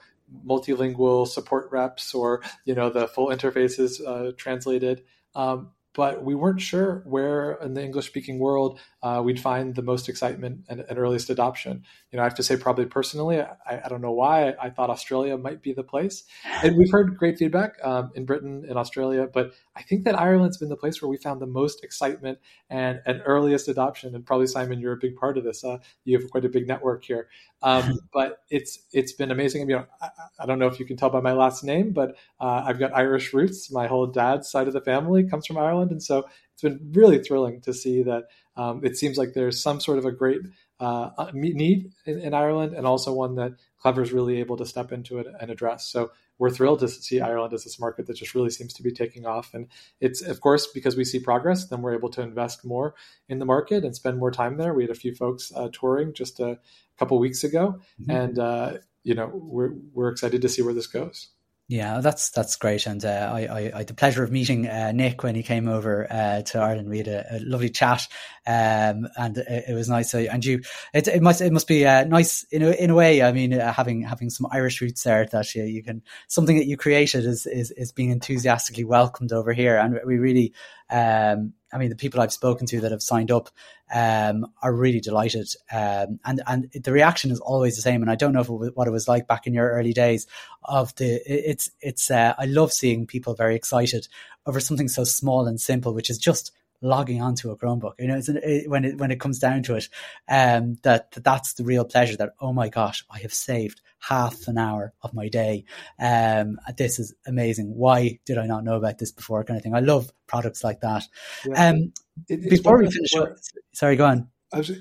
multilingual 0.46 1.28
support 1.28 1.70
reps 1.72 2.14
or 2.14 2.42
you 2.66 2.74
know 2.74 2.90
the 2.90 3.08
full 3.08 3.28
interfaces 3.28 4.06
uh, 4.06 4.32
translated. 4.38 5.04
Um, 5.36 5.72
but 5.94 6.24
we 6.24 6.36
weren't 6.36 6.62
sure 6.62 7.02
where 7.06 7.54
in 7.54 7.74
the 7.74 7.84
English 7.84 8.08
speaking 8.08 8.40
world 8.40 8.80
uh, 9.04 9.22
we'd 9.24 9.40
find 9.40 9.76
the 9.76 9.82
most 9.82 10.08
excitement 10.08 10.66
and, 10.70 10.86
and, 10.88 10.98
earliest 10.98 11.30
adoption. 11.30 11.84
You 12.12 12.18
know, 12.18 12.24
I 12.24 12.26
have 12.26 12.36
to 12.36 12.44
say, 12.44 12.56
probably 12.56 12.86
personally, 12.86 13.42
I, 13.42 13.82
I 13.84 13.90
don't 13.90 14.02
know 14.02 14.12
why 14.12 14.54
I, 14.62 14.70
thought 14.70 14.90
Australia 14.90 15.38
might 15.38 15.62
be 15.62 15.74
the 15.74 15.84
place. 15.84 16.24
And 16.64 16.78
we've 16.78 16.92
heard 16.92 17.18
great 17.18 17.38
feedback 17.38 17.74
um, 17.84 18.12
in 18.16 18.26
Britain 18.26 18.66
and 18.68 18.78
Australia, 18.78 19.28
but 19.32 19.52
I 19.76 19.84
think 19.84 20.04
that 20.04 20.20
Ireland's 20.20 20.58
been 20.58 20.70
the 20.70 20.76
place 20.76 21.02
where 21.02 21.10
we 21.10 21.18
found 21.18 21.40
the 21.40 21.46
most 21.48 21.84
excitement 21.84 22.40
and, 22.70 23.02
and 23.06 23.22
earliest 23.26 23.70
adoption. 23.70 24.14
And 24.16 24.26
probably 24.26 24.48
Simon, 24.48 24.80
you're 24.80 24.94
a 24.94 24.98
big 24.98 25.16
part 25.16 25.38
of 25.38 25.46
this. 25.46 25.64
Uh, 25.64 25.78
you 26.04 26.20
have 26.20 26.30
quite 26.30 26.44
a 26.44 26.50
big 26.50 26.68
network 26.68 27.06
here. 27.06 27.30
Um, 27.62 28.00
but 28.14 28.40
it's 28.50 28.80
it's 28.92 29.14
been 29.14 29.32
amazing. 29.32 29.70
You 29.70 29.78
know, 29.78 29.86
I, 30.02 30.10
I, 30.40 30.46
don't 30.46 30.60
know 30.60 30.68
if 30.68 30.80
you 30.80 30.86
can 30.86 30.98
tell 30.98 31.10
by 31.10 31.22
my 31.22 31.32
last 31.32 31.64
name, 31.64 31.94
but 31.94 32.18
uh, 32.40 32.64
I've 32.66 32.80
got 32.80 32.94
Irish 32.94 33.34
roots. 33.34 33.72
My 33.72 33.88
whole 33.88 34.08
dad's 34.08 34.50
side 34.50 34.68
of 34.68 34.74
the 34.74 34.82
family 34.82 35.24
comes 35.24 35.46
from 35.46 35.58
Ireland, 35.58 35.92
and 35.92 36.04
so 36.04 36.26
it's 36.54 36.62
been 36.62 36.92
really 36.94 37.20
thrilling 37.20 37.62
to 37.62 37.74
see 37.74 38.04
that. 38.04 38.26
Um, 38.58 38.82
it 38.84 38.98
seems 38.98 39.18
like 39.18 39.34
there's 39.34 39.62
some 39.62 39.80
sort 39.80 39.98
of 39.98 40.06
a 40.06 40.12
great 40.12 40.42
uh, 40.82 41.12
uh 41.18 41.32
need 41.34 41.92
in, 42.06 42.20
in, 42.20 42.34
Ireland, 42.34 42.74
and 42.74 42.86
also 42.86 43.14
one 43.14 43.36
that 43.36 43.54
Clever 43.80 44.02
is 44.02 44.12
really 44.12 44.40
able 44.40 44.58
to 44.58 44.66
step 44.66 44.92
into 44.92 45.20
it 45.20 45.28
and 45.40 45.50
address. 45.50 45.88
So 45.88 46.12
we're 46.42 46.50
thrilled 46.50 46.80
to 46.80 46.88
see 46.88 47.22
Ireland 47.22 47.54
as 47.54 47.66
this 47.66 47.80
market 47.80 48.08
that 48.08 48.16
just 48.16 48.34
really 48.34 48.50
seems 48.50 48.74
to 48.74 48.82
be 48.82 48.92
taking 48.92 49.28
off. 49.28 49.54
And 49.54 49.68
it's, 50.00 50.24
of 50.24 50.42
course, 50.42 50.66
because 50.66 50.96
we 50.96 51.06
see 51.06 51.20
progress, 51.20 51.68
then 51.68 51.84
we're 51.84 51.94
able 51.94 52.10
to 52.10 52.22
invest 52.24 52.66
more 52.66 52.96
in 53.30 53.38
the 53.38 53.46
market 53.46 53.86
and 53.86 53.96
spend 53.96 54.18
more 54.18 54.32
time 54.32 54.58
there. 54.58 54.74
We 54.74 54.82
had 54.82 54.90
a 54.90 54.96
few 54.96 55.14
folks 55.14 55.52
uh, 55.56 55.70
touring 55.72 56.16
just 56.16 56.40
a 56.40 56.58
couple 56.98 57.20
weeks 57.20 57.44
ago, 57.44 57.80
mm-hmm. 58.02 58.10
and 58.10 58.40
uh, 58.40 58.78
you 59.04 59.14
know 59.14 59.30
we're 59.32 59.74
we're 59.94 60.10
excited 60.10 60.42
to 60.42 60.50
see 60.50 60.64
where 60.64 60.74
this 60.74 60.88
goes. 60.88 61.28
Yeah, 61.72 62.02
that's 62.02 62.32
that's 62.32 62.58
great, 62.58 62.86
and 62.86 63.04
uh, 63.06 63.32
I, 63.34 63.46
I, 63.46 63.72
I, 63.74 63.78
had 63.78 63.88
the 63.88 63.94
pleasure 63.94 64.26
of 64.26 64.30
meeting 64.30 64.68
uh, 64.68 64.92
Nick 64.92 65.24
when 65.24 65.36
he 65.36 65.42
came 65.42 65.70
over 65.70 66.06
uh, 66.12 66.42
to 66.42 66.60
Ireland. 66.60 66.90
We 66.90 66.98
had 66.98 67.08
a, 67.08 67.38
a 67.38 67.40
lovely 67.40 67.70
chat, 67.70 68.10
um, 68.46 69.08
and 69.16 69.38
it, 69.38 69.64
it, 69.70 69.74
was 69.74 69.88
nice. 69.88 70.14
And 70.14 70.44
you, 70.44 70.64
it, 70.94 71.08
it 71.08 71.22
must 71.22 71.40
it 71.40 71.54
must 71.54 71.70
be 71.70 71.86
uh, 71.86 72.04
nice 72.04 72.44
in 72.52 72.62
a, 72.62 72.72
in 72.72 72.90
a 72.90 72.94
way. 72.94 73.24
I 73.24 73.32
mean, 73.32 73.54
uh, 73.54 73.72
having 73.72 74.02
having 74.02 74.30
some 74.30 74.48
Irish 74.52 74.82
roots 74.82 75.04
there 75.04 75.26
that 75.28 75.56
you, 75.56 75.64
you 75.64 75.82
can 75.82 76.02
something 76.28 76.58
that 76.58 76.68
you 76.68 76.76
created 76.76 77.26
is, 77.26 77.46
is 77.46 77.72
is 77.72 77.94
being 77.94 78.10
enthusiastically 78.10 78.84
welcomed 78.84 79.32
over 79.32 79.54
here, 79.54 79.78
and 79.78 79.98
we 80.06 80.18
really 80.18 80.54
um, 80.90 81.54
I 81.74 81.78
mean, 81.78 81.90
the 81.90 81.96
people 81.96 82.22
I've 82.22 82.34
spoken 82.34 82.68
to 82.68 82.82
that 82.82 82.92
have 82.92 83.02
signed 83.02 83.32
up 83.32 83.50
um, 83.94 84.46
are 84.62 84.74
really 84.74 85.00
delighted, 85.00 85.48
um, 85.72 86.20
and 86.26 86.42
and 86.48 86.72
the 86.72 86.92
reaction 86.92 87.32
is 87.32 87.40
always 87.40 87.76
the 87.76 87.82
same. 87.82 88.02
And 88.02 88.12
I 88.12 88.16
don't 88.16 88.34
know 88.34 88.42
it 88.64 88.76
what 88.76 88.88
it 88.88 88.92
was 88.92 89.08
like 89.08 89.28
back 89.28 89.48
in 89.48 89.54
your 89.54 89.70
early 89.72 89.94
days. 89.94 90.28
Of 90.64 90.96
the, 90.96 91.22
it's 91.26 91.72
it's 91.82 92.12
uh, 92.12 92.34
I 92.38 92.46
love 92.46 92.72
seeing 92.74 93.08
people 93.08 93.34
very 93.34 93.56
excited 93.56 94.08
over 94.46 94.60
something 94.60 94.88
so 94.88 95.04
small 95.04 95.48
and 95.48 95.60
simple, 95.60 95.94
which 95.94 96.10
is 96.10 96.18
just 96.18 96.52
logging 96.82 97.22
onto 97.22 97.52
a 97.52 97.58
Chromebook. 97.58 97.94
You 98.00 98.08
know, 98.08 98.22
it, 98.28 98.70
when 98.70 98.86
it 98.86 98.98
when 98.98 99.12
it 99.12 99.20
comes 99.20 99.40
down 99.40 99.64
to 99.64 99.76
it, 99.76 99.90
um, 100.28 100.78
that, 100.84 101.12
that 101.12 101.24
that's 101.24 101.54
the 101.54 101.64
real 101.64 101.86
pleasure. 101.86 102.18
That 102.18 102.34
oh 102.40 102.54
my 102.54 102.70
gosh, 102.70 103.04
I 103.10 103.20
have 103.20 103.34
saved 103.34 103.82
half 104.00 104.48
an 104.48 104.58
hour 104.58 104.94
of 105.02 105.14
my 105.14 105.30
day. 105.30 105.66
Um, 106.00 106.60
this 106.78 107.00
is 107.00 107.14
amazing. 107.26 107.76
Why 107.76 108.20
did 108.26 108.38
I 108.38 108.48
not 108.48 108.64
know 108.64 108.76
about 108.76 108.98
this 108.98 109.12
before? 109.12 109.44
Kind 109.44 109.58
of 109.58 109.64
thing. 109.64 109.76
I 109.76 109.80
love 109.80 110.12
products 110.28 110.64
like 110.64 110.82
that. 110.82 111.04
Yeah. 111.46 111.70
Um, 111.70 111.94
it, 112.28 112.50
before 112.50 112.80
we 112.80 112.90
finish, 112.90 113.14
up, 113.16 113.38
sorry, 113.74 113.96
go 113.96 114.06
on. 114.06 114.28
Was, 114.54 114.72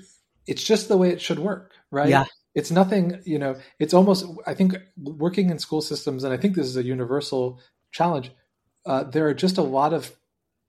it's 0.47 0.63
just 0.63 0.87
the 0.87 0.97
way 0.97 1.09
it 1.09 1.21
should 1.21 1.39
work, 1.39 1.73
right? 1.91 2.09
Yeah. 2.09 2.25
It's 2.53 2.71
nothing, 2.71 3.21
you 3.23 3.39
know, 3.39 3.55
it's 3.79 3.93
almost, 3.93 4.25
I 4.45 4.53
think 4.53 4.75
working 4.97 5.49
in 5.51 5.59
school 5.59 5.81
systems, 5.81 6.25
and 6.25 6.33
I 6.33 6.37
think 6.37 6.55
this 6.55 6.67
is 6.67 6.75
a 6.75 6.83
universal 6.83 7.61
challenge, 7.91 8.31
uh, 8.85 9.03
there 9.05 9.27
are 9.27 9.33
just 9.33 9.57
a 9.57 9.61
lot 9.61 9.93
of 9.93 10.13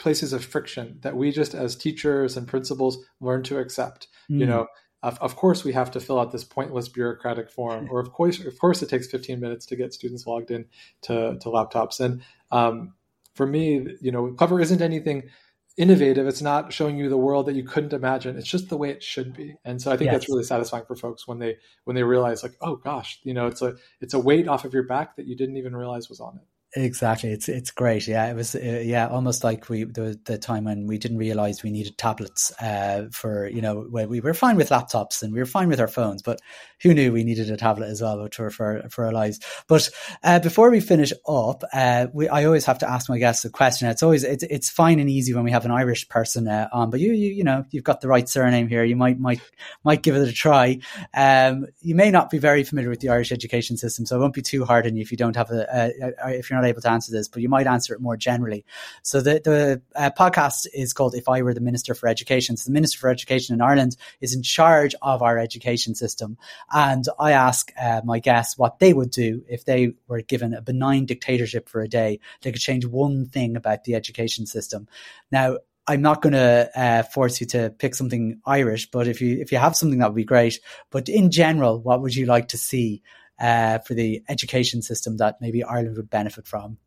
places 0.03 0.33
of 0.33 0.45
friction 0.45 0.99
that 1.03 1.17
we 1.17 1.31
just 1.31 1.55
as 1.55 1.77
teachers 1.77 2.37
and 2.37 2.49
principals 2.49 2.99
learn 3.21 3.43
to 3.45 3.59
accept. 3.59 4.09
Mm. 4.29 4.41
You 4.41 4.47
know, 4.47 4.67
of, 5.03 5.17
of, 5.21 5.37
course 5.37 5.65
we 5.65 5.73
have 5.73 5.93
to 5.93 6.01
fill 6.01 6.19
out 6.19 6.33
this 6.33 6.45
pointless 6.45 6.89
bureaucratic 6.89 7.49
form, 7.49 7.89
or 7.91 8.01
of 8.01 8.13
course, 8.13 8.45
of 8.45 8.59
course, 8.59 8.83
it 8.83 8.89
takes 8.89 9.07
15 9.07 9.39
minutes 9.41 9.65
to 9.67 9.77
get 9.77 9.95
students 9.95 10.27
logged 10.27 10.51
in 10.51 10.67
to, 11.03 11.39
to 11.41 11.49
laptops. 11.49 12.01
And 12.01 12.23
um, 12.51 12.95
for 13.35 13.47
me, 13.47 13.97
you 14.01 14.11
know, 14.11 14.33
Clever 14.33 14.61
isn't 14.61 14.83
anything 14.83 15.31
innovative. 15.77 16.27
It's 16.27 16.43
not 16.43 16.73
showing 16.73 16.99
you 16.99 17.09
the 17.09 17.17
world 17.17 17.47
that 17.47 17.55
you 17.55 17.65
couldn't 17.65 17.93
imagine. 17.93 18.37
It's 18.37 18.49
just 18.49 18.69
the 18.69 18.77
way 18.77 18.91
it 18.91 19.03
should 19.03 19.35
be. 19.35 19.55
And 19.65 19.81
so 19.81 19.91
I 19.91 19.97
think 19.97 20.07
yes. 20.07 20.15
that's 20.15 20.29
really 20.29 20.45
satisfying 20.45 20.85
for 20.85 20.97
folks 20.97 21.27
when 21.27 21.39
they 21.39 21.57
when 21.85 21.97
they 21.97 22.03
realize 22.03 22.43
like, 22.43 22.57
oh 22.61 22.77
gosh, 22.77 23.21
you 23.23 23.35
know, 23.35 23.47
it's 23.47 23.63
a 23.63 23.77
it's 24.01 24.15
a 24.15 24.19
weight 24.19 24.49
off 24.49 24.65
of 24.65 24.75
your 24.75 24.83
back 24.83 25.17
that 25.17 25.27
you 25.27 25.37
didn't 25.37 25.57
even 25.57 25.75
realize 25.75 26.09
was 26.09 26.21
on 26.21 26.37
it. 26.37 26.47
Exactly, 26.75 27.31
it's 27.33 27.51
it's 27.51 27.71
great. 27.71 28.09
Yeah, 28.09 28.31
it 28.31 28.35
was 28.35 28.55
uh, 28.55 28.81
yeah 28.83 29.07
almost 29.09 29.45
like 29.45 29.69
we 29.69 29.85
the 29.85 30.19
the 30.25 30.39
time 30.39 30.65
when 30.65 30.87
we 30.87 30.97
didn't 30.97 31.19
realize 31.19 31.63
we 31.63 31.71
needed 31.71 31.99
tablets 31.99 32.51
uh, 32.63 33.09
for 33.13 33.47
you 33.47 33.61
know 33.61 33.83
when 33.91 34.09
we 34.09 34.21
were 34.21 34.33
fine 34.33 34.57
with 34.57 34.71
laptops 34.71 35.23
and 35.23 35.35
we 35.35 35.39
were 35.39 35.45
fine 35.45 35.69
with 35.69 35.81
our 35.81 35.87
phones, 35.87 36.23
but 36.23 36.41
who 36.81 36.95
knew 36.95 37.13
we 37.13 37.25
needed 37.25 37.51
a 37.51 37.59
tablet 37.59 37.89
as 37.89 38.01
well 38.01 38.27
for 38.33 38.49
for 38.49 38.85
for 38.89 39.05
our 39.05 39.13
lives. 39.13 39.39
But 39.69 39.91
uh, 40.23 40.39
before 40.39 40.71
we 40.71 40.81
finish 40.81 41.13
up, 41.29 41.63
uh, 41.75 42.07
we, 42.15 42.27
I 42.31 42.47
always 42.47 42.65
have 42.65 42.79
to 42.79 42.91
ask 42.91 43.07
my 43.11 43.19
guests 43.19 43.45
a 43.45 43.51
question. 43.51 43.89
It's 43.91 44.03
always 44.03 44.25
it's 44.25 44.43
it's 44.45 44.71
fine 44.71 44.99
and 44.99 45.11
easy 45.11 45.35
when 45.35 45.45
we 45.45 45.51
have 45.51 45.67
an 45.67 45.73
Irish 45.73 46.09
person 46.09 46.49
uh, 46.49 46.71
on, 46.73 46.89
but 46.89 47.01
you 47.01 47.13
you 47.13 47.33
you 47.35 47.45
know 47.45 47.67
you've 47.71 47.85
got 47.85 48.01
the 48.01 48.09
right 48.09 48.27
surname 48.27 48.67
here. 48.69 48.83
You 48.83 48.97
might 48.97 49.19
might 49.19 49.43
might 49.85 50.03
give 50.03 50.17
it 50.17 50.27
a 50.27 50.33
try. 50.33 50.79
Um, 51.13 51.67
you 51.81 51.95
may 51.95 52.11
not 52.11 52.31
be 52.31 52.39
very 52.39 52.65
familiar 52.65 52.89
with 52.89 53.01
the 53.01 53.11
Irish 53.11 53.31
education 53.31 53.77
system, 53.77 54.07
so 54.07 54.17
it 54.17 54.21
won't 54.21 54.33
be 54.35 54.41
too 54.43 54.65
hard 54.65 54.87
on 54.87 54.97
you 54.97 55.03
if 55.03 55.11
you 55.11 55.19
don't 55.19 55.37
have 55.37 55.51
a, 55.51 55.67
a, 55.71 56.13
a 56.29 56.31
if 56.39 56.51
you're 56.51 56.57
not 56.61 56.62
able 56.65 56.83
to 56.83 56.91
answer 56.91 57.13
this, 57.13 57.29
but 57.29 57.43
you 57.43 57.49
might 57.49 57.67
answer 57.67 57.95
it 57.95 58.01
more 58.01 58.17
generally. 58.17 58.65
So 59.03 59.21
the 59.21 59.41
the 59.45 59.83
uh, 59.95 60.11
podcast 60.19 60.67
is 60.73 60.93
called 60.93 61.15
"If 61.15 61.29
I 61.29 61.43
Were 61.43 61.55
the 61.55 61.61
Minister 61.61 61.95
for 61.95 62.09
Education." 62.09 62.57
So 62.57 62.69
the 62.69 62.73
Minister 62.73 62.99
for 62.99 63.11
Education 63.11 63.55
in 63.55 63.61
Ireland 63.61 63.97
is 64.21 64.35
in 64.35 64.43
charge 64.43 64.95
of 65.03 65.23
our 65.23 65.39
education 65.39 65.95
system, 65.95 66.39
and 66.73 67.05
I 67.19 67.33
ask 67.33 67.73
uh, 67.81 68.03
my 68.05 68.19
guests 68.19 68.59
what 68.59 68.79
they 68.79 68.93
would 68.93 69.11
do 69.11 69.45
if 69.49 69.65
they 69.65 69.93
were 70.09 70.23
given 70.23 70.55
a 70.55 70.63
benign 70.63 71.07
dictatorship 71.07 71.69
for 71.69 71.81
a 71.81 71.89
day. 71.89 72.21
They 72.43 72.53
could 72.53 72.61
change 72.61 72.87
one 72.87 73.27
thing 73.27 73.57
about 73.57 73.85
the 73.85 73.95
education 73.95 74.47
system. 74.47 74.89
Now, 75.31 75.59
I'm 75.87 76.03
not 76.03 76.23
going 76.23 76.35
to 76.35 76.71
uh, 76.75 77.03
force 77.03 77.41
you 77.41 77.47
to 77.49 77.71
pick 77.71 77.95
something 77.95 78.41
Irish, 78.47 78.91
but 78.91 79.09
if 79.09 79.21
you 79.21 79.41
if 79.41 79.51
you 79.51 79.59
have 79.59 79.77
something 79.77 79.99
that 79.99 80.09
would 80.09 80.17
be 80.17 80.25
great. 80.25 80.61
But 80.91 81.09
in 81.09 81.31
general, 81.31 81.81
what 81.81 82.01
would 82.03 82.15
you 82.15 82.27
like 82.27 82.49
to 82.49 82.59
see 82.59 83.03
uh, 83.43 83.79
for 83.81 83.95
the 83.95 84.23
education 84.29 84.81
system 84.81 85.19
that 85.19 85.41
maybe 85.41 85.63
Ireland 85.65 85.97
would 85.97 86.09
benefit 86.09 86.47
from? 86.47 86.79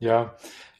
Yeah. 0.00 0.30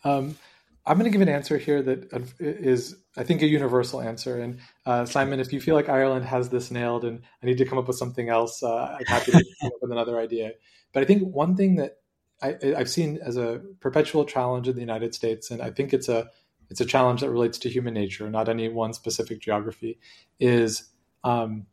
Um, 0.03 0.37
I'm 0.85 0.99
going 0.99 1.11
to 1.11 1.17
give 1.17 1.23
an 1.23 1.31
answer 1.31 1.57
here 1.57 1.81
that 1.83 2.35
is, 2.39 2.97
I 3.17 3.25
think, 3.25 3.41
a 3.41 3.47
universal 3.47 4.03
answer. 4.03 4.39
And 4.39 4.59
uh, 4.85 5.07
Simon, 5.07 5.41
if 5.41 5.53
you 5.53 5.61
feel 5.61 5.75
like 5.75 5.89
Ireland 5.89 6.27
has 6.27 6.51
this 6.51 6.71
nailed 6.71 7.05
and 7.05 7.23
I 7.43 7.47
need 7.47 7.59
to 7.59 7.65
come 7.65 7.79
up 7.79 7.87
with 7.87 7.97
something 7.97 8.29
else, 8.29 8.63
uh, 8.63 8.99
I'm 8.99 9.07
happy 9.07 9.33
to 9.33 9.45
come 9.61 9.69
up 9.69 9.79
with 9.81 9.93
another 9.93 10.19
idea. 10.19 10.53
But 10.93 11.05
I 11.05 11.07
think 11.07 11.23
one 11.23 11.57
thing 11.57 11.77
that 11.77 11.99
I, 12.43 12.57
have 12.77 12.91
seen 12.91 13.19
as 13.23 13.37
a 13.37 13.63
perpetual 13.81 14.27
challenge 14.27 14.69
in 14.69 14.75
the 14.75 14.81
United 14.81 15.15
States, 15.15 15.51
and 15.51 15.63
I 15.63 15.71
think 15.71 15.95
it's 15.95 16.09
a 16.09 16.29
it's 16.71 16.81
a 16.81 16.85
challenge 16.85 17.21
that 17.21 17.31
relates 17.31 17.59
to 17.59 17.69
human 17.69 17.95
nature, 17.95 18.29
not 18.29 18.49
any 18.49 18.69
one 18.69 18.95
specific 18.95 19.41
geography, 19.41 19.99
is 20.41 20.91
um, 21.23 21.67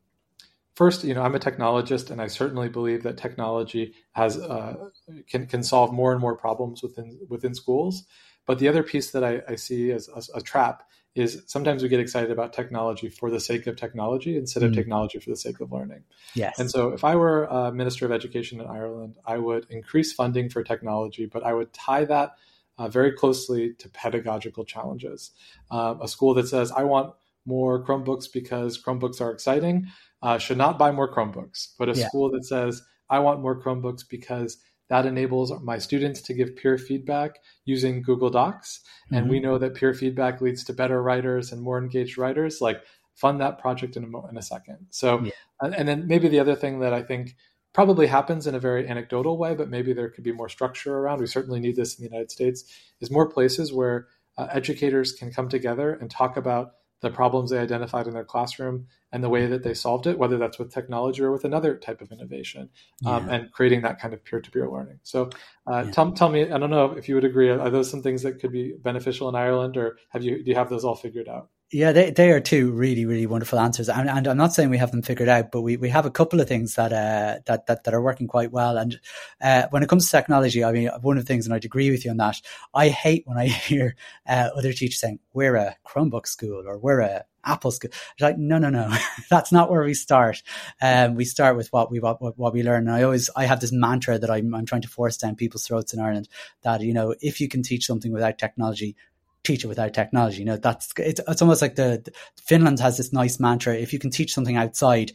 first, 0.81 1.03
you 1.03 1.13
know, 1.13 1.21
I'm 1.21 1.35
a 1.35 1.39
technologist, 1.39 2.09
and 2.09 2.19
I 2.19 2.25
certainly 2.25 2.67
believe 2.67 3.03
that 3.03 3.15
technology 3.15 3.93
has 4.13 4.35
uh, 4.35 4.89
can 5.29 5.45
can 5.45 5.61
solve 5.61 5.93
more 5.93 6.11
and 6.11 6.19
more 6.19 6.35
problems 6.35 6.81
within 6.81 7.19
within 7.29 7.53
schools. 7.53 8.03
But 8.47 8.57
the 8.57 8.67
other 8.67 8.81
piece 8.81 9.11
that 9.11 9.23
I, 9.23 9.43
I 9.47 9.57
see 9.57 9.91
as 9.91 10.09
a, 10.09 10.39
a, 10.39 10.41
trap 10.41 10.81
is 11.13 11.43
sometimes 11.45 11.83
we 11.83 11.89
get 11.89 11.99
excited 11.99 12.31
about 12.31 12.51
technology 12.51 13.09
for 13.09 13.29
the 13.29 13.39
sake 13.39 13.67
of 13.67 13.75
technology 13.75 14.35
instead 14.35 14.63
of 14.63 14.71
mm. 14.71 14.75
technology 14.75 15.19
for 15.19 15.29
the 15.29 15.35
sake 15.35 15.59
of 15.59 15.71
learning. 15.71 16.03
Yes. 16.33 16.57
And 16.57 16.71
so, 16.71 16.89
if 16.93 17.03
I 17.03 17.15
were 17.15 17.43
a 17.43 17.71
Minister 17.71 18.07
of 18.07 18.11
Education 18.11 18.59
in 18.59 18.65
Ireland, 18.65 19.17
I 19.23 19.37
would 19.37 19.67
increase 19.69 20.11
funding 20.13 20.49
for 20.49 20.63
technology, 20.63 21.27
but 21.27 21.43
I 21.43 21.53
would 21.53 21.71
tie 21.73 22.05
that 22.05 22.37
uh, 22.79 22.87
very 22.87 23.11
closely 23.11 23.75
to 23.75 23.87
pedagogical 23.89 24.65
challenges. 24.65 25.29
Uh, 25.69 25.93
a 26.01 26.07
school 26.07 26.33
that 26.33 26.47
says, 26.47 26.71
"I 26.71 26.85
want 26.85 27.13
more 27.45 27.85
Chromebooks 27.85 28.33
because 28.33 28.81
Chromebooks 28.81 29.21
are 29.21 29.31
exciting." 29.31 29.85
Uh, 30.21 30.37
should 30.37 30.57
not 30.57 30.77
buy 30.77 30.91
more 30.91 31.13
Chromebooks, 31.13 31.73
but 31.77 31.89
a 31.89 31.93
yeah. 31.93 32.07
school 32.07 32.31
that 32.31 32.45
says, 32.45 32.81
I 33.09 33.19
want 33.19 33.41
more 33.41 33.61
Chromebooks 33.61 34.03
because 34.09 34.57
that 34.89 35.05
enables 35.05 35.53
my 35.61 35.77
students 35.77 36.21
to 36.21 36.33
give 36.33 36.55
peer 36.55 36.77
feedback 36.77 37.39
using 37.65 38.01
Google 38.01 38.29
Docs. 38.29 38.81
Mm-hmm. 39.05 39.15
And 39.15 39.29
we 39.29 39.37
mm-hmm. 39.37 39.45
know 39.45 39.57
that 39.57 39.75
peer 39.75 39.93
feedback 39.93 40.41
leads 40.41 40.63
to 40.65 40.73
better 40.73 41.01
writers 41.01 41.51
and 41.51 41.61
more 41.61 41.81
engaged 41.81 42.17
writers. 42.17 42.61
Like, 42.61 42.81
fund 43.15 43.41
that 43.41 43.59
project 43.59 43.97
in 43.97 44.03
a, 44.03 44.29
in 44.29 44.37
a 44.37 44.41
second. 44.41 44.87
So, 44.89 45.21
yeah. 45.21 45.31
and 45.61 45.87
then 45.87 46.07
maybe 46.07 46.29
the 46.29 46.39
other 46.39 46.55
thing 46.55 46.79
that 46.79 46.93
I 46.93 47.03
think 47.03 47.35
probably 47.73 48.07
happens 48.07 48.47
in 48.47 48.55
a 48.55 48.59
very 48.59 48.87
anecdotal 48.87 49.37
way, 49.37 49.53
but 49.53 49.69
maybe 49.69 49.93
there 49.93 50.09
could 50.09 50.23
be 50.23 50.31
more 50.31 50.49
structure 50.49 50.97
around. 50.97 51.19
We 51.19 51.27
certainly 51.27 51.59
need 51.59 51.75
this 51.75 51.99
in 51.99 52.03
the 52.03 52.09
United 52.09 52.31
States, 52.31 52.63
is 52.99 53.11
more 53.11 53.29
places 53.29 53.71
where 53.71 54.07
uh, 54.37 54.47
educators 54.49 55.11
can 55.11 55.31
come 55.31 55.49
together 55.49 55.93
and 55.93 56.09
talk 56.09 56.37
about 56.37 56.71
the 57.01 57.09
problems 57.09 57.49
they 57.49 57.57
identified 57.57 58.07
in 58.07 58.13
their 58.13 58.23
classroom 58.23 58.87
and 59.11 59.23
the 59.23 59.29
way 59.29 59.47
that 59.47 59.63
they 59.63 59.73
solved 59.73 60.07
it, 60.07 60.17
whether 60.17 60.37
that's 60.37 60.57
with 60.57 60.71
technology 60.71 61.21
or 61.21 61.31
with 61.31 61.43
another 61.43 61.75
type 61.75 62.01
of 62.01 62.11
innovation, 62.11 62.69
um, 63.05 63.27
and 63.29 63.51
creating 63.51 63.81
that 63.81 63.99
kind 63.99 64.13
of 64.13 64.23
peer-to-peer 64.23 64.69
learning. 64.69 64.99
So, 65.03 65.29
uh, 65.67 65.83
yeah. 65.85 65.91
tell, 65.91 66.11
tell 66.13 66.29
me, 66.29 66.49
I 66.49 66.57
don't 66.57 66.69
know 66.69 66.91
if 66.91 67.09
you 67.09 67.15
would 67.15 67.25
agree, 67.25 67.49
are 67.49 67.69
those 67.69 67.89
some 67.89 68.01
things 68.01 68.21
that 68.21 68.39
could 68.39 68.51
be 68.51 68.73
beneficial 68.81 69.27
in 69.29 69.35
Ireland, 69.35 69.77
or 69.77 69.97
have 70.09 70.23
you 70.23 70.43
do 70.43 70.49
you 70.49 70.55
have 70.55 70.69
those 70.69 70.85
all 70.85 70.95
figured 70.95 71.27
out? 71.27 71.49
Yeah, 71.73 71.93
they, 71.93 72.11
they 72.11 72.31
are 72.31 72.41
two 72.41 72.71
really, 72.71 73.05
really 73.05 73.25
wonderful 73.25 73.57
answers. 73.57 73.87
And, 73.87 74.09
and 74.09 74.27
I'm 74.27 74.35
not 74.35 74.51
saying 74.51 74.69
we 74.69 74.77
have 74.77 74.91
them 74.91 75.01
figured 75.01 75.29
out, 75.29 75.51
but 75.51 75.61
we, 75.61 75.77
we 75.77 75.87
have 75.87 76.05
a 76.05 76.11
couple 76.11 76.41
of 76.41 76.47
things 76.49 76.75
that, 76.75 76.91
uh, 76.91 77.39
that, 77.45 77.65
that, 77.67 77.85
that 77.85 77.93
are 77.93 78.01
working 78.01 78.27
quite 78.27 78.51
well. 78.51 78.77
And, 78.77 78.99
uh, 79.41 79.67
when 79.69 79.81
it 79.81 79.87
comes 79.87 80.05
to 80.05 80.11
technology, 80.11 80.65
I 80.65 80.73
mean, 80.73 80.89
one 81.01 81.17
of 81.17 81.23
the 81.23 81.27
things, 81.27 81.45
and 81.45 81.55
I'd 81.55 81.63
agree 81.63 81.89
with 81.89 82.03
you 82.03 82.11
on 82.11 82.17
that, 82.17 82.41
I 82.73 82.89
hate 82.89 83.25
when 83.25 83.37
I 83.37 83.45
hear, 83.47 83.95
uh, 84.27 84.49
other 84.53 84.73
teachers 84.73 84.99
saying, 84.99 85.19
we're 85.33 85.55
a 85.55 85.77
Chromebook 85.87 86.27
school 86.27 86.67
or 86.67 86.77
we're 86.77 86.99
a 86.99 87.23
Apple 87.43 87.71
school. 87.71 87.89
It's 87.89 88.21
like, 88.21 88.37
no, 88.37 88.57
no, 88.57 88.69
no, 88.69 88.93
that's 89.29 89.51
not 89.51 89.71
where 89.71 89.83
we 89.83 89.93
start. 89.93 90.43
Um, 90.81 91.15
we 91.15 91.25
start 91.25 91.55
with 91.55 91.71
what 91.71 91.89
we, 91.89 91.99
what, 91.99 92.19
what 92.37 92.53
we 92.53 92.63
learn. 92.63 92.87
And 92.87 92.95
I 92.95 93.03
always, 93.03 93.29
I 93.35 93.45
have 93.45 93.61
this 93.61 93.71
mantra 93.71 94.19
that 94.19 94.29
I'm, 94.29 94.53
I'm 94.53 94.65
trying 94.65 94.81
to 94.81 94.87
force 94.89 95.17
down 95.17 95.35
people's 95.35 95.65
throats 95.65 95.93
in 95.93 95.99
Ireland 95.99 96.27
that, 96.63 96.81
you 96.81 96.93
know, 96.93 97.15
if 97.21 97.41
you 97.41 97.47
can 97.47 97.63
teach 97.63 97.85
something 97.85 98.11
without 98.11 98.37
technology, 98.37 98.95
teach 99.43 99.63
it 99.63 99.67
without 99.67 99.93
technology. 99.93 100.39
You 100.39 100.45
know, 100.45 100.57
that's 100.57 100.91
it's, 100.97 101.21
it's 101.27 101.41
almost 101.41 101.61
like 101.61 101.75
the, 101.75 102.01
the 102.03 102.11
Finland 102.41 102.79
has 102.79 102.97
this 102.97 103.13
nice 103.13 103.39
mantra: 103.39 103.75
if 103.75 103.93
you 103.93 103.99
can 103.99 104.11
teach 104.11 104.33
something 104.33 104.57
outside, 104.57 105.11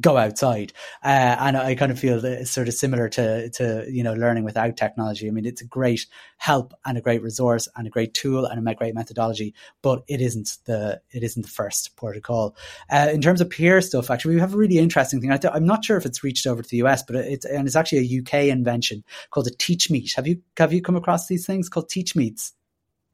go 0.00 0.16
outside. 0.16 0.72
Uh, 1.02 1.36
and 1.38 1.56
I 1.56 1.74
kind 1.74 1.92
of 1.92 1.98
feel 1.98 2.20
that 2.20 2.40
it's 2.40 2.50
sort 2.50 2.68
of 2.68 2.74
similar 2.74 3.08
to 3.10 3.50
to 3.50 3.86
you 3.88 4.02
know 4.02 4.14
learning 4.14 4.44
without 4.44 4.76
technology. 4.76 5.28
I 5.28 5.30
mean, 5.30 5.46
it's 5.46 5.60
a 5.60 5.66
great 5.66 6.06
help 6.38 6.74
and 6.84 6.98
a 6.98 7.00
great 7.00 7.22
resource 7.22 7.68
and 7.76 7.86
a 7.86 7.90
great 7.90 8.14
tool 8.14 8.44
and 8.44 8.66
a 8.66 8.74
great 8.74 8.94
methodology, 8.94 9.54
but 9.82 10.02
it 10.08 10.20
isn't 10.20 10.58
the 10.64 11.00
it 11.10 11.22
isn't 11.22 11.42
the 11.42 11.48
first 11.48 11.96
port 11.96 12.06
protocol. 12.06 12.56
Uh, 12.90 13.10
in 13.12 13.20
terms 13.20 13.40
of 13.40 13.50
peer 13.50 13.80
stuff, 13.80 14.10
actually, 14.10 14.34
we 14.34 14.40
have 14.40 14.54
a 14.54 14.58
really 14.58 14.78
interesting 14.78 15.20
thing. 15.20 15.32
I 15.32 15.38
am 15.54 15.66
not 15.66 15.84
sure 15.84 15.96
if 15.96 16.06
it's 16.06 16.22
reached 16.22 16.46
over 16.46 16.62
to 16.62 16.68
the 16.68 16.78
US, 16.78 17.02
but 17.02 17.16
it's 17.16 17.44
and 17.44 17.66
it's 17.66 17.76
actually 17.76 17.98
a 17.98 18.20
UK 18.20 18.46
invention 18.48 19.04
called 19.30 19.46
a 19.46 19.50
Teach 19.50 19.90
Meet. 19.90 20.14
Have 20.16 20.26
you 20.26 20.42
have 20.56 20.72
you 20.72 20.82
come 20.82 20.96
across 20.96 21.26
these 21.26 21.46
things 21.46 21.68
called 21.68 21.88
Teach 21.88 22.14
Meets? 22.14 22.52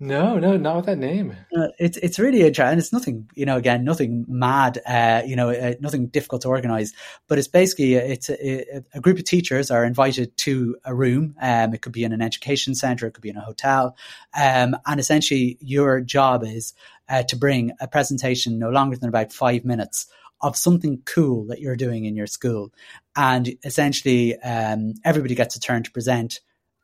No, 0.02 0.36
no, 0.36 0.56
not 0.56 0.74
with 0.74 0.86
that 0.86 0.98
name. 0.98 1.36
Uh, 1.56 1.68
it's 1.78 1.96
it's 1.98 2.18
really 2.18 2.42
interesting. 2.42 2.76
It's 2.76 2.92
nothing, 2.92 3.30
you 3.36 3.46
know. 3.46 3.56
Again, 3.56 3.84
nothing 3.84 4.24
mad. 4.26 4.80
Uh, 4.84 5.22
you 5.24 5.36
know, 5.36 5.50
uh, 5.50 5.74
nothing 5.78 6.08
difficult 6.08 6.42
to 6.42 6.48
organize. 6.48 6.92
But 7.28 7.38
it's 7.38 7.46
basically 7.46 7.94
it's 7.94 8.28
a, 8.28 8.82
a, 8.94 9.00
group 9.00 9.18
of 9.18 9.24
teachers 9.24 9.70
are 9.70 9.84
invited 9.84 10.36
to 10.38 10.76
a 10.84 10.92
room. 10.92 11.36
Um, 11.40 11.72
it 11.72 11.82
could 11.82 11.92
be 11.92 12.02
in 12.02 12.12
an 12.12 12.20
education 12.20 12.74
center. 12.74 13.06
It 13.06 13.12
could 13.12 13.22
be 13.22 13.28
in 13.28 13.36
a 13.36 13.42
hotel. 13.42 13.96
Um, 14.34 14.76
and 14.86 14.98
essentially, 14.98 15.56
your 15.60 16.00
job 16.00 16.42
is 16.42 16.74
uh, 17.08 17.22
to 17.22 17.36
bring 17.36 17.70
a 17.80 17.86
presentation 17.86 18.58
no 18.58 18.70
longer 18.70 18.96
than 18.96 19.08
about 19.08 19.32
five 19.32 19.64
minutes 19.64 20.08
of 20.40 20.56
something 20.56 21.02
cool 21.04 21.46
that 21.46 21.60
you're 21.60 21.76
doing 21.76 22.06
in 22.06 22.16
your 22.16 22.26
school. 22.26 22.72
And 23.14 23.54
essentially, 23.62 24.36
um, 24.40 24.94
everybody 25.04 25.36
gets 25.36 25.54
a 25.54 25.60
turn 25.60 25.84
to 25.84 25.92
present 25.92 26.40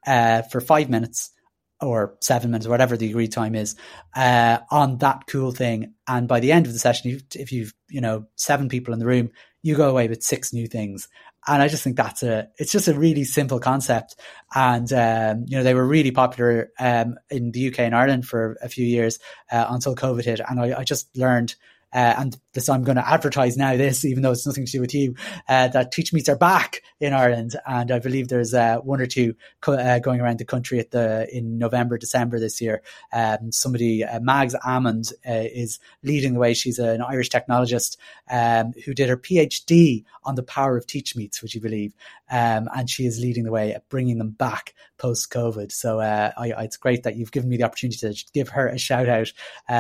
uh, 0.06 0.42
for 0.42 0.60
five 0.60 0.88
minutes 0.88 1.32
or 1.80 2.16
seven 2.20 2.50
minutes, 2.50 2.66
or 2.66 2.70
whatever 2.70 2.96
the 2.96 3.08
agreed 3.08 3.32
time 3.32 3.54
is, 3.54 3.76
uh, 4.16 4.58
on 4.70 4.98
that 4.98 5.26
cool 5.26 5.52
thing. 5.52 5.94
And 6.06 6.26
by 6.26 6.40
the 6.40 6.52
end 6.52 6.66
of 6.66 6.72
the 6.72 6.78
session, 6.78 7.20
if 7.34 7.52
you've, 7.52 7.74
you 7.88 8.00
know, 8.00 8.26
seven 8.36 8.68
people 8.68 8.92
in 8.92 9.00
the 9.00 9.06
room, 9.06 9.30
you 9.62 9.76
go 9.76 9.88
away 9.88 10.08
with 10.08 10.22
six 10.22 10.52
new 10.52 10.66
things. 10.66 11.08
And 11.46 11.62
I 11.62 11.68
just 11.68 11.82
think 11.82 11.96
that's 11.96 12.22
a, 12.22 12.48
it's 12.58 12.72
just 12.72 12.88
a 12.88 12.94
really 12.94 13.24
simple 13.24 13.60
concept. 13.60 14.16
And, 14.54 14.92
um, 14.92 15.44
you 15.46 15.56
know, 15.56 15.62
they 15.62 15.74
were 15.74 15.86
really 15.86 16.10
popular, 16.10 16.70
um, 16.78 17.16
in 17.30 17.52
the 17.52 17.68
UK 17.68 17.80
and 17.80 17.94
Ireland 17.94 18.26
for 18.26 18.56
a 18.60 18.68
few 18.68 18.84
years, 18.84 19.18
uh, 19.50 19.66
until 19.70 19.94
COVID 19.94 20.24
hit. 20.24 20.40
And 20.48 20.60
I, 20.60 20.80
I 20.80 20.84
just 20.84 21.16
learned, 21.16 21.54
uh, 21.92 22.14
and 22.18 22.38
this 22.52 22.68
I'm 22.68 22.82
going 22.82 22.96
to 22.96 23.08
advertise 23.08 23.56
now 23.56 23.76
this, 23.76 24.04
even 24.04 24.22
though 24.22 24.32
it's 24.32 24.46
nothing 24.46 24.66
to 24.66 24.72
do 24.72 24.80
with 24.80 24.94
you, 24.94 25.14
uh, 25.48 25.68
that 25.68 25.92
Teach 25.92 26.12
Meets 26.12 26.28
are 26.28 26.36
back 26.36 26.82
in 27.00 27.12
Ireland, 27.12 27.56
and 27.66 27.90
I 27.90 27.98
believe 27.98 28.28
there's 28.28 28.52
uh, 28.52 28.78
one 28.78 29.00
or 29.00 29.06
two 29.06 29.34
co- 29.60 29.74
uh, 29.74 29.98
going 29.98 30.20
around 30.20 30.38
the 30.38 30.44
country 30.44 30.78
at 30.80 30.90
the 30.90 31.28
in 31.34 31.58
November, 31.58 31.96
December 31.96 32.38
this 32.38 32.60
year. 32.60 32.82
Um, 33.12 33.52
somebody, 33.52 34.04
uh, 34.04 34.20
Mags 34.20 34.54
Amond, 34.66 35.12
uh, 35.26 35.46
is 35.52 35.78
leading 36.02 36.34
the 36.34 36.40
way. 36.40 36.54
She's 36.54 36.78
an 36.78 37.00
Irish 37.00 37.30
technologist 37.30 37.96
um, 38.30 38.72
who 38.84 38.92
did 38.92 39.08
her 39.08 39.16
PhD 39.16 40.04
on 40.24 40.34
the 40.34 40.42
power 40.42 40.76
of 40.76 40.86
Teach 40.86 41.16
Meets, 41.16 41.40
would 41.42 41.54
you 41.54 41.60
believe? 41.60 41.94
Um, 42.30 42.68
and 42.74 42.90
she 42.90 43.06
is 43.06 43.20
leading 43.20 43.44
the 43.44 43.52
way 43.52 43.72
at 43.72 43.88
bringing 43.88 44.18
them 44.18 44.30
back 44.30 44.74
post 44.98 45.30
COVID. 45.30 45.72
So 45.72 46.00
I, 46.00 46.32
I, 46.36 46.64
it's 46.64 46.76
great 46.76 47.04
that 47.04 47.16
you've 47.16 47.32
given 47.32 47.48
me 47.48 47.56
the 47.56 47.64
opportunity 47.64 47.98
to 47.98 48.24
give 48.34 48.50
her 48.50 48.68
a 48.68 48.78
shout 48.78 49.08
out 49.08 49.32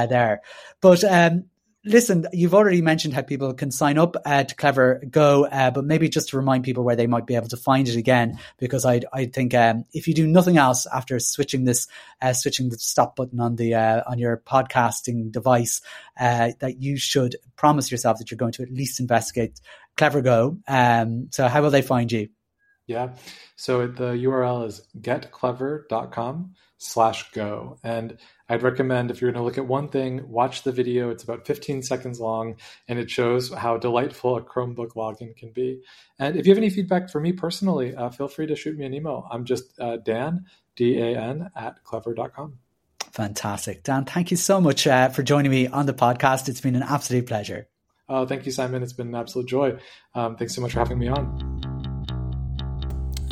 there. 0.08 0.40
But 0.80 1.04
um, 1.04 1.44
listen, 1.88 2.26
you've 2.32 2.54
already 2.54 2.82
mentioned 2.82 3.14
how 3.14 3.22
people 3.22 3.52
can 3.54 3.70
sign 3.70 3.98
up 3.98 4.12
to 4.24 4.54
Clever 4.56 5.02
Go, 5.10 5.46
uh, 5.46 5.70
but 5.70 5.84
maybe 5.84 6.08
just 6.08 6.28
to 6.30 6.36
remind 6.36 6.64
people 6.64 6.84
where 6.84 6.96
they 6.96 7.06
might 7.06 7.26
be 7.26 7.34
able 7.34 7.48
to 7.48 7.56
find 7.56 7.88
it 7.88 7.96
again, 7.96 8.38
because 8.58 8.84
I 8.84 9.00
I 9.12 9.26
think 9.26 9.54
um, 9.54 9.84
if 9.92 10.06
you 10.06 10.14
do 10.14 10.26
nothing 10.26 10.58
else 10.58 10.86
after 10.86 11.18
switching 11.18 11.64
this, 11.64 11.88
uh, 12.22 12.32
switching 12.32 12.68
the 12.68 12.78
stop 12.78 13.16
button 13.16 13.40
on 13.40 13.56
the 13.56 13.74
uh, 13.74 14.02
on 14.06 14.18
your 14.18 14.36
podcasting 14.36 15.32
device, 15.32 15.80
uh, 16.20 16.52
that 16.60 16.80
you 16.80 16.96
should 16.96 17.36
promise 17.56 17.90
yourself 17.90 18.18
that 18.18 18.30
you're 18.30 18.38
going 18.38 18.52
to 18.52 18.62
at 18.62 18.72
least 18.72 19.00
investigate 19.00 19.60
Clever 19.96 20.22
Go. 20.22 20.58
Um, 20.68 21.28
so 21.30 21.48
how 21.48 21.62
will 21.62 21.70
they 21.70 21.82
find 21.82 22.12
you? 22.12 22.28
Yeah. 22.86 23.10
So 23.56 23.86
the 23.86 24.12
URL 24.12 24.66
is 24.66 24.80
getclever.com 24.98 26.54
slash 26.78 27.30
go. 27.32 27.78
And 27.82 28.16
I'd 28.48 28.62
recommend 28.62 29.10
if 29.10 29.20
you're 29.20 29.30
going 29.30 29.40
to 29.40 29.44
look 29.44 29.58
at 29.58 29.66
one 29.66 29.88
thing, 29.88 30.28
watch 30.28 30.62
the 30.62 30.72
video. 30.72 31.10
It's 31.10 31.22
about 31.22 31.46
15 31.46 31.82
seconds 31.82 32.18
long 32.20 32.56
and 32.88 32.98
it 32.98 33.10
shows 33.10 33.52
how 33.52 33.76
delightful 33.76 34.36
a 34.36 34.42
Chromebook 34.42 34.94
login 34.94 35.36
can 35.36 35.50
be. 35.50 35.82
And 36.18 36.36
if 36.36 36.46
you 36.46 36.50
have 36.52 36.58
any 36.58 36.70
feedback 36.70 37.10
for 37.10 37.20
me 37.20 37.32
personally, 37.32 37.94
uh, 37.94 38.10
feel 38.10 38.28
free 38.28 38.46
to 38.46 38.56
shoot 38.56 38.76
me 38.76 38.86
an 38.86 38.94
email. 38.94 39.26
I'm 39.30 39.44
just 39.44 39.78
uh, 39.78 39.98
Dan, 39.98 40.46
D 40.76 40.98
A 40.98 41.18
N, 41.18 41.50
at 41.54 41.84
clever.com. 41.84 42.58
Fantastic. 43.12 43.82
Dan, 43.82 44.04
thank 44.04 44.30
you 44.30 44.36
so 44.36 44.60
much 44.60 44.86
uh, 44.86 45.08
for 45.08 45.22
joining 45.22 45.50
me 45.50 45.66
on 45.66 45.86
the 45.86 45.94
podcast. 45.94 46.48
It's 46.48 46.60
been 46.60 46.76
an 46.76 46.82
absolute 46.82 47.26
pleasure. 47.26 47.68
Oh, 48.08 48.26
thank 48.26 48.46
you, 48.46 48.52
Simon. 48.52 48.82
It's 48.82 48.92
been 48.92 49.08
an 49.08 49.14
absolute 49.14 49.48
joy. 49.48 49.78
Um, 50.14 50.36
thanks 50.36 50.54
so 50.54 50.62
much 50.62 50.72
for 50.72 50.78
having 50.78 50.98
me 50.98 51.08
on. 51.08 51.67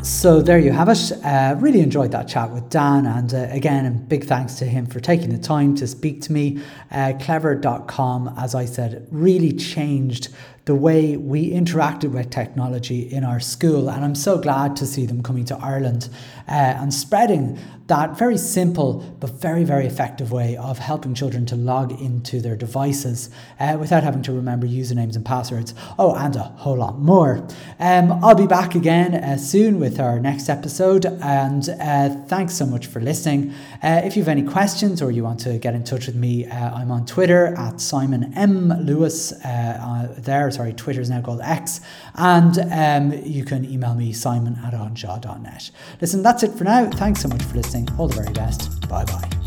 So 0.07 0.41
there 0.41 0.61
you 0.61 0.71
have 0.71 0.89
it. 0.89 1.11
Uh, 1.25 1.57
really 1.59 1.81
enjoyed 1.81 2.13
that 2.13 2.29
chat 2.29 2.53
with 2.53 2.71
Dan, 2.71 3.07
and 3.07 3.35
uh, 3.35 3.49
again, 3.51 4.07
big 4.07 4.23
thanks 4.23 4.55
to 4.61 4.65
him 4.65 4.87
for 4.87 5.01
taking 5.01 5.31
the 5.31 5.39
time 5.39 5.75
to 5.75 5.87
speak 5.89 6.23
to 6.23 6.33
me. 6.33 6.63
Uh, 6.93 7.15
clever.com, 7.21 8.33
as 8.39 8.55
I 8.55 8.67
said, 8.67 9.09
really 9.11 9.51
changed 9.53 10.29
the 10.67 10.75
way 10.75 11.17
we 11.17 11.53
interacted 11.53 12.11
with 12.11 12.29
technology 12.29 13.01
in 13.13 13.23
our 13.23 13.39
school. 13.39 13.89
And 13.89 14.05
I'm 14.05 14.17
so 14.17 14.37
glad 14.37 14.75
to 14.77 14.87
see 14.87 15.07
them 15.07 15.23
coming 15.23 15.45
to 15.47 15.57
Ireland 15.57 16.09
uh, 16.49 16.53
and 16.53 16.93
spreading 16.93 17.59
that 17.87 18.19
very 18.19 18.37
simple 18.37 19.17
but 19.21 19.31
very, 19.31 19.63
very 19.63 19.87
effective 19.87 20.33
way 20.33 20.57
of 20.57 20.79
helping 20.79 21.15
children 21.15 21.47
to 21.47 21.55
log 21.55 21.93
into 22.01 22.41
their 22.41 22.57
devices 22.57 23.31
uh, 23.61 23.77
without 23.79 24.03
having 24.03 24.23
to 24.23 24.33
remember 24.33 24.67
usernames 24.67 25.15
and 25.15 25.25
passwords. 25.25 25.73
Oh, 26.01 26.17
and 26.17 26.35
a 26.35 26.41
whole 26.41 26.79
lot 26.79 26.99
more. 26.99 27.47
Um, 27.79 28.11
I'll 28.25 28.35
be 28.35 28.49
back 28.49 28.75
again 28.75 29.15
uh, 29.15 29.37
soon 29.37 29.79
with 29.79 30.01
our 30.01 30.19
next 30.19 30.49
episode. 30.49 31.07
And 31.07 31.69
uh, 31.69 32.09
thanks 32.27 32.55
so 32.55 32.67
much 32.67 32.87
for 32.89 33.01
listening. 33.01 33.53
Uh, 33.85 34.03
if 34.05 34.17
you 34.17 34.23
have 34.23 34.29
any 34.29 34.43
questions 34.43 35.01
or 35.01 35.13
you 35.13 35.23
want 35.23 35.39
to 35.41 35.59
get 35.59 35.75
in 35.77 35.85
touch 35.85 36.07
with 36.07 36.17
me, 36.17 36.45
uh, 36.45 36.75
I'm 36.75 36.91
on 36.91 37.07
Twitter 37.07 37.55
at 37.57 37.81
Simon 37.81 38.35
M. 38.35 38.71
Lewis. 38.85 39.31
there 39.31 40.51
sorry, 40.57 40.73
Twitter 40.73 41.01
is 41.01 41.11
now 41.11 41.21
called 41.21 41.41
X. 41.43 41.81
And 42.15 42.59
um, 42.73 43.19
you 43.25 43.45
can 43.45 43.65
email 43.65 43.95
me, 43.95 44.13
simon 44.13 44.59
at 44.65 44.73
anseo.net. 44.73 45.71
Listen, 46.01 46.23
that's 46.23 46.43
it 46.43 46.53
for 46.53 46.65
now. 46.65 46.91
Thanks 46.91 47.21
so 47.21 47.29
much 47.29 47.43
for 47.43 47.55
listening. 47.57 47.89
All 47.99 48.09
the 48.09 48.17
very 48.17 48.33
best. 48.33 48.89
Bye 48.89 49.05
bye. 49.05 49.46